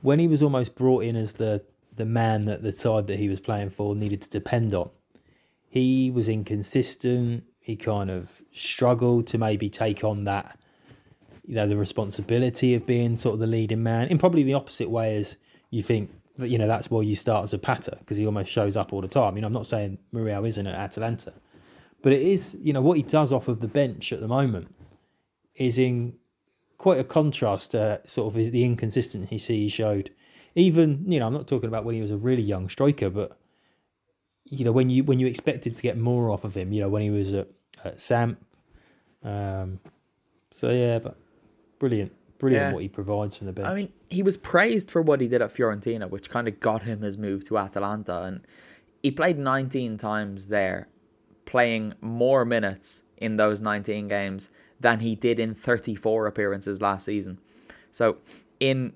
when 0.02 0.20
he 0.20 0.28
was 0.28 0.44
almost 0.44 0.76
brought 0.76 1.04
in 1.06 1.16
as 1.16 1.34
the 1.34 1.64
the 1.96 2.06
man 2.06 2.46
that 2.46 2.62
the 2.62 2.72
side 2.72 3.08
that 3.08 3.18
he 3.18 3.28
was 3.28 3.40
playing 3.40 3.72
for 3.72 3.96
needed 3.96 4.22
to 4.22 4.30
depend 4.30 4.76
on, 4.76 4.92
he 5.68 6.12
was 6.12 6.30
inconsistent. 6.30 7.46
He 7.60 7.76
kind 7.76 8.12
of 8.12 8.44
struggled 8.52 9.26
to 9.28 9.40
maybe 9.40 9.68
take 9.68 10.04
on 10.04 10.26
that 10.26 10.59
you 11.50 11.56
know 11.56 11.68
the 11.68 11.76
responsibility 11.76 12.76
of 12.76 12.86
being 12.86 13.16
sort 13.18 13.34
of 13.34 13.40
the 13.40 13.48
leading 13.48 13.82
man 13.82 14.08
in 14.08 14.20
probably 14.20 14.44
the 14.44 14.54
opposite 14.54 14.88
way 14.88 15.18
as 15.18 15.36
you 15.72 15.82
think 15.82 16.12
that 16.36 16.48
you 16.48 16.60
know 16.60 16.68
that's 16.68 16.92
where 16.92 17.02
you 17.02 17.16
start 17.16 17.44
as 17.44 17.50
Zapata 17.50 17.98
because 18.00 18.18
he 18.18 18.26
almost 18.28 18.52
shows 18.52 18.78
up 18.78 18.94
all 18.94 19.02
the 19.02 19.08
time. 19.08 19.36
You 19.36 19.42
know, 19.42 19.48
I'm 19.48 19.54
not 19.54 19.66
saying 19.66 19.98
Muriel 20.12 20.46
isn't 20.46 20.68
at 20.68 20.76
Atalanta, 20.76 21.34
but 22.04 22.14
it 22.14 22.22
is 22.22 22.56
you 22.62 22.72
know 22.72 22.82
what 22.82 22.98
he 22.98 23.04
does 23.04 23.34
off 23.34 23.48
of 23.48 23.62
the 23.62 23.68
bench 23.68 24.14
at 24.14 24.22
the 24.22 24.28
moment 24.28 24.76
is 25.56 25.80
in 25.80 26.14
quite 26.78 27.00
a 27.00 27.04
contrast 27.04 27.72
to 27.72 28.00
sort 28.06 28.36
of 28.36 28.52
the 28.52 28.64
inconsistency 28.64 29.58
he 29.58 29.68
showed. 29.68 30.12
Even 30.54 31.04
you 31.12 31.20
know, 31.20 31.26
I'm 31.26 31.34
not 31.34 31.48
talking 31.48 31.68
about 31.68 31.84
when 31.84 31.96
he 31.96 32.02
was 32.02 32.12
a 32.12 32.18
really 32.18 32.44
young 32.44 32.70
striker, 32.70 33.10
but 33.10 33.40
you 34.46 34.64
know 34.64 34.72
when 34.72 34.92
you 34.92 35.04
when 35.04 35.18
you 35.18 35.26
expected 35.26 35.76
to 35.76 35.82
get 35.82 35.98
more 35.98 36.30
off 36.30 36.44
of 36.44 36.56
him. 36.56 36.72
You 36.74 36.82
know 36.82 36.90
when 36.90 37.02
he 37.02 37.10
was 37.10 37.34
at, 37.34 37.48
at 37.84 38.00
Samp. 38.00 38.40
Um, 39.24 39.80
so 40.52 40.70
yeah, 40.70 41.00
but 41.00 41.18
brilliant. 41.80 42.12
Brilliant 42.38 42.68
yeah. 42.68 42.74
what 42.74 42.84
he 42.84 42.88
provides 42.88 43.36
from 43.36 43.48
the 43.48 43.54
bench. 43.54 43.68
I 43.68 43.74
mean, 43.74 43.94
he 44.10 44.24
was 44.24 44.38
praised 44.38 44.90
for 44.90 45.02
what 45.02 45.20
he 45.20 45.28
did 45.28 45.42
at 45.42 45.50
Fiorentina, 45.50 46.10
which 46.10 46.30
kind 46.30 46.48
of 46.48 46.60
got 46.60 46.84
him 46.84 47.02
his 47.02 47.18
move 47.18 47.44
to 47.46 47.58
Atalanta. 47.58 48.22
And 48.22 48.42
he 49.04 49.12
played 49.12 49.38
19 49.38 49.98
times 49.98 50.48
there, 50.48 50.88
playing 51.46 51.96
more 52.00 52.46
minutes 52.46 53.04
in 53.18 53.36
those 53.36 53.60
19 53.60 54.08
games 54.08 54.52
than 54.80 55.02
he 55.02 55.16
did 55.16 55.40
in 55.40 55.54
34 55.54 56.28
appearances 56.28 56.82
last 56.82 57.06
season. 57.06 57.40
So, 57.92 58.18
in 58.60 58.94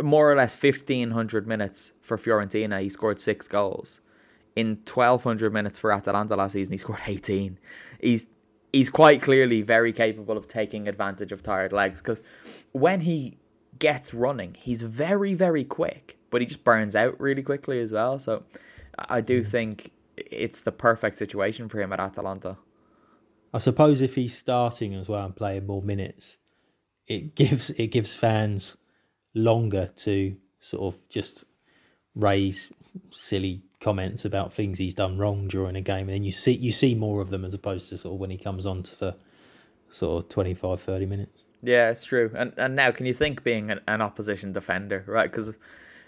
more 0.00 0.30
or 0.30 0.36
less 0.36 0.60
1500 0.60 1.46
minutes 1.46 1.92
for 2.00 2.16
Fiorentina, 2.16 2.80
he 2.80 2.88
scored 2.88 3.20
six 3.20 3.48
goals. 3.48 4.00
In 4.54 4.80
1200 4.86 5.52
minutes 5.52 5.78
for 5.78 5.92
Atalanta 5.92 6.36
last 6.36 6.52
season, 6.52 6.72
he 6.72 6.78
scored 6.78 7.00
18. 7.06 7.58
He's 8.00 8.26
he's 8.72 8.90
quite 8.90 9.22
clearly 9.22 9.62
very 9.62 9.92
capable 9.92 10.36
of 10.36 10.46
taking 10.46 10.88
advantage 10.88 11.32
of 11.32 11.42
tired 11.42 11.72
legs 11.72 12.00
because 12.00 12.20
when 12.72 13.00
he 13.00 13.38
gets 13.78 14.12
running, 14.12 14.56
he's 14.58 14.82
very, 14.82 15.34
very 15.34 15.64
quick, 15.64 16.18
but 16.30 16.40
he 16.40 16.46
just 16.46 16.64
burns 16.64 16.94
out 16.96 17.18
really 17.20 17.42
quickly 17.42 17.80
as 17.80 17.92
well. 17.92 18.18
So 18.18 18.44
I 18.98 19.20
do 19.20 19.42
hmm. 19.42 19.48
think 19.48 19.92
it's 20.16 20.62
the 20.62 20.72
perfect 20.72 21.16
situation 21.16 21.68
for 21.68 21.80
him 21.80 21.92
at 21.92 22.00
Atalanta. 22.00 22.58
I 23.52 23.58
suppose 23.58 24.02
if 24.02 24.14
he's 24.14 24.36
starting 24.36 24.94
as 24.94 25.08
well 25.08 25.24
and 25.24 25.36
playing 25.36 25.66
more 25.66 25.82
minutes, 25.82 26.36
it 27.06 27.34
gives 27.34 27.70
it 27.70 27.88
gives 27.88 28.14
fans 28.14 28.76
longer 29.34 29.88
to 29.96 30.36
sort 30.58 30.94
of 30.94 31.08
just 31.08 31.44
raise 32.14 32.72
silly 33.10 33.62
comments 33.80 34.24
about 34.24 34.52
things 34.52 34.78
he's 34.78 34.94
done 34.94 35.18
wrong 35.18 35.48
during 35.48 35.76
a 35.76 35.80
game, 35.80 36.08
and 36.08 36.10
then 36.10 36.24
you 36.24 36.32
see 36.32 36.52
you 36.52 36.72
see 36.72 36.94
more 36.94 37.20
of 37.20 37.30
them 37.30 37.44
as 37.44 37.54
opposed 37.54 37.88
to 37.90 37.98
sort 37.98 38.14
of 38.14 38.20
when 38.20 38.30
he 38.30 38.36
comes 38.36 38.66
on 38.66 38.82
for 38.82 39.14
sort 39.90 40.24
of 40.24 40.28
25, 40.28 40.80
30 40.80 41.06
minutes. 41.06 41.44
Yeah, 41.62 41.90
it's 41.90 42.04
true. 42.04 42.30
And 42.34 42.52
and 42.56 42.74
now, 42.76 42.90
can 42.90 43.06
you 43.06 43.14
think 43.14 43.42
being 43.42 43.70
an, 43.70 43.80
an 43.86 44.00
opposition 44.00 44.52
defender, 44.52 45.04
right? 45.06 45.30
Because 45.30 45.58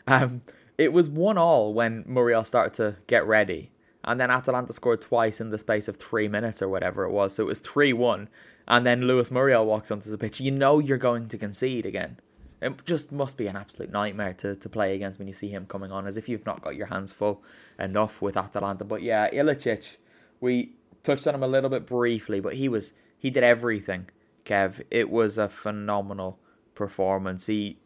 um, 0.06 0.42
it 0.78 0.92
was 0.92 1.08
one 1.08 1.38
all 1.38 1.74
when 1.74 2.04
Muriel 2.06 2.44
started 2.44 2.74
to 2.74 2.96
get 3.06 3.26
ready, 3.26 3.70
and 4.04 4.20
then 4.20 4.30
Atalanta 4.30 4.72
scored 4.72 5.00
twice 5.00 5.40
in 5.40 5.50
the 5.50 5.58
space 5.58 5.88
of 5.88 5.96
three 5.96 6.28
minutes 6.28 6.62
or 6.62 6.68
whatever 6.68 7.04
it 7.04 7.10
was. 7.10 7.34
So 7.34 7.44
it 7.44 7.46
was 7.46 7.58
three 7.58 7.92
one, 7.92 8.28
and 8.68 8.86
then 8.86 9.02
Luis 9.02 9.30
Muriel 9.30 9.66
walks 9.66 9.90
onto 9.90 10.10
the 10.10 10.18
pitch. 10.18 10.40
You 10.40 10.50
know 10.50 10.78
you're 10.78 10.98
going 10.98 11.28
to 11.28 11.38
concede 11.38 11.86
again. 11.86 12.18
It 12.60 12.84
just 12.84 13.10
must 13.10 13.36
be 13.36 13.46
an 13.46 13.56
absolute 13.56 13.90
nightmare 13.90 14.34
to, 14.34 14.54
to 14.54 14.68
play 14.68 14.94
against 14.94 15.18
when 15.18 15.28
you 15.28 15.34
see 15.34 15.48
him 15.48 15.66
coming 15.66 15.90
on, 15.90 16.06
as 16.06 16.16
if 16.16 16.28
you've 16.28 16.44
not 16.44 16.62
got 16.62 16.76
your 16.76 16.86
hands 16.86 17.10
full 17.12 17.42
enough 17.78 18.20
with 18.20 18.36
Atalanta. 18.36 18.84
But 18.84 19.02
yeah, 19.02 19.30
Ilicic, 19.30 19.96
we 20.40 20.72
touched 21.02 21.26
on 21.26 21.34
him 21.34 21.42
a 21.42 21.48
little 21.48 21.70
bit 21.70 21.86
briefly, 21.86 22.40
but 22.40 22.54
he 22.54 22.68
was 22.68 22.92
he 23.18 23.30
did 23.30 23.42
everything. 23.42 24.10
Kev, 24.44 24.82
it 24.90 25.10
was 25.10 25.38
a 25.38 25.48
phenomenal 25.48 26.38
performance. 26.74 27.46
He 27.46 27.78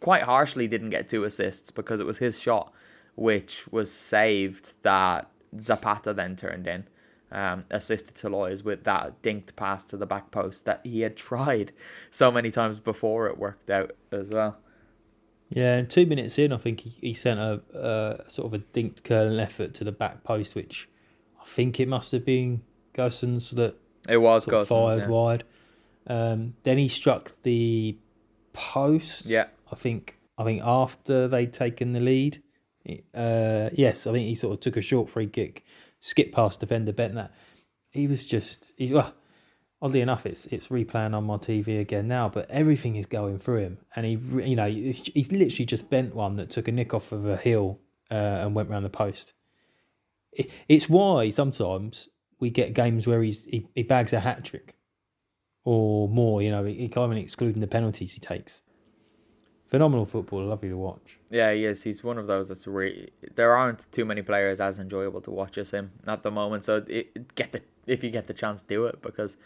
quite 0.00 0.22
harshly 0.22 0.68
didn't 0.68 0.90
get 0.90 1.08
two 1.08 1.24
assists 1.24 1.70
because 1.70 2.00
it 2.00 2.06
was 2.06 2.18
his 2.18 2.38
shot 2.38 2.72
which 3.16 3.66
was 3.72 3.90
saved 3.90 4.74
that 4.82 5.28
Zapata 5.58 6.12
then 6.12 6.36
turned 6.36 6.66
in 6.66 6.86
um, 7.32 7.64
assisted 7.70 8.22
lawyers 8.28 8.62
with 8.62 8.84
that 8.84 9.20
dinked 9.22 9.56
pass 9.56 9.84
to 9.86 9.96
the 9.96 10.06
back 10.06 10.30
post 10.30 10.64
that 10.64 10.80
he 10.84 11.00
had 11.00 11.16
tried 11.16 11.72
so 12.10 12.30
many 12.30 12.50
times 12.50 12.78
before 12.78 13.26
it 13.26 13.38
worked 13.38 13.70
out 13.70 13.96
as 14.12 14.30
well. 14.30 14.58
Yeah, 15.48 15.76
and 15.76 15.88
two 15.88 16.06
minutes 16.06 16.38
in, 16.38 16.52
I 16.52 16.56
think 16.56 16.80
he, 16.80 16.90
he 17.00 17.14
sent 17.14 17.38
a, 17.38 17.60
a 17.72 18.30
sort 18.30 18.52
of 18.52 18.54
a 18.54 18.64
dinked 18.64 19.04
curling 19.04 19.38
effort 19.38 19.74
to 19.74 19.84
the 19.84 19.92
back 19.92 20.24
post, 20.24 20.54
which 20.54 20.88
I 21.40 21.44
think 21.44 21.78
it 21.78 21.88
must 21.88 22.12
have 22.12 22.24
been 22.24 22.62
Gosens 22.94 23.50
that 23.50 23.76
it 24.08 24.18
was 24.18 24.44
Gosens, 24.44 24.68
fired 24.68 25.00
yeah. 25.00 25.08
wide. 25.08 25.44
Um, 26.06 26.54
then 26.62 26.78
he 26.78 26.88
struck 26.88 27.32
the 27.42 27.96
post. 28.52 29.26
Yeah, 29.26 29.46
I 29.70 29.76
think 29.76 30.18
I 30.38 30.44
think 30.44 30.62
after 30.64 31.28
they'd 31.28 31.52
taken 31.52 31.92
the 31.92 32.00
lead. 32.00 32.42
Uh, 33.12 33.68
yes, 33.72 34.06
I 34.06 34.12
think 34.12 34.28
he 34.28 34.36
sort 34.36 34.54
of 34.54 34.60
took 34.60 34.76
a 34.76 34.80
short 34.80 35.10
free 35.10 35.26
kick 35.26 35.64
skip 36.06 36.32
past 36.32 36.60
defender 36.60 36.92
Bentner. 36.92 37.30
He 37.90 38.06
was 38.06 38.24
just 38.24 38.72
he 38.76 38.92
well, 38.92 39.12
oddly 39.82 40.00
enough, 40.00 40.24
it's 40.24 40.46
it's 40.46 40.68
replaying 40.68 41.14
on 41.14 41.24
my 41.24 41.36
TV 41.36 41.80
again 41.80 42.06
now, 42.06 42.28
but 42.28 42.48
everything 42.48 42.94
is 42.94 43.06
going 43.06 43.38
through 43.38 43.60
him, 43.60 43.78
and 43.96 44.06
he 44.06 44.12
you 44.48 44.54
know 44.54 44.68
he's, 44.68 45.10
he's 45.14 45.32
literally 45.32 45.66
just 45.66 45.90
bent 45.90 46.14
one 46.14 46.36
that 46.36 46.50
took 46.50 46.68
a 46.68 46.72
nick 46.72 46.94
off 46.94 47.10
of 47.10 47.26
a 47.26 47.36
hill 47.36 47.80
uh, 48.10 48.14
and 48.14 48.54
went 48.54 48.70
round 48.70 48.84
the 48.84 48.90
post. 48.90 49.32
It, 50.32 50.50
it's 50.68 50.88
why 50.88 51.28
sometimes 51.30 52.08
we 52.38 52.50
get 52.50 52.72
games 52.72 53.06
where 53.06 53.22
he's 53.22 53.44
he, 53.44 53.66
he 53.74 53.82
bags 53.82 54.12
a 54.12 54.20
hat 54.20 54.44
trick 54.44 54.76
or 55.64 56.08
more. 56.08 56.40
You 56.40 56.52
know, 56.52 56.64
he, 56.64 56.74
he 56.74 56.88
can't 56.88 57.10
even 57.10 57.22
excluding 57.22 57.60
the 57.60 57.66
penalties 57.66 58.12
he 58.12 58.20
takes 58.20 58.62
phenomenal 59.66 60.06
footballer, 60.06 60.44
lovely 60.44 60.68
to 60.70 60.76
watch. 60.76 61.18
Yeah, 61.30 61.52
he 61.52 61.64
is. 61.64 61.82
He's 61.82 62.02
one 62.02 62.18
of 62.18 62.26
those 62.26 62.48
that's 62.48 62.66
really. 62.66 63.10
There 63.34 63.54
aren't 63.54 63.90
too 63.92 64.04
many 64.04 64.22
players 64.22 64.60
as 64.60 64.78
enjoyable 64.78 65.20
to 65.22 65.30
watch 65.30 65.58
as 65.58 65.72
him 65.72 65.92
at 66.06 66.22
the 66.22 66.30
moment. 66.30 66.64
So 66.64 66.84
it, 66.86 67.34
get 67.34 67.52
the 67.52 67.62
if 67.86 68.02
you 68.02 68.10
get 68.10 68.26
the 68.26 68.34
chance, 68.34 68.62
do 68.62 68.86
it 68.86 69.02
because 69.02 69.36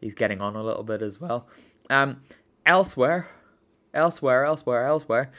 he's 0.00 0.14
getting 0.14 0.40
on 0.40 0.56
a 0.56 0.62
little 0.62 0.84
bit 0.84 1.02
as 1.02 1.20
well. 1.20 1.46
Um, 1.90 2.22
elsewhere, 2.66 3.28
elsewhere, 3.94 4.44
elsewhere, 4.44 4.84
elsewhere. 4.84 5.30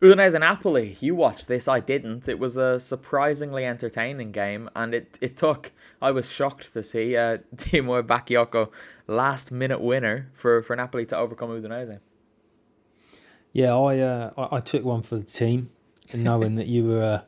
Udinese 0.00 0.34
and 0.34 0.42
Napoli, 0.42 0.96
you 1.00 1.14
watched 1.14 1.48
this, 1.48 1.66
I 1.66 1.80
didn't. 1.80 2.28
It 2.28 2.38
was 2.38 2.58
a 2.58 2.78
surprisingly 2.78 3.64
entertaining 3.64 4.30
game, 4.30 4.68
and 4.76 4.94
it, 4.94 5.16
it 5.22 5.38
took, 5.38 5.72
I 6.02 6.10
was 6.10 6.30
shocked 6.30 6.74
to 6.74 6.82
see 6.82 7.16
uh, 7.16 7.38
Timo 7.56 8.02
Bakayoko 8.02 8.68
last 9.06 9.50
minute 9.50 9.80
winner 9.80 10.30
for, 10.34 10.60
for 10.60 10.76
Napoli 10.76 11.06
to 11.06 11.16
overcome 11.16 11.48
Udinese. 11.48 12.00
Yeah, 13.56 13.74
I, 13.74 13.98
uh, 14.00 14.30
I, 14.36 14.56
I 14.56 14.60
took 14.60 14.84
one 14.84 15.00
for 15.00 15.16
the 15.16 15.24
team, 15.24 15.70
knowing 16.12 16.56
that 16.56 16.66
you 16.66 16.84
were 16.84 17.02
uh, 17.02 17.22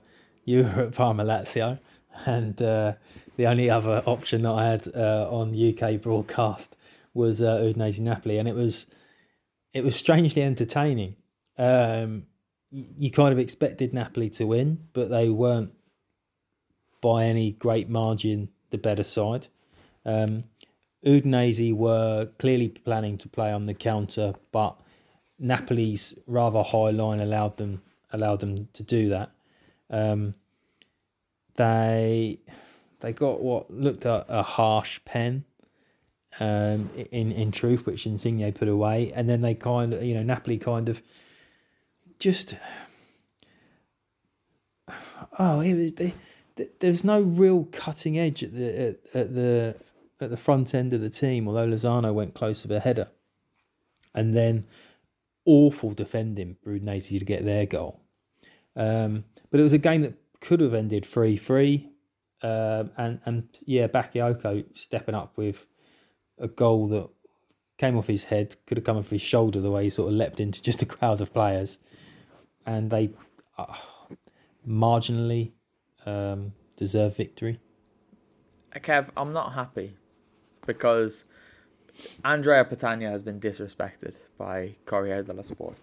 you 0.44 0.64
were 0.64 0.82
at 0.82 0.94
Parma 0.94 1.24
Lazio, 1.24 1.78
and 2.26 2.60
uh, 2.60 2.92
the 3.38 3.46
only 3.46 3.70
other 3.70 4.02
option 4.04 4.42
that 4.42 4.50
I 4.50 4.66
had 4.66 4.88
uh, 4.94 5.26
on 5.30 5.56
UK 5.56 6.02
broadcast 6.02 6.76
was 7.14 7.40
uh, 7.40 7.56
Udinese 7.56 8.00
Napoli, 8.00 8.36
and 8.36 8.46
it 8.46 8.54
was 8.54 8.84
it 9.72 9.82
was 9.82 9.96
strangely 9.96 10.42
entertaining. 10.42 11.16
Um, 11.56 12.26
you 12.70 13.10
kind 13.10 13.32
of 13.32 13.38
expected 13.38 13.94
Napoli 13.94 14.28
to 14.28 14.44
win, 14.44 14.80
but 14.92 15.08
they 15.08 15.30
weren't 15.30 15.72
by 17.00 17.24
any 17.24 17.52
great 17.52 17.88
margin 17.88 18.50
the 18.68 18.76
better 18.76 19.02
side. 19.02 19.46
Um, 20.04 20.44
Udinese 21.02 21.72
were 21.72 22.26
clearly 22.38 22.68
planning 22.68 23.16
to 23.16 23.30
play 23.30 23.50
on 23.50 23.64
the 23.64 23.72
counter, 23.72 24.34
but 24.52 24.78
Napoli's 25.38 26.18
rather 26.26 26.62
high 26.62 26.90
line 26.90 27.20
allowed 27.20 27.56
them 27.56 27.82
allowed 28.12 28.40
them 28.40 28.68
to 28.72 28.82
do 28.82 29.08
that. 29.10 29.30
Um, 29.90 30.34
they 31.56 32.38
they 33.00 33.12
got 33.12 33.40
what 33.40 33.70
looked 33.70 34.04
a, 34.04 34.24
a 34.28 34.42
harsh 34.42 35.00
pen 35.04 35.44
um, 36.40 36.90
in 37.10 37.32
in 37.32 37.52
truth, 37.52 37.86
which 37.86 38.06
Insigne 38.06 38.52
put 38.52 38.68
away, 38.68 39.12
and 39.14 39.28
then 39.28 39.40
they 39.40 39.54
kind 39.54 39.92
of 39.92 40.02
you 40.02 40.14
know 40.14 40.22
Napoli 40.22 40.58
kind 40.58 40.88
of 40.88 41.02
just 42.18 42.56
oh 45.38 45.60
it 45.60 45.74
was 45.74 45.92
they, 45.94 46.14
there's 46.80 47.04
no 47.04 47.20
real 47.20 47.68
cutting 47.70 48.18
edge 48.18 48.42
at 48.42 48.52
the 48.54 48.88
at, 48.88 48.96
at 49.14 49.34
the 49.34 49.80
at 50.20 50.30
the 50.30 50.36
front 50.36 50.74
end 50.74 50.92
of 50.92 51.00
the 51.00 51.10
team. 51.10 51.46
Although 51.46 51.68
Lozano 51.68 52.12
went 52.12 52.34
close 52.34 52.62
to 52.62 52.68
the 52.68 52.80
header, 52.80 53.08
and 54.14 54.34
then 54.34 54.64
awful 55.48 55.92
defending 55.92 56.56
for 56.62 56.78
Udinese 56.78 57.18
to 57.18 57.24
get 57.24 57.44
their 57.44 57.64
goal. 57.64 58.02
Um, 58.76 59.24
but 59.50 59.58
it 59.58 59.62
was 59.62 59.72
a 59.72 59.78
game 59.78 60.02
that 60.02 60.14
could 60.40 60.60
have 60.60 60.74
ended 60.74 61.04
three 61.04 61.36
three, 61.36 61.88
um, 62.42 62.90
and 62.96 63.20
and 63.24 63.48
yeah, 63.64 63.88
Bakayoko 63.88 64.64
stepping 64.74 65.14
up 65.14 65.36
with 65.36 65.66
a 66.38 66.46
goal 66.46 66.86
that 66.88 67.08
came 67.78 67.96
off 67.96 68.06
his 68.08 68.24
head, 68.24 68.56
could 68.66 68.76
have 68.76 68.84
come 68.84 68.98
off 68.98 69.10
his 69.10 69.22
shoulder 69.22 69.60
the 69.60 69.70
way 69.70 69.84
he 69.84 69.90
sort 69.90 70.10
of 70.12 70.14
leapt 70.14 70.38
into 70.38 70.62
just 70.62 70.82
a 70.82 70.86
crowd 70.86 71.20
of 71.20 71.32
players, 71.32 71.78
and 72.66 72.90
they 72.90 73.10
uh, 73.56 73.74
marginally 74.68 75.52
um, 76.04 76.52
deserve 76.76 77.16
victory. 77.16 77.58
Kev, 78.76 79.08
I'm 79.16 79.32
not 79.32 79.54
happy 79.54 79.96
because 80.66 81.24
Andrea 82.24 82.64
Petagna 82.64 83.10
has 83.10 83.22
been 83.22 83.40
disrespected 83.40 84.14
by 84.36 84.76
Corriere 84.86 85.22
dello 85.22 85.42
Sport 85.42 85.78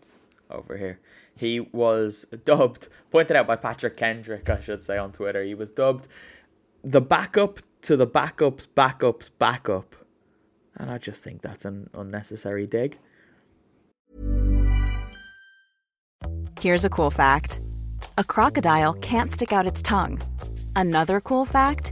over 0.49 0.78
here. 0.78 0.99
He 1.38 1.59
was 1.59 2.26
dubbed, 2.45 2.88
pointed 3.11 3.36
out 3.36 3.47
by 3.47 3.55
Patrick 3.55 3.97
Kendrick, 3.97 4.49
I 4.49 4.61
should 4.61 4.84
say, 4.84 4.97
on 4.97 5.11
Twitter. 5.11 5.43
He 5.43 5.53
was 5.53 5.70
dubbed 5.70 6.07
the 6.86 7.01
backup 7.01 7.61
to 7.82 7.97
the 7.97 8.05
backup's 8.05 8.68
backup's 8.68 9.30
backup. 9.30 9.95
And 10.76 10.91
I 10.91 10.97
just 10.97 11.24
think 11.24 11.41
that's 11.41 11.66
an 11.66 11.89
unnecessary 11.93 12.68
dig. 12.68 12.99
Here's 16.61 16.86
a 16.86 16.89
cool 16.89 17.11
fact 17.11 17.59
a 18.18 18.24
crocodile 18.24 18.93
can't 18.93 19.32
stick 19.32 19.51
out 19.51 19.68
its 19.68 19.82
tongue. 19.82 20.22
Another 20.76 21.20
cool 21.20 21.45
fact 21.45 21.91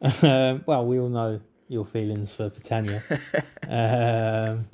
Um, 0.00 0.62
well, 0.66 0.86
we 0.86 0.98
all 0.98 1.08
know 1.08 1.40
your 1.68 1.84
feelings 1.84 2.32
for 2.34 2.50
Petagna. 2.50 3.02
um, 3.68 4.68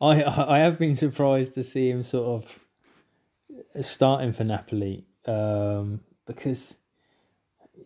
I 0.00 0.22
I 0.22 0.58
have 0.60 0.78
been 0.78 0.96
surprised 0.96 1.54
to 1.54 1.62
see 1.62 1.90
him 1.90 2.02
sort 2.02 2.26
of 2.26 3.84
starting 3.84 4.32
for 4.32 4.44
Napoli 4.44 5.04
um, 5.26 6.00
because 6.26 6.76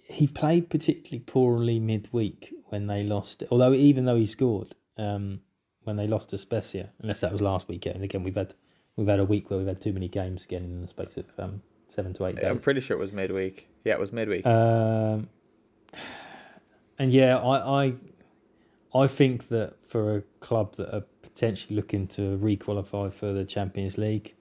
he 0.05 0.27
played 0.27 0.71
particularly 0.71 1.21
poorly 1.21 1.79
midweek 1.79 2.53
when 2.67 2.87
they 2.87 3.03
lost. 3.03 3.43
Although 3.51 3.73
even 3.73 4.05
though 4.05 4.17
he 4.17 4.27
scored 4.27 4.75
um, 4.97 5.41
when 5.85 5.97
they 5.97 6.07
lost 6.07 6.31
to 6.31 6.39
Spezia, 6.39 6.91
unless 7.01 7.21
that 7.21 7.33
was 7.33 7.41
last 7.41 7.69
weekend. 7.69 7.97
And 7.97 8.05
again, 8.05 8.23
we've 8.23 8.37
had 8.37 8.55
we've 8.97 9.09
had 9.09 9.21
a 9.21 9.25
week 9.25 9.51
where 9.51 9.59
we've 9.59 9.69
had 9.69 9.81
too 9.81 9.93
many 9.93 10.09
games 10.09 10.45
again 10.45 10.65
in 10.65 10.81
the 10.83 10.89
space 10.89 11.17
of 11.17 11.27
um, 11.39 11.63
seven 11.89 12.13
to 12.15 12.27
eight 12.27 12.37
days. 12.37 12.45
I'm 12.45 12.59
pretty 12.59 12.81
sure 12.81 12.97
it 12.97 13.01
was 13.01 13.13
midweek. 13.13 13.69
Yeah, 13.85 13.95
it 13.95 14.01
was 14.01 14.13
midweek. 14.13 14.47
Um, 14.47 15.29
and 17.01 17.13
yeah, 17.13 17.39
I, 17.39 17.85
I 17.87 17.95
I 18.95 19.07
think 19.07 19.49
that 19.49 19.75
for 19.87 20.17
a 20.19 20.23
club 20.41 20.77
that 20.77 20.95
are 20.95 21.05
potentially 21.23 21.75
looking 21.75 22.07
to 22.09 22.37
re-qualify 22.37 23.09
for 23.09 23.33
the 23.33 23.45
Champions 23.47 23.97
League, 23.97 24.35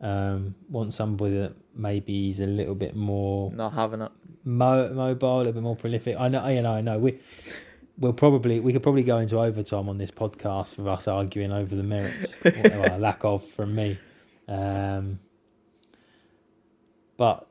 um, 0.00 0.56
want 0.68 0.92
somebody 0.92 1.38
that 1.38 1.54
maybe 1.74 2.28
is 2.30 2.40
a 2.40 2.46
little 2.46 2.74
bit 2.74 2.96
more 2.96 3.52
Not 3.52 3.74
having 3.74 4.00
it. 4.00 4.10
mo- 4.44 4.92
mobile, 4.92 5.36
a 5.36 5.38
little 5.38 5.52
bit 5.52 5.62
more 5.62 5.76
prolific. 5.76 6.16
I 6.18 6.26
know, 6.26 6.48
you 6.48 6.60
know, 6.60 6.72
I 6.72 6.80
know. 6.80 6.98
We 6.98 7.20
we'll 7.98 8.14
probably 8.14 8.58
we 8.58 8.72
could 8.72 8.82
probably 8.82 9.04
go 9.04 9.18
into 9.18 9.38
overtime 9.38 9.88
on 9.88 9.96
this 9.96 10.10
podcast 10.10 10.76
with 10.76 10.88
us 10.88 11.06
arguing 11.06 11.52
over 11.52 11.76
the 11.76 11.84
merits, 11.84 12.36
or 12.44 12.98
lack 12.98 13.24
of 13.24 13.46
from 13.46 13.76
me. 13.76 13.96
Um, 14.48 15.20
but 17.16 17.46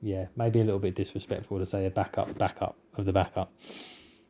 yeah, 0.00 0.28
maybe 0.36 0.60
a 0.60 0.64
little 0.64 0.80
bit 0.80 0.94
disrespectful 0.94 1.58
to 1.58 1.66
say 1.66 1.84
a 1.84 1.90
backup, 1.90 2.38
backup 2.38 2.76
of 2.96 3.04
the 3.04 3.12
backup. 3.12 3.52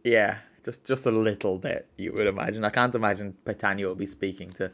Yeah, 0.04 0.38
just 0.64 0.84
just 0.84 1.06
a 1.06 1.10
little 1.10 1.58
bit. 1.58 1.88
You 1.96 2.12
would 2.12 2.26
imagine. 2.26 2.64
I 2.64 2.70
can't 2.70 2.94
imagine 2.94 3.36
Petagna 3.44 3.84
will 3.86 3.94
be 3.94 4.06
speaking 4.06 4.50
to 4.50 4.70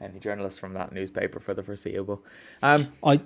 any 0.00 0.18
journalist 0.18 0.60
from 0.60 0.74
that 0.74 0.92
newspaper 0.92 1.40
for 1.40 1.54
the 1.54 1.62
foreseeable. 1.62 2.24
Um, 2.62 2.92
I, 3.04 3.20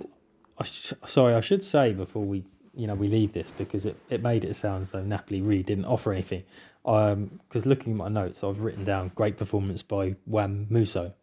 I 0.58 0.64
sh- 0.64 0.92
sorry, 1.06 1.34
I 1.34 1.40
should 1.40 1.62
say 1.62 1.92
before 1.92 2.24
we, 2.24 2.44
you 2.74 2.86
know, 2.86 2.94
we 2.94 3.08
leave 3.08 3.32
this 3.32 3.50
because 3.50 3.86
it, 3.86 3.96
it 4.10 4.22
made 4.22 4.44
it 4.44 4.54
sound 4.54 4.82
as 4.82 4.90
though 4.90 5.02
Napoli 5.02 5.40
really 5.40 5.62
didn't 5.62 5.86
offer 5.86 6.12
anything. 6.12 6.44
Um, 6.84 7.40
because 7.48 7.66
looking 7.66 7.92
at 7.92 7.96
my 7.96 8.08
notes, 8.08 8.44
I've 8.44 8.60
written 8.60 8.84
down 8.84 9.10
great 9.14 9.36
performance 9.36 9.82
by 9.82 10.16
Juan 10.26 10.66
Musso. 10.70 11.14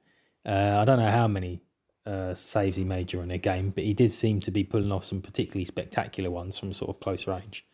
Uh, 0.45 0.77
I 0.79 0.85
don't 0.85 0.99
know 0.99 1.11
how 1.11 1.27
many 1.27 1.61
uh, 2.05 2.33
saves 2.33 2.75
he 2.75 2.83
made 2.83 3.07
during 3.07 3.31
a 3.31 3.37
game, 3.37 3.69
but 3.69 3.83
he 3.83 3.93
did 3.93 4.11
seem 4.11 4.41
to 4.41 4.51
be 4.51 4.63
pulling 4.63 4.91
off 4.91 5.05
some 5.05 5.21
particularly 5.21 5.65
spectacular 5.65 6.29
ones 6.29 6.59
from 6.59 6.73
sort 6.73 6.89
of 6.89 6.99
close 6.99 7.27
range. 7.27 7.65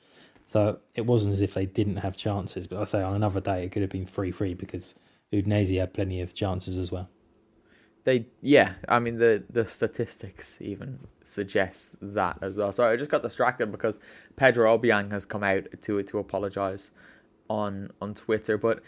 So 0.50 0.80
it 0.96 1.06
wasn't 1.06 1.34
as 1.34 1.44
if 1.44 1.54
they 1.54 1.68
didn't 1.68 1.98
have 1.98 2.18
chances, 2.18 2.66
but 2.66 2.80
I 2.82 2.86
say 2.86 3.04
on 3.04 3.14
another 3.14 3.40
day 3.40 3.64
it 3.64 3.72
could 3.72 3.84
have 3.84 3.92
been 3.92 4.08
free 4.08 4.32
free 4.32 4.56
because 4.56 4.96
Udinese 5.32 5.80
had 5.80 5.94
plenty 5.94 6.22
of 6.22 6.34
chances 6.34 6.76
as 6.80 6.92
well. 6.92 7.08
They 8.04 8.26
yeah, 8.42 8.74
I 8.88 8.98
mean 8.98 9.20
the 9.20 9.44
the 9.48 9.64
statistics 9.64 10.58
even 10.60 11.02
suggest 11.24 11.98
that 12.02 12.40
as 12.42 12.58
well. 12.58 12.72
Sorry, 12.72 12.92
I 12.92 12.98
just 12.98 13.12
got 13.12 13.22
distracted 13.22 13.72
because 13.72 14.00
Pedro 14.38 14.76
Obiang 14.76 15.12
has 15.12 15.24
come 15.24 15.44
out 15.44 15.68
to 15.84 16.02
to 16.02 16.18
apologize 16.18 16.90
on 17.48 17.92
on 18.02 18.16
Twitter, 18.16 18.58
but 18.58 18.82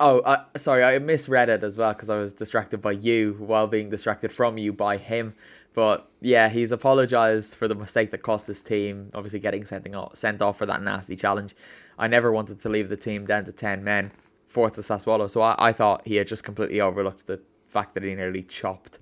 oh, 0.00 0.20
uh, 0.20 0.44
sorry, 0.56 0.82
I 0.82 0.98
misread 0.98 1.50
it 1.50 1.62
as 1.62 1.76
well 1.76 1.92
because 1.92 2.08
I 2.08 2.16
was 2.16 2.32
distracted 2.32 2.80
by 2.80 2.92
you 2.92 3.36
while 3.38 3.66
being 3.66 3.90
distracted 3.90 4.32
from 4.32 4.56
you 4.56 4.72
by 4.72 4.96
him. 4.96 5.34
But 5.74 6.08
yeah, 6.20 6.48
he's 6.48 6.72
apologized 6.72 7.56
for 7.56 7.66
the 7.68 7.74
mistake 7.74 8.12
that 8.12 8.22
cost 8.22 8.46
his 8.46 8.62
team, 8.62 9.10
obviously 9.12 9.40
getting 9.40 9.64
sent 9.66 10.42
off, 10.42 10.56
for 10.56 10.66
that 10.66 10.82
nasty 10.82 11.16
challenge. 11.16 11.54
I 11.98 12.06
never 12.06 12.32
wanted 12.32 12.60
to 12.60 12.68
leave 12.68 12.88
the 12.88 12.96
team 12.96 13.26
down 13.26 13.44
to 13.44 13.52
10 13.52 13.82
men, 13.82 14.12
Forza 14.46 14.82
Sassuolo, 14.82 15.28
so 15.28 15.42
I, 15.42 15.56
I 15.58 15.72
thought 15.72 16.06
he 16.06 16.16
had 16.16 16.28
just 16.28 16.44
completely 16.44 16.80
overlooked 16.80 17.26
the 17.26 17.40
fact 17.64 17.94
that 17.94 18.04
he 18.04 18.14
nearly 18.14 18.42
chopped 18.42 19.00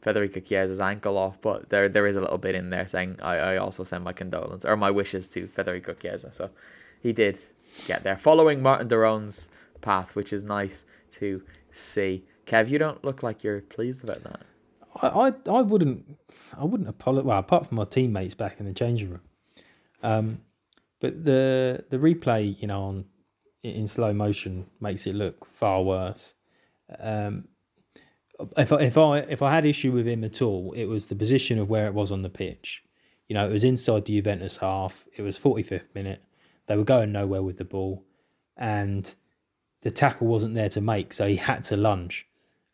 Federico 0.00 0.40
Chiesa's 0.40 0.80
ankle 0.80 1.16
off, 1.16 1.40
but 1.40 1.70
there 1.70 1.88
there 1.88 2.06
is 2.06 2.16
a 2.16 2.20
little 2.20 2.38
bit 2.38 2.54
in 2.54 2.70
there 2.70 2.86
saying 2.86 3.18
I, 3.20 3.36
I 3.36 3.56
also 3.56 3.84
send 3.84 4.04
my 4.04 4.12
condolences 4.12 4.64
or 4.64 4.76
my 4.76 4.90
wishes 4.90 5.28
to 5.30 5.46
Federico 5.46 5.94
Chiesa. 5.94 6.32
So 6.32 6.50
he 7.00 7.12
did 7.12 7.38
get 7.86 8.02
there, 8.04 8.16
following 8.16 8.62
Martin 8.62 8.88
de 8.88 8.98
Roon's 8.98 9.50
path, 9.80 10.14
which 10.14 10.32
is 10.32 10.44
nice 10.44 10.84
to 11.12 11.42
see. 11.70 12.24
Kev, 12.46 12.68
you 12.68 12.78
don't 12.78 13.04
look 13.04 13.22
like 13.22 13.44
you're 13.44 13.60
pleased 13.60 14.02
about 14.04 14.22
that. 14.24 14.42
I 15.00 15.28
I, 15.28 15.32
I 15.50 15.62
wouldn't 15.62 16.18
I 16.56 16.64
wouldn't 16.64 16.88
apologize. 16.88 17.26
Well, 17.26 17.38
apart 17.38 17.66
from 17.66 17.76
my 17.76 17.84
teammates 17.84 18.34
back 18.34 18.60
in 18.60 18.66
the 18.66 18.72
changing 18.72 19.10
room, 19.10 19.20
um, 20.02 20.40
but 21.00 21.24
the 21.24 21.84
the 21.90 21.98
replay, 21.98 22.60
you 22.60 22.68
know, 22.68 22.82
on 22.82 23.04
in 23.62 23.86
slow 23.86 24.12
motion 24.12 24.66
makes 24.80 25.06
it 25.06 25.14
look 25.14 25.46
far 25.52 25.82
worse. 25.82 26.34
Um, 26.98 27.48
if 28.56 28.72
I, 28.72 28.76
if 28.76 28.96
I 28.96 29.18
if 29.18 29.42
I 29.42 29.52
had 29.52 29.66
issue 29.66 29.92
with 29.92 30.06
him 30.06 30.24
at 30.24 30.40
all, 30.40 30.72
it 30.72 30.84
was 30.84 31.06
the 31.06 31.16
position 31.16 31.58
of 31.58 31.68
where 31.68 31.86
it 31.86 31.94
was 31.94 32.12
on 32.12 32.22
the 32.22 32.30
pitch. 32.30 32.84
You 33.28 33.34
know, 33.34 33.46
it 33.46 33.52
was 33.52 33.64
inside 33.64 34.06
the 34.06 34.16
Juventus 34.16 34.58
half. 34.58 35.06
It 35.16 35.22
was 35.22 35.38
45th 35.38 35.94
minute. 35.94 36.22
They 36.66 36.76
were 36.76 36.84
going 36.84 37.12
nowhere 37.12 37.42
with 37.42 37.58
the 37.58 37.64
ball, 37.64 38.04
and 38.56 39.12
the 39.82 39.90
tackle 39.90 40.26
wasn't 40.26 40.54
there 40.54 40.68
to 40.70 40.80
make, 40.80 41.12
so 41.12 41.26
he 41.28 41.36
had 41.36 41.64
to 41.64 41.76
lunge. 41.76 42.27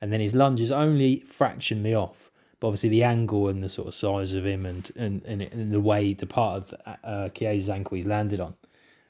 And 0.04 0.12
then 0.12 0.20
his 0.20 0.34
lunge 0.34 0.60
is 0.60 0.70
only 0.70 1.20
fractionally 1.20 1.94
off, 1.94 2.30
but 2.60 2.66
obviously 2.66 2.90
the 2.90 3.02
angle 3.02 3.48
and 3.48 3.64
the 3.64 3.70
sort 3.70 3.88
of 3.88 3.94
size 3.94 4.34
of 4.34 4.44
him 4.44 4.66
and 4.66 4.92
and, 4.94 5.24
and, 5.24 5.40
and 5.40 5.72
the 5.72 5.80
way 5.80 6.12
the 6.12 6.26
part 6.26 6.58
of 6.58 6.74
uh, 7.02 7.30
Chiesa's 7.30 7.70
ankle 7.70 7.96
he's 7.96 8.04
landed 8.04 8.38
on 8.38 8.52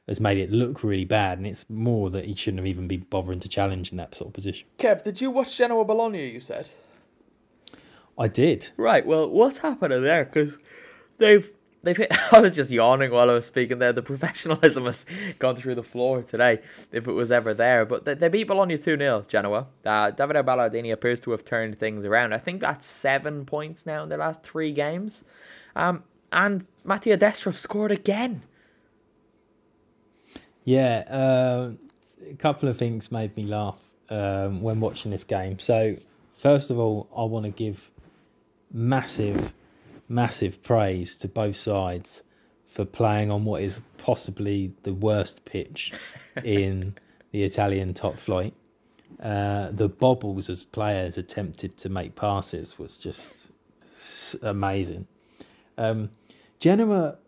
has 0.07 0.21
made 0.21 0.39
it 0.39 0.53
look 0.53 0.85
really 0.85 1.05
bad, 1.05 1.39
and 1.39 1.49
it's 1.49 1.69
more 1.69 2.11
that 2.11 2.27
he 2.27 2.35
shouldn't 2.37 2.61
have 2.61 2.69
even 2.69 2.87
been 2.87 3.01
bothering 3.11 3.41
to 3.41 3.49
challenge 3.49 3.91
in 3.91 3.97
that 3.97 4.15
sort 4.15 4.29
of 4.29 4.35
position. 4.35 4.69
Kev, 4.79 5.03
did 5.03 5.21
you 5.21 5.33
watch 5.33 5.57
Genoa 5.57 5.85
Bologna? 5.85 6.29
You 6.29 6.39
said. 6.39 6.69
I 8.17 8.29
did. 8.29 8.71
Right. 8.77 9.05
Well, 9.05 9.29
what's 9.29 9.59
happening 9.59 10.01
there? 10.01 10.27
Because 10.27 10.59
they've 11.19 11.51
they've 11.85 11.97
hit. 11.97 12.13
I 12.33 12.41
was 12.41 12.55
just 12.57 12.71
yawning 12.71 13.11
while 13.11 13.31
I 13.31 13.35
was 13.35 13.47
speaking 13.47 13.79
there. 13.79 13.93
The 13.93 14.03
professionalism 14.03 14.87
has 14.87 15.05
gone 15.39 15.57
through 15.57 15.77
the 15.77 15.83
floor 15.83 16.23
today, 16.23 16.61
if 16.93 17.07
it 17.07 17.13
was 17.13 17.31
ever 17.31 17.55
there. 17.55 17.85
But 17.85 18.05
they, 18.05 18.15
they 18.15 18.29
beat 18.29 18.45
Bologna 18.45 18.79
2 18.79 18.97
0, 18.97 19.25
Genoa. 19.29 19.67
Uh, 19.85 20.11
Davide 20.11 20.45
Ballardini 20.45 20.93
appears 20.93 21.21
to 21.21 21.31
have 21.31 21.45
turned 21.45 21.79
things 21.79 22.05
around. 22.05 22.33
I 22.33 22.39
think 22.39 22.61
that's 22.61 22.87
seven 22.87 23.45
points 23.47 23.87
now 23.87 24.03
in 24.03 24.09
their 24.09 24.19
last 24.19 24.43
three 24.43 24.73
games. 24.73 25.25
Um, 25.77 26.05
and 26.33 26.67
Mattia 26.85 27.17
Destro 27.17 27.55
scored 27.55 27.93
again. 27.93 28.43
Yeah, 30.65 31.05
uh, 31.11 31.73
a 32.31 32.35
couple 32.35 32.69
of 32.69 32.79
things 32.79 33.13
made 33.13 33.37
me 33.37 33.45
laugh 33.45 33.79
um, 34.09 34.63
when 34.63 34.81
watching 34.81 35.11
this 35.11 35.25
game. 35.25 35.59
So, 35.59 35.97
first 36.37 36.71
of 36.71 36.79
all, 36.79 37.09
I 37.17 37.25
want 37.25 37.45
to 37.45 37.51
give 37.51 37.91
massive, 38.73 39.53
massive 40.09 40.63
praise 40.63 41.17
to 41.17 41.29
both 41.29 41.57
sides 41.57 42.23
for 42.67 42.85
playing 42.85 43.31
on 43.31 43.45
what 43.45 43.63
is 43.63 43.81
possibly 43.99 44.73
the 44.83 44.93
worst 44.93 45.45
pitch 45.45 45.93
in 46.45 46.97
the 47.31 47.45
Italian 47.45 47.95
top 47.95 48.19
flight. 48.19 48.55
Uh, 49.23 49.69
the 49.71 49.89
bobbles 49.89 50.51
as 50.51 50.67
players 50.67 51.17
attempted 51.17 51.77
to 51.79 51.89
make 51.89 52.17
passes 52.17 52.79
was 52.79 52.99
just 52.99 53.51
amazing. 54.43 55.07
Um, 55.79 56.11
Genoa 56.59 57.19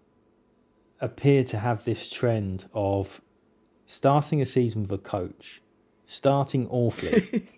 appear 1.00 1.44
to 1.44 1.58
have 1.58 1.84
this 1.84 2.10
trend 2.10 2.68
of 2.72 3.20
starting 3.86 4.40
a 4.42 4.46
season 4.46 4.82
with 4.82 4.90
a 4.90 4.98
coach, 4.98 5.62
starting 6.06 6.66
awfully, 6.68 7.48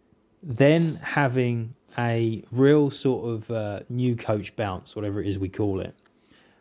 then 0.42 0.96
having 0.96 1.74
a 1.98 2.44
real 2.52 2.90
sort 2.90 3.28
of 3.28 3.50
uh, 3.50 3.80
new 3.88 4.14
coach 4.14 4.54
bounce, 4.54 4.94
whatever 4.94 5.20
it 5.20 5.26
is 5.26 5.38
we 5.38 5.48
call 5.48 5.80
it, 5.80 5.94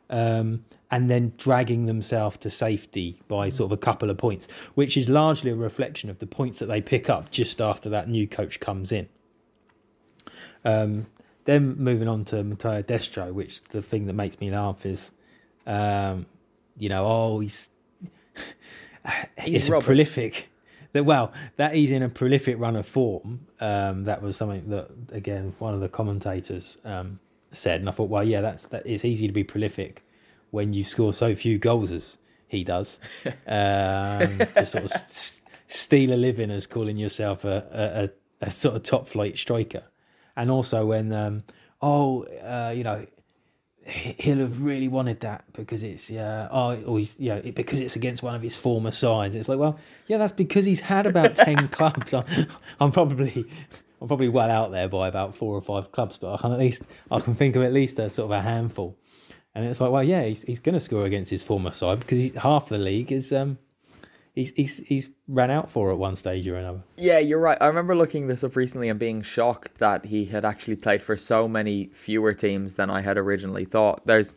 um, 0.10 0.66
and 0.90 1.10
then 1.10 1.34
dragging 1.38 1.86
themselves 1.86 2.38
to 2.38 2.50
safety 2.50 3.22
by 3.28 3.50
sort 3.50 3.72
of 3.72 3.78
a 3.78 3.78
couple 3.78 4.10
of 4.10 4.18
points, 4.18 4.50
which 4.74 4.98
is 4.98 5.10
largely 5.10 5.52
a 5.52 5.56
reflection 5.56 6.10
of 6.10 6.20
the 6.20 6.26
points 6.26 6.60
that 6.60 6.66
they 6.66 6.82
pick 6.82 7.10
up 7.10 7.30
just 7.30 7.62
after 7.62 7.90
that 7.90 8.10
new 8.10 8.28
coach 8.28 8.60
comes 8.60 8.92
in. 8.92 9.08
Um, 10.66 11.08
then 11.46 11.78
moving 11.78 12.08
on 12.08 12.26
to 12.26 12.44
Matteo 12.44 12.82
Destro, 12.82 13.32
which 13.32 13.62
the 13.66 13.82
thing 13.82 14.06
that 14.08 14.14
makes 14.14 14.40
me 14.40 14.52
laugh 14.52 14.86
is, 14.86 15.12
um, 15.66 16.26
you 16.78 16.90
know, 16.90 17.06
oh, 17.06 17.40
he's 17.40 17.70
he's 19.40 19.70
prolific. 19.70 20.50
That 20.98 21.04
well, 21.04 21.32
that 21.58 21.76
he's 21.76 21.92
in 21.92 22.02
a 22.02 22.10
prolific 22.10 22.60
run 22.60 22.76
of 22.76 22.88
form. 22.88 23.46
Um, 23.60 24.06
that 24.06 24.24
was 24.24 24.36
something 24.36 24.68
that 24.70 24.90
again 25.12 25.54
one 25.60 25.76
of 25.76 25.80
the 25.80 25.88
commentators 25.88 26.80
um, 26.84 27.20
said, 27.52 27.82
and 27.82 27.88
I 27.88 27.92
thought, 27.92 28.10
well, 28.10 28.24
yeah, 28.24 28.42
that's 28.42 28.66
that. 28.70 28.82
It's 28.84 29.06
easy 29.06 29.28
to 29.28 29.34
be 29.34 29.44
prolific 29.44 30.04
when 30.50 30.74
you 30.74 30.84
score 30.84 31.14
so 31.14 31.36
few 31.36 31.60
goals 31.60 31.92
as 31.92 32.18
he 32.48 32.64
does. 32.64 33.00
Um, 33.46 34.40
to 34.56 34.66
sort 34.66 34.86
of 34.86 34.92
st- 34.92 35.44
steal 35.68 36.14
a 36.14 36.16
living 36.16 36.50
as 36.50 36.66
calling 36.66 36.98
yourself 36.98 37.46
a, 37.46 38.10
a, 38.42 38.48
a, 38.48 38.50
sort 38.50 38.76
of 38.76 38.82
top 38.82 39.08
flight 39.08 39.38
striker, 39.38 39.84
and 40.36 40.50
also 40.50 40.88
when 40.88 41.14
um, 41.14 41.44
oh, 41.80 42.24
uh, 42.24 42.74
you 42.76 42.84
know, 42.84 43.06
he'll 43.88 44.40
have 44.40 44.62
really 44.62 44.88
wanted 44.88 45.22
that 45.22 45.46
because 45.54 45.84
it's 45.84 46.12
uh, 46.12 46.50
oh, 46.52 46.76
or 46.84 47.00
he's 47.00 47.20
you 47.20 47.30
know 47.30 47.42
because 47.42 47.80
it's 47.80 47.96
against 47.96 48.22
one 48.22 48.36
of 48.36 48.42
his 48.42 48.56
former 48.56 48.92
sides. 48.92 49.36
It's 49.36 49.48
like 49.48 49.60
well, 49.60 49.80
yeah, 50.08 50.18
that's 50.18 50.34
because 50.34 50.66
he's 50.66 50.82
had 50.82 51.08
about 51.08 51.36
ten 51.36 51.70
clubs. 51.70 52.14
I'm, 52.14 52.26
I'm, 52.80 52.92
probably 52.92 53.46
I'm 54.02 54.08
probably 54.08 54.30
well 54.30 54.52
out 54.52 54.72
there 54.72 54.88
by 54.88 55.08
about 55.08 55.36
four 55.36 55.56
or 55.56 55.62
five 55.62 55.92
clubs, 55.92 56.18
but 56.18 56.34
I 56.34 56.38
can 56.38 56.52
at 56.52 56.60
least 56.60 56.84
I 57.10 57.20
can 57.20 57.36
think 57.36 57.56
of 57.56 57.64
at 57.64 57.74
least 57.74 57.98
a 58.00 58.10
sort 58.10 58.32
of 58.32 58.38
a 58.38 58.42
handful. 58.42 58.98
And 59.56 59.66
it's 59.66 59.80
like 59.80 59.92
well, 59.92 60.04
yeah, 60.04 60.24
he's 60.24 60.44
he's 60.44 60.60
going 60.60 60.76
to 60.76 60.82
score 60.82 61.06
against 61.06 61.32
his 61.32 61.44
former 61.44 61.72
side 61.72 62.00
because 62.02 62.20
he's, 62.20 62.36
half 62.36 62.70
the 62.70 62.78
league 62.78 63.12
is 63.12 63.32
um 63.32 63.58
he's 64.38 64.52
he's 64.56 64.78
he's 64.88 65.10
ran 65.28 65.50
out 65.50 65.70
for 65.70 65.92
at 65.92 65.98
one 65.98 66.16
stage 66.16 66.48
or 66.48 66.56
another. 66.56 66.84
Yeah, 66.96 67.18
you're 67.18 67.40
right. 67.40 67.58
I 67.60 67.68
remember 67.68 67.96
looking 67.96 68.28
this 68.28 68.44
up 68.44 68.56
recently 68.56 68.88
and 68.88 69.00
being 69.00 69.24
shocked 69.24 69.80
that 69.80 70.06
he 70.06 70.26
had 70.26 70.46
actually 70.46 70.76
played 70.76 71.02
for 71.02 71.18
so 71.18 71.48
many 71.48 71.90
fewer 71.92 72.34
teams 72.34 72.76
than 72.76 72.90
I 72.90 73.02
had 73.02 73.18
originally 73.18 73.66
thought. 73.66 74.06
There's 74.06 74.36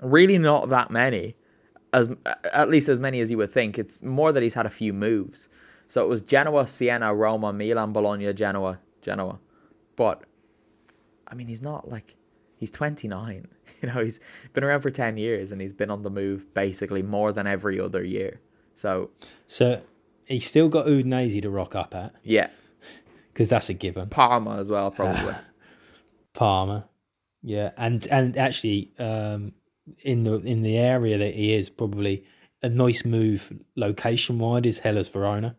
really 0.00 0.38
not 0.38 0.68
that 0.70 0.90
many, 0.90 1.36
as 1.92 2.10
at 2.52 2.68
least 2.68 2.88
as 2.88 2.98
many 2.98 3.20
as 3.20 3.30
you 3.30 3.38
would 3.38 3.52
think. 3.52 3.78
It's 3.78 4.02
more 4.02 4.32
that 4.32 4.42
he's 4.42 4.54
had 4.54 4.66
a 4.66 4.70
few 4.70 4.92
moves. 4.92 5.48
So 5.86 6.04
it 6.04 6.08
was 6.08 6.20
Genoa, 6.20 6.66
Siena, 6.66 7.14
Roma, 7.14 7.52
Milan, 7.52 7.92
Bologna, 7.92 8.32
Genoa, 8.32 8.80
Genoa. 9.02 9.38
But 9.94 10.24
I 11.28 11.34
mean, 11.34 11.46
he's 11.46 11.62
not 11.62 11.88
like 11.88 12.16
he's 12.56 12.70
29. 12.70 13.46
You 13.80 13.88
know, 13.94 14.02
he's 14.02 14.18
been 14.54 14.64
around 14.64 14.80
for 14.80 14.90
10 14.90 15.18
years 15.18 15.52
and 15.52 15.60
he's 15.60 15.72
been 15.72 15.88
on 15.88 16.02
the 16.02 16.10
move 16.10 16.52
basically 16.52 17.00
more 17.00 17.30
than 17.30 17.46
every 17.46 17.78
other 17.78 18.02
year. 18.02 18.40
So, 18.78 19.10
so 19.48 19.82
he's 20.26 20.46
still 20.46 20.68
got 20.68 20.86
Udinese 20.86 21.42
to 21.42 21.50
rock 21.50 21.74
up 21.74 21.96
at. 21.96 22.14
Yeah, 22.22 22.46
because 23.32 23.48
that's 23.48 23.68
a 23.68 23.74
given. 23.74 24.08
Parma 24.08 24.56
as 24.56 24.70
well, 24.70 24.92
probably. 24.92 25.34
Parma, 26.32 26.88
yeah, 27.42 27.72
and 27.76 28.06
and 28.06 28.36
actually, 28.36 28.92
um, 29.00 29.54
in 30.02 30.22
the 30.22 30.34
in 30.34 30.62
the 30.62 30.78
area 30.78 31.18
that 31.18 31.34
he 31.34 31.54
is, 31.54 31.68
probably 31.68 32.24
a 32.62 32.68
nice 32.68 33.04
move 33.04 33.52
location 33.74 34.38
wide 34.38 34.64
is 34.64 34.78
Hellas 34.78 35.08
Verona. 35.08 35.56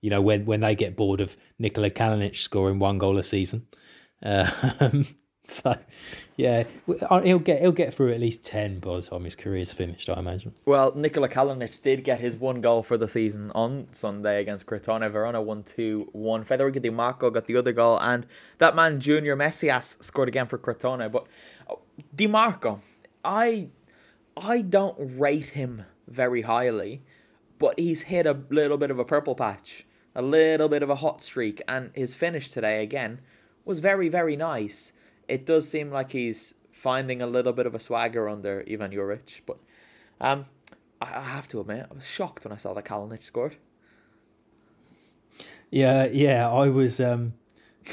You 0.00 0.10
know, 0.10 0.20
when 0.20 0.44
when 0.44 0.58
they 0.58 0.74
get 0.74 0.96
bored 0.96 1.20
of 1.20 1.36
Nikola 1.60 1.90
Kalinic 1.90 2.34
scoring 2.34 2.80
one 2.80 2.98
goal 2.98 3.18
a 3.18 3.22
season. 3.22 3.68
Uh, 4.20 4.50
So, 5.62 5.76
yeah, 6.36 6.64
uh, 7.08 7.20
he'll 7.22 7.38
get 7.38 7.62
he'll 7.62 7.72
get 7.72 7.94
through 7.94 8.12
at 8.12 8.20
least 8.20 8.44
ten 8.44 8.80
by 8.80 8.96
the 8.96 9.02
time 9.02 9.24
his 9.24 9.34
career's 9.34 9.72
finished. 9.72 10.08
I 10.10 10.18
imagine. 10.18 10.52
Well, 10.66 10.92
Nikola 10.94 11.28
Kalinic 11.28 11.80
did 11.82 12.04
get 12.04 12.20
his 12.20 12.36
one 12.36 12.60
goal 12.60 12.82
for 12.82 12.98
the 12.98 13.08
season 13.08 13.50
on 13.54 13.88
Sunday 13.94 14.40
against 14.40 14.66
Crotone. 14.66 15.10
Verona 15.10 15.40
won 15.40 15.62
2 15.62 16.10
1. 16.12 16.44
Federico 16.44 16.80
Di 16.80 16.90
Marco 16.90 17.30
got 17.30 17.46
the 17.46 17.56
other 17.56 17.72
goal, 17.72 17.98
and 18.00 18.26
that 18.58 18.76
man, 18.76 19.00
Junior 19.00 19.34
Messias, 19.34 19.96
scored 20.00 20.28
again 20.28 20.46
for 20.46 20.58
Crotone. 20.58 21.10
But 21.10 21.26
oh, 21.68 21.80
Di 22.14 22.26
Marco, 22.26 22.82
I, 23.24 23.68
I 24.36 24.60
don't 24.60 24.96
rate 24.98 25.48
him 25.48 25.86
very 26.06 26.42
highly, 26.42 27.02
but 27.58 27.78
he's 27.78 28.02
hit 28.02 28.26
a 28.26 28.38
little 28.50 28.76
bit 28.76 28.90
of 28.90 28.98
a 28.98 29.04
purple 29.04 29.34
patch, 29.34 29.86
a 30.14 30.22
little 30.22 30.68
bit 30.68 30.82
of 30.82 30.90
a 30.90 30.96
hot 30.96 31.22
streak, 31.22 31.62
and 31.66 31.90
his 31.94 32.14
finish 32.14 32.50
today, 32.50 32.82
again, 32.82 33.20
was 33.64 33.80
very, 33.80 34.08
very 34.08 34.36
nice 34.36 34.92
it 35.28 35.46
does 35.46 35.68
seem 35.68 35.90
like 35.90 36.12
he's 36.12 36.54
finding 36.72 37.20
a 37.20 37.26
little 37.26 37.52
bit 37.52 37.66
of 37.66 37.74
a 37.74 37.80
swagger 37.80 38.28
under 38.28 38.64
Ivan 38.70 38.90
Juric, 38.90 39.42
but 39.46 39.58
um, 40.20 40.46
I, 41.00 41.20
have 41.20 41.48
to 41.48 41.60
admit, 41.60 41.86
I 41.90 41.94
was 41.94 42.06
shocked 42.06 42.44
when 42.44 42.52
I 42.52 42.56
saw 42.56 42.74
that 42.74 42.84
Kalinic 42.84 43.22
scored. 43.22 43.56
Yeah, 45.70 46.06
yeah, 46.06 46.50
I 46.50 46.68
was. 46.68 46.98
Um, 46.98 47.34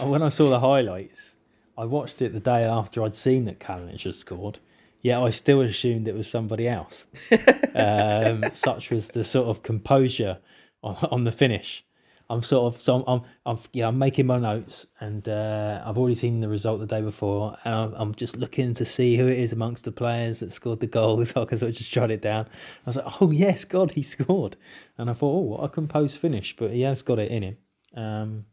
when 0.01 0.23
I 0.23 0.29
saw 0.29 0.49
the 0.49 0.59
highlights, 0.59 1.35
I 1.77 1.85
watched 1.85 2.21
it 2.21 2.33
the 2.33 2.39
day 2.39 2.63
after 2.63 3.03
I'd 3.03 3.15
seen 3.15 3.45
that 3.45 3.59
Kalinic 3.59 4.03
had 4.03 4.15
scored. 4.15 4.59
Yeah, 5.01 5.21
I 5.21 5.29
still 5.29 5.61
assumed 5.61 6.07
it 6.07 6.15
was 6.15 6.29
somebody 6.29 6.67
else. 6.67 7.05
um, 7.75 8.45
such 8.53 8.89
was 8.89 9.09
the 9.09 9.23
sort 9.23 9.49
of 9.49 9.61
composure 9.61 10.39
on, 10.81 10.95
on 11.11 11.23
the 11.25 11.31
finish. 11.31 11.83
I'm 12.29 12.41
sort 12.41 12.73
of 12.73 12.81
so 12.81 12.95
I'm 12.95 13.03
I'm, 13.07 13.21
I'm 13.45 13.59
you 13.71 13.81
know 13.81 13.89
I'm 13.89 13.99
making 13.99 14.25
my 14.25 14.39
notes 14.39 14.87
and 14.99 15.27
uh, 15.29 15.83
I've 15.85 15.97
already 15.97 16.15
seen 16.15 16.39
the 16.39 16.49
result 16.49 16.79
the 16.79 16.87
day 16.87 17.01
before 17.01 17.57
and 17.63 17.75
I'm, 17.75 17.93
I'm, 17.93 18.15
just 18.15 18.35
looking 18.37 18.73
to 18.75 18.85
see 18.85 19.17
who 19.17 19.27
it 19.27 19.37
is 19.37 19.53
amongst 19.53 19.83
the 19.83 19.91
players 19.91 20.39
that 20.39 20.51
scored 20.51 20.79
the 20.79 20.87
goals. 20.87 21.29
because 21.33 21.43
I 21.43 21.45
can 21.45 21.57
sort 21.59 21.69
of 21.69 21.77
just 21.77 21.91
jot 21.91 22.11
it 22.11 22.21
down. 22.21 22.43
I 22.43 22.87
was 22.87 22.95
like, 22.95 23.21
oh 23.21 23.31
yes, 23.31 23.63
God, 23.63 23.91
he 23.91 24.01
scored, 24.01 24.57
and 24.97 25.09
I 25.09 25.13
thought, 25.13 25.35
oh, 25.35 25.41
what 25.41 25.63
a 25.63 25.69
composed 25.69 26.17
finish, 26.17 26.55
but 26.55 26.71
he 26.71 26.81
has 26.81 27.01
got 27.01 27.19
it 27.19 27.31
in 27.31 27.43
him. 27.43 27.57
Um, 27.95 28.45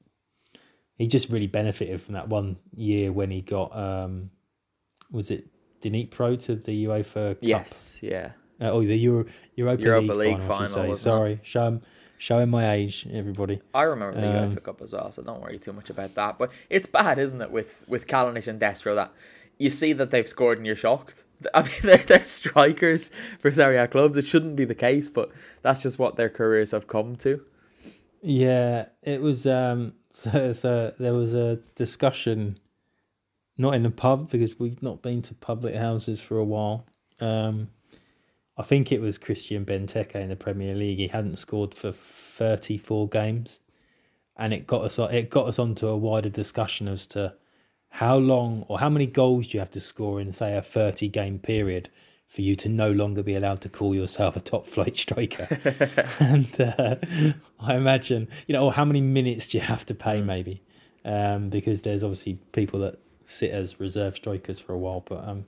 he 0.97 1.07
just 1.07 1.31
really 1.31 1.47
benefited 1.47 2.01
from 2.01 2.15
that 2.15 2.29
one 2.29 2.59
year 2.77 3.11
when 3.11 3.31
he 3.31 3.41
got 3.41 3.77
um, 3.77 4.31
was 5.11 5.31
it 5.31 5.49
Dnipro 5.81 6.39
to 6.45 6.57
the 6.57 6.85
UEFA 6.85 7.35
Cup? 7.35 7.39
Yes, 7.41 7.99
yeah. 8.03 8.33
Uh, 8.61 8.71
oh, 8.71 8.85
the 8.85 8.97
Euro, 8.97 9.25
Europa, 9.57 9.83
Europa 9.83 10.13
League, 10.13 10.39
League 10.39 10.47
final. 10.47 10.69
final 10.69 10.95
Sorry, 10.95 11.41
show 11.43 11.67
him 11.67 11.83
showing 12.23 12.49
my 12.49 12.73
age, 12.73 13.05
everybody. 13.13 13.61
I 13.75 13.83
remember 13.83 14.21
the 14.21 14.45
um, 14.45 14.53
UEFA 14.53 14.63
Cup 14.63 14.81
as 14.81 14.93
well, 14.93 15.11
so 15.11 15.23
don't 15.23 15.43
worry 15.43 15.59
too 15.59 15.73
much 15.73 15.91
about 15.91 16.15
that. 16.15 16.39
But 16.39 16.53
it's 16.71 16.87
bad, 16.87 17.19
isn't 17.19 17.43
it, 17.43 17.51
with 17.51 17.85
with 17.89 18.07
Kalinic 18.07 18.47
and 18.47 18.61
Destro 18.61 18.95
that 18.95 19.13
you 19.59 19.69
see 19.69 19.93
that 19.95 20.13
they've 20.13 20.29
scored 20.29 20.59
and 20.59 20.67
you're 20.67 20.77
shocked. 20.77 21.25
I 21.55 21.63
mean, 21.63 21.71
they're, 21.83 21.97
they're 21.99 22.25
strikers 22.25 23.11
for 23.41 23.51
Serie 23.51 23.77
A 23.77 23.89
clubs. 23.89 24.17
It 24.17 24.25
shouldn't 24.25 24.55
be 24.55 24.65
the 24.65 24.75
case, 24.75 25.09
but 25.09 25.33
that's 25.63 25.83
just 25.83 25.99
what 25.99 26.15
their 26.15 26.29
careers 26.29 26.71
have 26.71 26.87
come 26.87 27.17
to. 27.17 27.45
Yeah, 28.23 28.87
it 29.03 29.21
was. 29.21 29.45
Um, 29.45 29.95
so, 30.13 30.53
so 30.53 30.95
there 31.01 31.15
was 31.15 31.35
a 31.35 31.57
discussion, 31.75 32.61
not 33.59 33.75
in 33.75 33.83
the 33.83 33.91
pub 33.91 34.31
because 34.31 34.61
we've 34.61 34.83
not 34.83 35.03
been 35.03 35.23
to 35.23 35.35
public 35.35 35.75
houses 35.75 36.21
for 36.21 36.39
a 36.39 36.45
while. 36.45 36.87
Um, 37.19 37.71
I 38.57 38.63
think 38.63 38.93
it 38.93 39.01
was 39.01 39.19
Christian 39.19 39.65
Benteke 39.65 40.15
in 40.15 40.29
the 40.29 40.37
Premier 40.37 40.75
League. 40.75 40.99
He 40.99 41.09
hadn't 41.09 41.39
scored 41.39 41.75
for 41.75 41.93
34 41.93 43.09
games, 43.09 43.61
and 44.37 44.53
it 44.53 44.67
got 44.67 44.85
us 44.85 44.99
it 44.99 45.31
got 45.31 45.47
us 45.47 45.59
onto 45.59 45.89
a 45.89 45.97
wider 45.97 46.29
discussion 46.29 46.89
as 46.89 47.07
to 47.09 47.35
how 47.97 48.17
long 48.17 48.65
or 48.69 48.79
how 48.79 48.89
many 48.89 49.07
goals 49.07 49.49
do 49.49 49.57
you 49.57 49.61
have 49.61 49.71
to 49.71 49.81
score 49.81 50.21
in 50.21 50.33
say 50.33 50.57
a 50.57 50.63
30 50.63 51.09
game 51.09 51.39
period 51.39 51.91
for 52.33 52.41
you 52.41 52.57
to 52.57 52.67
no 52.67 52.91
longer 52.91 53.23
be 53.23 53.35
allowed 53.35 53.61
to 53.61 53.69
call 53.69 53.95
yourself 53.95 54.37
a 54.37 54.41
top 54.41 54.67
flight 54.67 54.97
striker. 54.97 55.47
and 56.19 56.59
uh, 56.59 56.97
I 57.61 57.75
imagine, 57.75 58.27
you 58.47 58.55
know, 58.55 58.65
or 58.65 58.73
how 58.73 58.87
many 58.87 59.03
minutes 59.03 59.49
do 59.49 59.59
you 59.59 59.65
have 59.65 59.85
to 59.85 59.95
pay, 59.95 60.23
mm. 60.23 60.25
maybe? 60.25 60.63
Um, 61.05 61.51
because 61.51 61.83
there's 61.83 62.03
obviously 62.03 62.39
people 62.53 62.81
that 62.81 62.99
sit 63.27 63.51
as 63.51 63.79
reserve 63.79 64.17
strikers 64.17 64.59
for 64.59 64.73
a 64.73 64.79
while. 64.79 65.01
But 65.01 65.29
um, 65.29 65.45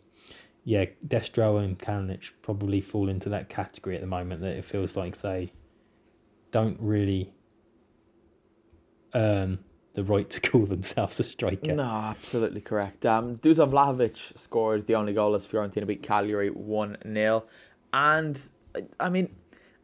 yeah, 0.65 0.87
Destro 1.07 1.63
and 1.63 1.79
Kalinic 1.79 2.31
probably 2.43 2.81
fall 2.81 3.09
into 3.09 3.29
that 3.29 3.49
category 3.49 3.95
at 3.95 4.01
the 4.01 4.07
moment 4.07 4.41
that 4.41 4.57
it 4.57 4.65
feels 4.65 4.97
like 4.97 5.21
they 5.21 5.53
don't 6.51 6.79
really 6.81 7.35
earn 9.15 9.59
the 9.93 10.03
right 10.03 10.29
to 10.31 10.41
call 10.51 10.65
themselves 10.65 11.21
a 11.21 11.23
striker. 11.23 11.75
No, 11.75 11.85
absolutely 11.85 12.63
correct. 12.63 13.05
Um, 13.05 13.37
Dusan 13.37 13.71
Vlahovic 13.71 14.39
scored 14.39 14.87
the 14.87 14.95
only 14.95 15.13
goal 15.13 15.35
as 15.35 15.47
Fiorentina 15.47 15.87
beat 15.87 16.03
Cagliari 16.03 16.49
1 16.49 16.97
0. 17.03 17.45
And, 17.93 18.41
I 18.99 19.11
mean, 19.11 19.35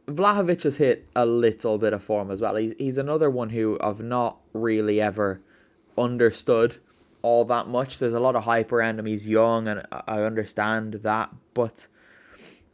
Vlahovic 0.07 0.63
has 0.63 0.77
hit 0.77 1.07
a 1.15 1.25
little 1.25 1.77
bit 1.77 1.93
of 1.93 2.03
form 2.03 2.31
as 2.31 2.41
well. 2.41 2.55
He's, 2.55 2.73
he's 2.79 2.97
another 2.97 3.29
one 3.29 3.49
who 3.49 3.77
I've 3.81 4.01
not 4.01 4.39
really 4.53 4.99
ever 4.99 5.41
understood 5.97 6.77
all 7.21 7.45
that 7.45 7.67
much. 7.67 7.99
There's 7.99 8.13
a 8.13 8.19
lot 8.19 8.35
of 8.35 8.43
hype 8.43 8.71
around 8.71 8.99
him. 8.99 9.05
He's 9.05 9.27
young, 9.27 9.67
and 9.67 9.85
I 9.91 10.21
understand 10.21 10.93
that, 11.03 11.29
but 11.53 11.87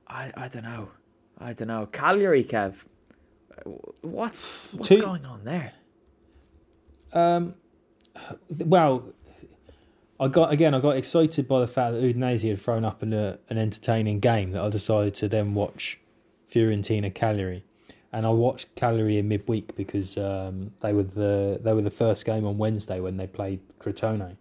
I 0.08 0.32
I 0.36 0.48
don't 0.48 0.64
know. 0.64 0.90
I 1.38 1.54
don't 1.54 1.68
know. 1.68 1.86
Cagliari, 1.88 2.44
Kev. 2.44 2.86
What's 4.02 4.54
what's 4.74 4.90
Two, 4.90 5.02
going 5.02 5.26
on 5.26 5.44
there? 5.44 5.74
Um, 7.14 7.56
well, 8.50 9.14
I 10.20 10.28
got 10.28 10.52
again. 10.52 10.74
I 10.74 10.80
got 10.80 10.98
excited 10.98 11.48
by 11.48 11.60
the 11.60 11.68
fact 11.68 11.94
that 11.94 12.02
Udinese 12.02 12.50
had 12.50 12.62
thrown 12.62 12.86
up 12.86 13.04
an, 13.04 13.14
uh, 13.14 13.38
an 13.50 13.58
entertaining 13.58 14.20
game 14.20 14.52
that 14.52 14.64
I 14.64 14.70
decided 14.70 15.16
to 15.16 15.28
then 15.28 15.54
watch 15.54 16.00
Fiorentina 16.52 17.14
Cagliari 17.14 17.64
and 18.12 18.26
I 18.26 18.30
watched 18.30 18.76
Cagliari 18.76 19.18
in 19.18 19.28
midweek 19.28 19.76
because 19.76 20.18
um, 20.18 20.72
they 20.80 20.94
were 20.94 21.04
the 21.04 21.60
they 21.62 21.74
were 21.74 21.82
the 21.82 21.92
first 21.92 22.26
game 22.26 22.46
on 22.46 22.58
Wednesday 22.58 23.00
when 23.00 23.18
they 23.18 23.28
played 23.28 23.60
Crotone, 23.80 24.38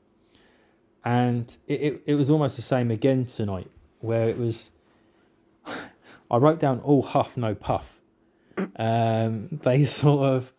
and 1.05 1.57
it, 1.67 1.81
it, 1.81 2.03
it 2.07 2.14
was 2.14 2.31
almost 2.31 2.57
the 2.57 2.62
same 2.62 2.91
again 2.91 3.27
tonight, 3.27 3.71
where 4.01 4.29
it 4.29 4.39
was. 4.39 4.71
I 6.31 6.39
wrote 6.39 6.59
down 6.59 6.81
all 6.81 7.03
huff 7.03 7.37
no 7.37 7.55
puff. 7.55 8.01
Um, 8.77 9.61
they 9.62 9.85
sort 9.85 10.27
of 10.27 10.53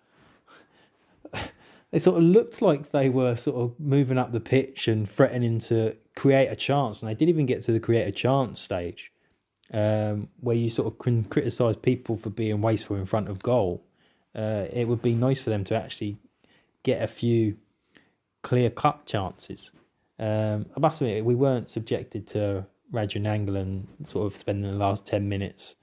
they 1.91 1.99
sort 1.99 2.17
of 2.17 2.23
looked 2.23 2.61
like 2.61 2.91
they 2.91 3.09
were 3.09 3.35
sort 3.35 3.57
of 3.57 3.79
moving 3.79 4.17
up 4.17 4.31
the 4.31 4.39
pitch 4.39 4.87
and 4.87 5.09
threatening 5.09 5.59
to 5.59 5.95
create 6.15 6.47
a 6.47 6.55
chance, 6.55 7.01
and 7.01 7.09
they 7.09 7.15
didn't 7.15 7.29
even 7.29 7.45
get 7.45 7.63
to 7.63 7.71
the 7.71 7.79
create 7.79 8.07
a 8.07 8.11
chance 8.11 8.59
stage 8.59 9.11
um, 9.73 10.29
where 10.39 10.55
you 10.55 10.69
sort 10.69 10.87
of 10.87 10.99
can 10.99 11.23
criticise 11.25 11.75
people 11.75 12.15
for 12.17 12.29
being 12.29 12.61
wasteful 12.61 12.95
in 12.95 13.05
front 13.05 13.29
of 13.29 13.43
goal, 13.43 13.83
uh, 14.35 14.65
it 14.71 14.87
would 14.87 15.01
be 15.01 15.13
nice 15.13 15.41
for 15.41 15.49
them 15.49 15.63
to 15.65 15.75
actually 15.75 16.17
get 16.83 17.01
a 17.01 17.07
few 17.07 17.57
clear 18.43 18.69
cut 18.69 19.05
chances. 19.05 19.71
Um, 20.19 20.67
I 20.75 20.79
must 20.79 21.01
admit, 21.01 21.25
we 21.25 21.35
weren't 21.35 21.69
subjected 21.69 22.27
to 22.27 22.65
Radja 22.93 23.21
Nainggolan 23.21 24.07
sort 24.07 24.31
of 24.31 24.37
spending 24.37 24.71
the 24.71 24.77
last 24.77 25.05
10 25.05 25.27
minutes 25.27 25.75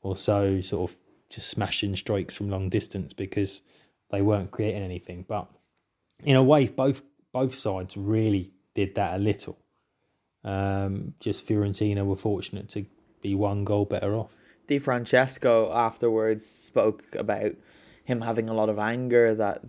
or 0.00 0.16
so 0.16 0.60
sort 0.60 0.90
of 0.90 0.96
just 1.28 1.48
smashing 1.48 1.94
strikes 1.96 2.34
from 2.34 2.48
long 2.48 2.68
distance 2.68 3.12
because 3.12 3.60
they 4.10 4.22
weren't 4.22 4.50
creating 4.50 4.82
anything. 4.82 5.24
But 5.28 5.48
in 6.24 6.36
a 6.36 6.42
way, 6.42 6.66
both 6.66 7.02
both 7.32 7.54
sides 7.54 7.96
really 7.96 8.52
did 8.74 8.94
that 8.94 9.14
a 9.14 9.18
little. 9.18 9.58
Um, 10.44 11.14
just 11.20 11.46
Fiorentina 11.46 12.06
were 12.06 12.16
fortunate 12.16 12.68
to 12.70 12.86
be 13.20 13.34
one 13.34 13.64
goal 13.64 13.84
better 13.84 14.14
off. 14.14 14.34
Di 14.66 14.78
Francesco 14.78 15.72
afterwards 15.72 16.46
spoke 16.46 17.02
about 17.14 17.52
him 18.04 18.20
having 18.20 18.48
a 18.48 18.54
lot 18.54 18.68
of 18.68 18.78
anger 18.78 19.34
that 19.34 19.62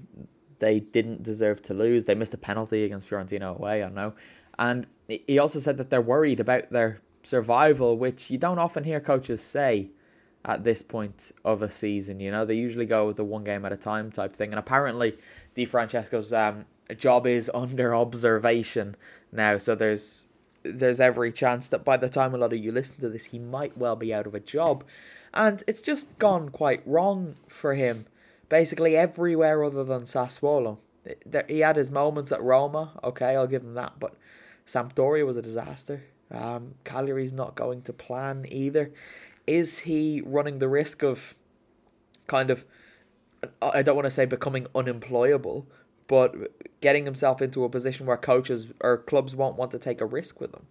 they 0.59 0.79
didn't 0.79 1.23
deserve 1.23 1.61
to 1.63 1.73
lose. 1.73 2.05
They 2.05 2.15
missed 2.15 2.33
a 2.33 2.37
penalty 2.37 2.83
against 2.83 3.09
Fiorentina 3.09 3.55
away, 3.55 3.83
I 3.83 3.89
know. 3.89 4.13
And 4.57 4.87
he 5.07 5.39
also 5.39 5.59
said 5.59 5.77
that 5.77 5.89
they're 5.89 6.01
worried 6.01 6.39
about 6.39 6.69
their 6.69 6.99
survival, 7.23 7.97
which 7.97 8.29
you 8.29 8.37
don't 8.37 8.59
often 8.59 8.83
hear 8.83 8.99
coaches 8.99 9.41
say 9.41 9.91
at 10.45 10.63
this 10.63 10.81
point 10.81 11.31
of 11.43 11.61
a 11.61 11.69
season. 11.69 12.19
You 12.19 12.31
know, 12.31 12.45
they 12.45 12.55
usually 12.55 12.85
go 12.85 13.07
with 13.07 13.17
the 13.17 13.23
one 13.23 13.43
game 13.43 13.65
at 13.65 13.71
a 13.71 13.77
time 13.77 14.11
type 14.11 14.35
thing. 14.35 14.51
And 14.51 14.59
apparently, 14.59 15.17
Di 15.55 15.65
Francesco's 15.65 16.33
um, 16.33 16.65
job 16.97 17.25
is 17.25 17.49
under 17.53 17.95
observation 17.95 18.95
now. 19.31 19.57
So 19.57 19.75
there's 19.75 20.27
there's 20.63 20.99
every 20.99 21.31
chance 21.31 21.67
that 21.69 21.85
by 21.85 21.97
the 21.97 22.09
time 22.09 22.33
a 22.33 22.37
lot 22.37 22.53
of 22.53 22.59
you 22.59 22.71
listen 22.71 22.99
to 23.01 23.09
this, 23.09 23.25
he 23.25 23.39
might 23.39 23.77
well 23.77 23.95
be 23.95 24.13
out 24.13 24.27
of 24.27 24.35
a 24.35 24.39
job. 24.39 24.83
And 25.33 25.63
it's 25.67 25.81
just 25.81 26.17
gone 26.19 26.49
quite 26.49 26.81
wrong 26.85 27.35
for 27.47 27.75
him, 27.75 28.05
basically 28.49 28.97
everywhere 28.97 29.63
other 29.63 29.83
than 29.83 30.03
Sassuolo. 30.03 30.79
He 31.47 31.59
had 31.59 31.75
his 31.75 31.89
moments 31.89 32.31
at 32.31 32.41
Roma, 32.41 32.91
okay, 33.03 33.35
I'll 33.35 33.47
give 33.47 33.63
him 33.63 33.73
that, 33.75 33.99
but 33.99 34.15
Sampdoria 34.65 35.25
was 35.25 35.37
a 35.37 35.41
disaster. 35.41 36.03
Um, 36.31 36.75
Cagliari's 36.83 37.33
not 37.33 37.55
going 37.55 37.81
to 37.83 37.93
plan 37.93 38.45
either. 38.49 38.91
Is 39.47 39.79
he 39.79 40.21
running 40.23 40.59
the 40.59 40.67
risk 40.67 41.01
of 41.01 41.35
kind 42.27 42.51
of, 42.51 42.65
I 43.61 43.81
don't 43.81 43.95
want 43.95 44.05
to 44.05 44.11
say 44.11 44.25
becoming 44.25 44.67
unemployable, 44.75 45.65
but 46.09 46.35
getting 46.81 47.05
himself 47.05 47.39
into 47.39 47.63
a 47.63 47.69
position 47.69 48.07
where 48.07 48.17
coaches 48.17 48.69
or 48.81 48.97
clubs 48.97 49.35
won't 49.35 49.55
want 49.55 49.71
to 49.71 49.79
take 49.79 50.01
a 50.01 50.05
risk 50.05 50.41
with 50.41 50.51
him. 50.53 50.65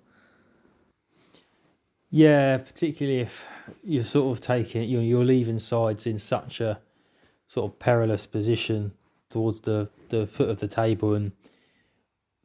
Yeah, 2.11 2.59
particularly 2.59 3.21
if 3.21 3.47
you're 3.85 4.03
sort 4.03 4.37
of 4.37 4.43
taking 4.43 4.83
you're 4.83 5.01
you're 5.01 5.25
leaving 5.25 5.61
sides 5.61 6.07
in 6.07 6.19
such 6.19 6.61
a 6.61 6.81
sort 7.47 7.71
of 7.71 7.79
perilous 7.79 8.27
position 8.27 8.93
towards 9.31 9.61
the, 9.61 9.89
the 10.09 10.27
foot 10.27 10.51
of 10.51 10.59
the 10.59 10.67
table 10.67 11.15
and 11.15 11.33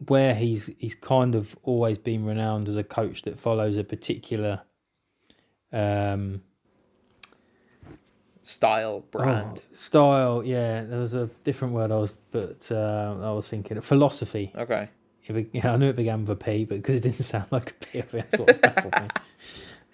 where 0.07 0.35
he's 0.35 0.69
he's 0.77 0.95
kind 0.95 1.33
of 1.33 1.57
always 1.63 1.97
been 1.97 2.25
renowned 2.25 2.69
as 2.69 2.75
a 2.75 2.83
coach 2.83 3.23
that 3.23 3.39
follows 3.39 3.75
a 3.77 3.83
particular 3.83 4.61
um 5.71 6.41
style 8.43 9.03
brand. 9.11 9.57
oh, 9.57 9.61
style 9.71 10.43
yeah 10.45 10.83
there 10.83 10.99
was 10.99 11.13
a 11.13 11.27
different 11.43 11.73
word 11.73 11.91
i 11.91 11.95
was 11.95 12.19
but 12.31 12.69
uh, 12.71 13.15
i 13.21 13.31
was 13.31 13.47
thinking 13.47 13.79
philosophy. 13.81 14.51
Okay. 14.55 14.89
It, 15.25 15.49
yeah, 15.53 15.73
i 15.73 15.77
knew 15.77 15.89
it 15.89 15.95
began 15.95 16.21
with 16.25 16.29
a 16.29 16.35
p 16.35 16.65
but 16.65 16.77
because 16.77 16.97
it 16.97 17.03
didn't 17.03 17.23
sound 17.33 17.47
like 17.51 17.71
a 17.71 17.73
p 17.85 18.03
that's 18.11 18.37
what 18.37 18.61
baffled 18.61 18.93
me. 19.01 19.07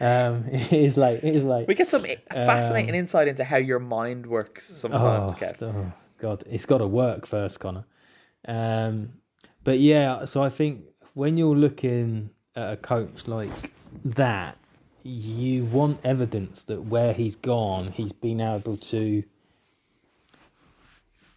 Um 0.02 0.46
it 0.52 0.74
is 0.74 0.98
like 0.98 1.24
it 1.24 1.36
is 1.36 1.44
like 1.44 1.68
we 1.68 1.76
get 1.76 1.90
some 1.90 2.04
fascinating 2.32 2.90
um, 2.92 2.96
insight 2.96 3.28
into 3.28 3.44
how 3.44 3.58
your 3.58 3.80
mind 3.80 4.26
works 4.26 4.66
sometimes 4.66 5.34
oh, 5.34 5.38
Kev. 5.38 5.62
oh 5.62 5.94
god 6.18 6.44
it's 6.50 6.66
got 6.66 6.80
to 6.80 6.88
work 6.88 7.28
first 7.28 7.60
connor. 7.60 7.86
Um 8.48 9.14
but 9.64 9.78
yeah 9.80 10.26
so 10.26 10.42
i 10.44 10.50
think 10.50 10.86
when 11.14 11.38
you're 11.38 11.56
looking 11.56 12.32
at 12.56 12.74
a 12.74 12.78
coach 12.78 13.28
like 13.28 13.72
that 14.04 14.58
you 15.10 15.64
want 15.64 16.00
evidence 16.04 16.64
that 16.64 16.84
where 16.84 17.14
he's 17.14 17.36
gone, 17.36 17.90
he's 17.90 18.12
been 18.12 18.42
able 18.42 18.78
to 18.78 19.24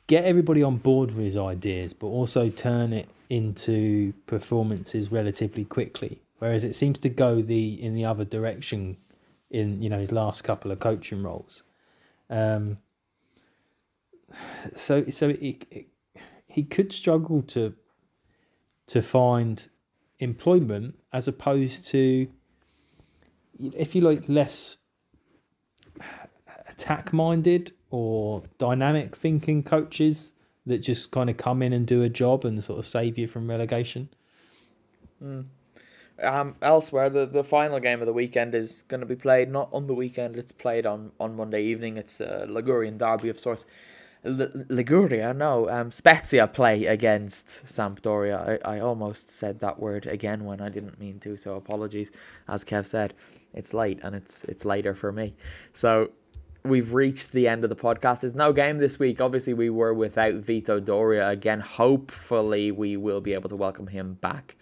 get 0.07 0.25
everybody 0.25 0.63
on 0.63 0.77
board 0.77 1.11
with 1.15 1.25
his 1.25 1.37
ideas, 1.37 1.95
but 1.95 2.07
also 2.07 2.49
turn 2.49 2.93
it 2.93 3.09
into 3.29 4.13
performances 4.27 5.11
relatively 5.11 5.65
quickly. 5.65 6.21
Whereas 6.39 6.65
it 6.65 6.75
seems 6.75 6.99
to 7.01 7.09
go 7.09 7.41
the 7.41 7.83
in 7.83 7.95
the 7.95 8.05
other 8.05 8.25
direction 8.25 8.97
in 9.51 9.81
you 9.81 9.89
know 9.89 10.01
his 10.01 10.13
last 10.13 10.43
couple 10.43 10.71
of 10.71 10.81
coaching 10.81 11.23
roles. 11.23 11.63
Um, 12.29 12.79
so 14.75 15.09
so 15.09 15.31
it, 15.31 15.67
it, 15.71 15.87
he 16.47 16.65
could 16.65 16.93
struggle 16.93 17.43
to 17.43 17.75
to 18.89 19.03
find 19.03 19.69
employment 20.19 20.99
as 21.13 21.27
opposed 21.29 21.87
to 21.87 22.29
if 23.59 23.95
you 23.95 24.01
like 24.01 24.29
less 24.29 24.79
attack 26.69 27.13
minded 27.13 27.73
or 27.91 28.43
dynamic 28.59 29.15
thinking 29.15 29.63
coaches 29.63 30.33
that 30.67 30.79
just 30.79 31.11
kind 31.11 31.29
of 31.29 31.37
come 31.37 31.63
in 31.63 31.73
and 31.73 31.87
do 31.87 32.03
a 32.03 32.09
job 32.09 32.45
and 32.45 32.63
sort 32.63 32.79
of 32.79 32.87
save 32.87 33.19
you 33.19 33.27
from 33.27 33.49
relegation. 33.49 34.09
Mm. 35.23 35.47
Um, 36.23 36.57
elsewhere, 36.63 37.11
the, 37.11 37.27
the 37.27 37.43
final 37.43 37.81
game 37.81 38.01
of 38.01 38.07
the 38.07 38.13
weekend 38.13 38.55
is 38.55 38.83
going 38.83 39.01
to 39.01 39.07
be 39.07 39.17
played 39.17 39.51
not 39.51 39.69
on 39.73 39.87
the 39.87 39.95
weekend. 39.95 40.37
It's 40.37 40.53
played 40.53 40.87
on, 40.87 41.13
on 41.19 41.37
Monday 41.37 41.65
evening. 41.65 41.97
It's 41.97 42.21
a 42.21 42.47
Ligurian 42.49 42.99
derby 42.99 43.29
of 43.29 43.41
sorts. 43.41 43.67
L- 44.25 44.53
Liguria, 44.69 45.35
no, 45.35 45.69
um, 45.69 45.91
Spezia 45.91 46.47
play 46.47 46.87
against 46.87 47.67
Sampdoria. 47.67 48.61
I, 48.65 48.77
I 48.77 48.81
almost 48.81 49.31
said 49.31 49.59
that 49.61 49.81
word 49.81 50.07
again 50.07 50.45
when 50.45 50.61
I 50.61 50.69
didn't 50.69 51.01
mean 51.01 51.19
to, 51.21 51.37
so 51.37 51.57
apologies. 51.57 52.13
As 52.47 52.65
Kev 52.65 52.87
said, 52.87 53.15
it's 53.55 53.75
late 53.75 54.01
and 54.03 54.15
it's 54.15 54.45
it's 54.45 54.65
later 54.65 54.95
for 54.95 55.13
me. 55.13 55.35
So 55.73 56.11
we've 56.65 56.93
reached 56.95 57.33
the 57.33 57.49
end 57.49 57.65
of 57.65 57.71
the 57.71 57.77
podcast. 57.77 58.21
There's 58.21 58.35
no 58.35 58.53
game 58.53 58.79
this 58.79 58.99
week. 58.99 59.21
Obviously, 59.21 59.55
we 59.55 59.71
were 59.71 59.95
without 59.95 60.35
Vito 60.35 60.81
Doria 60.81 61.29
again. 61.29 61.61
Hopefully, 61.61 62.71
we 62.71 62.97
will 62.97 63.21
be 63.21 63.35
able 63.35 63.49
to 63.49 63.57
welcome 63.57 63.87
him 63.87 64.15
back 64.15 64.57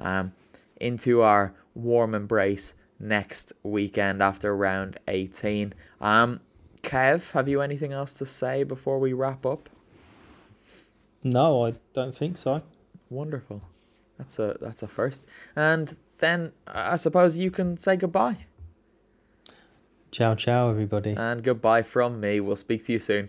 um, 0.00 0.32
into 0.80 1.22
our 1.22 1.54
warm 1.74 2.14
embrace 2.14 2.74
next 2.98 3.52
weekend 3.62 4.22
after 4.22 4.56
round 4.56 4.98
18. 5.08 5.74
Um, 6.00 6.40
Kev, 6.82 7.32
have 7.32 7.48
you 7.48 7.60
anything 7.60 7.92
else 7.92 8.14
to 8.14 8.26
say 8.26 8.62
before 8.62 8.98
we 8.98 9.12
wrap 9.12 9.44
up? 9.44 9.68
No, 11.22 11.66
I 11.66 11.74
don't 11.92 12.14
think 12.14 12.36
so. 12.36 12.62
Wonderful. 13.10 13.62
That's 14.18 14.38
a 14.38 14.56
that's 14.60 14.82
a 14.82 14.88
first. 14.88 15.22
And 15.54 15.96
then 16.18 16.52
I 16.66 16.96
suppose 16.96 17.36
you 17.36 17.50
can 17.50 17.78
say 17.78 17.96
goodbye. 17.96 18.46
Ciao, 20.10 20.34
ciao, 20.34 20.70
everybody. 20.70 21.14
And 21.16 21.42
goodbye 21.42 21.82
from 21.82 22.20
me. 22.20 22.40
We'll 22.40 22.56
speak 22.56 22.84
to 22.86 22.92
you 22.92 22.98
soon. 22.98 23.28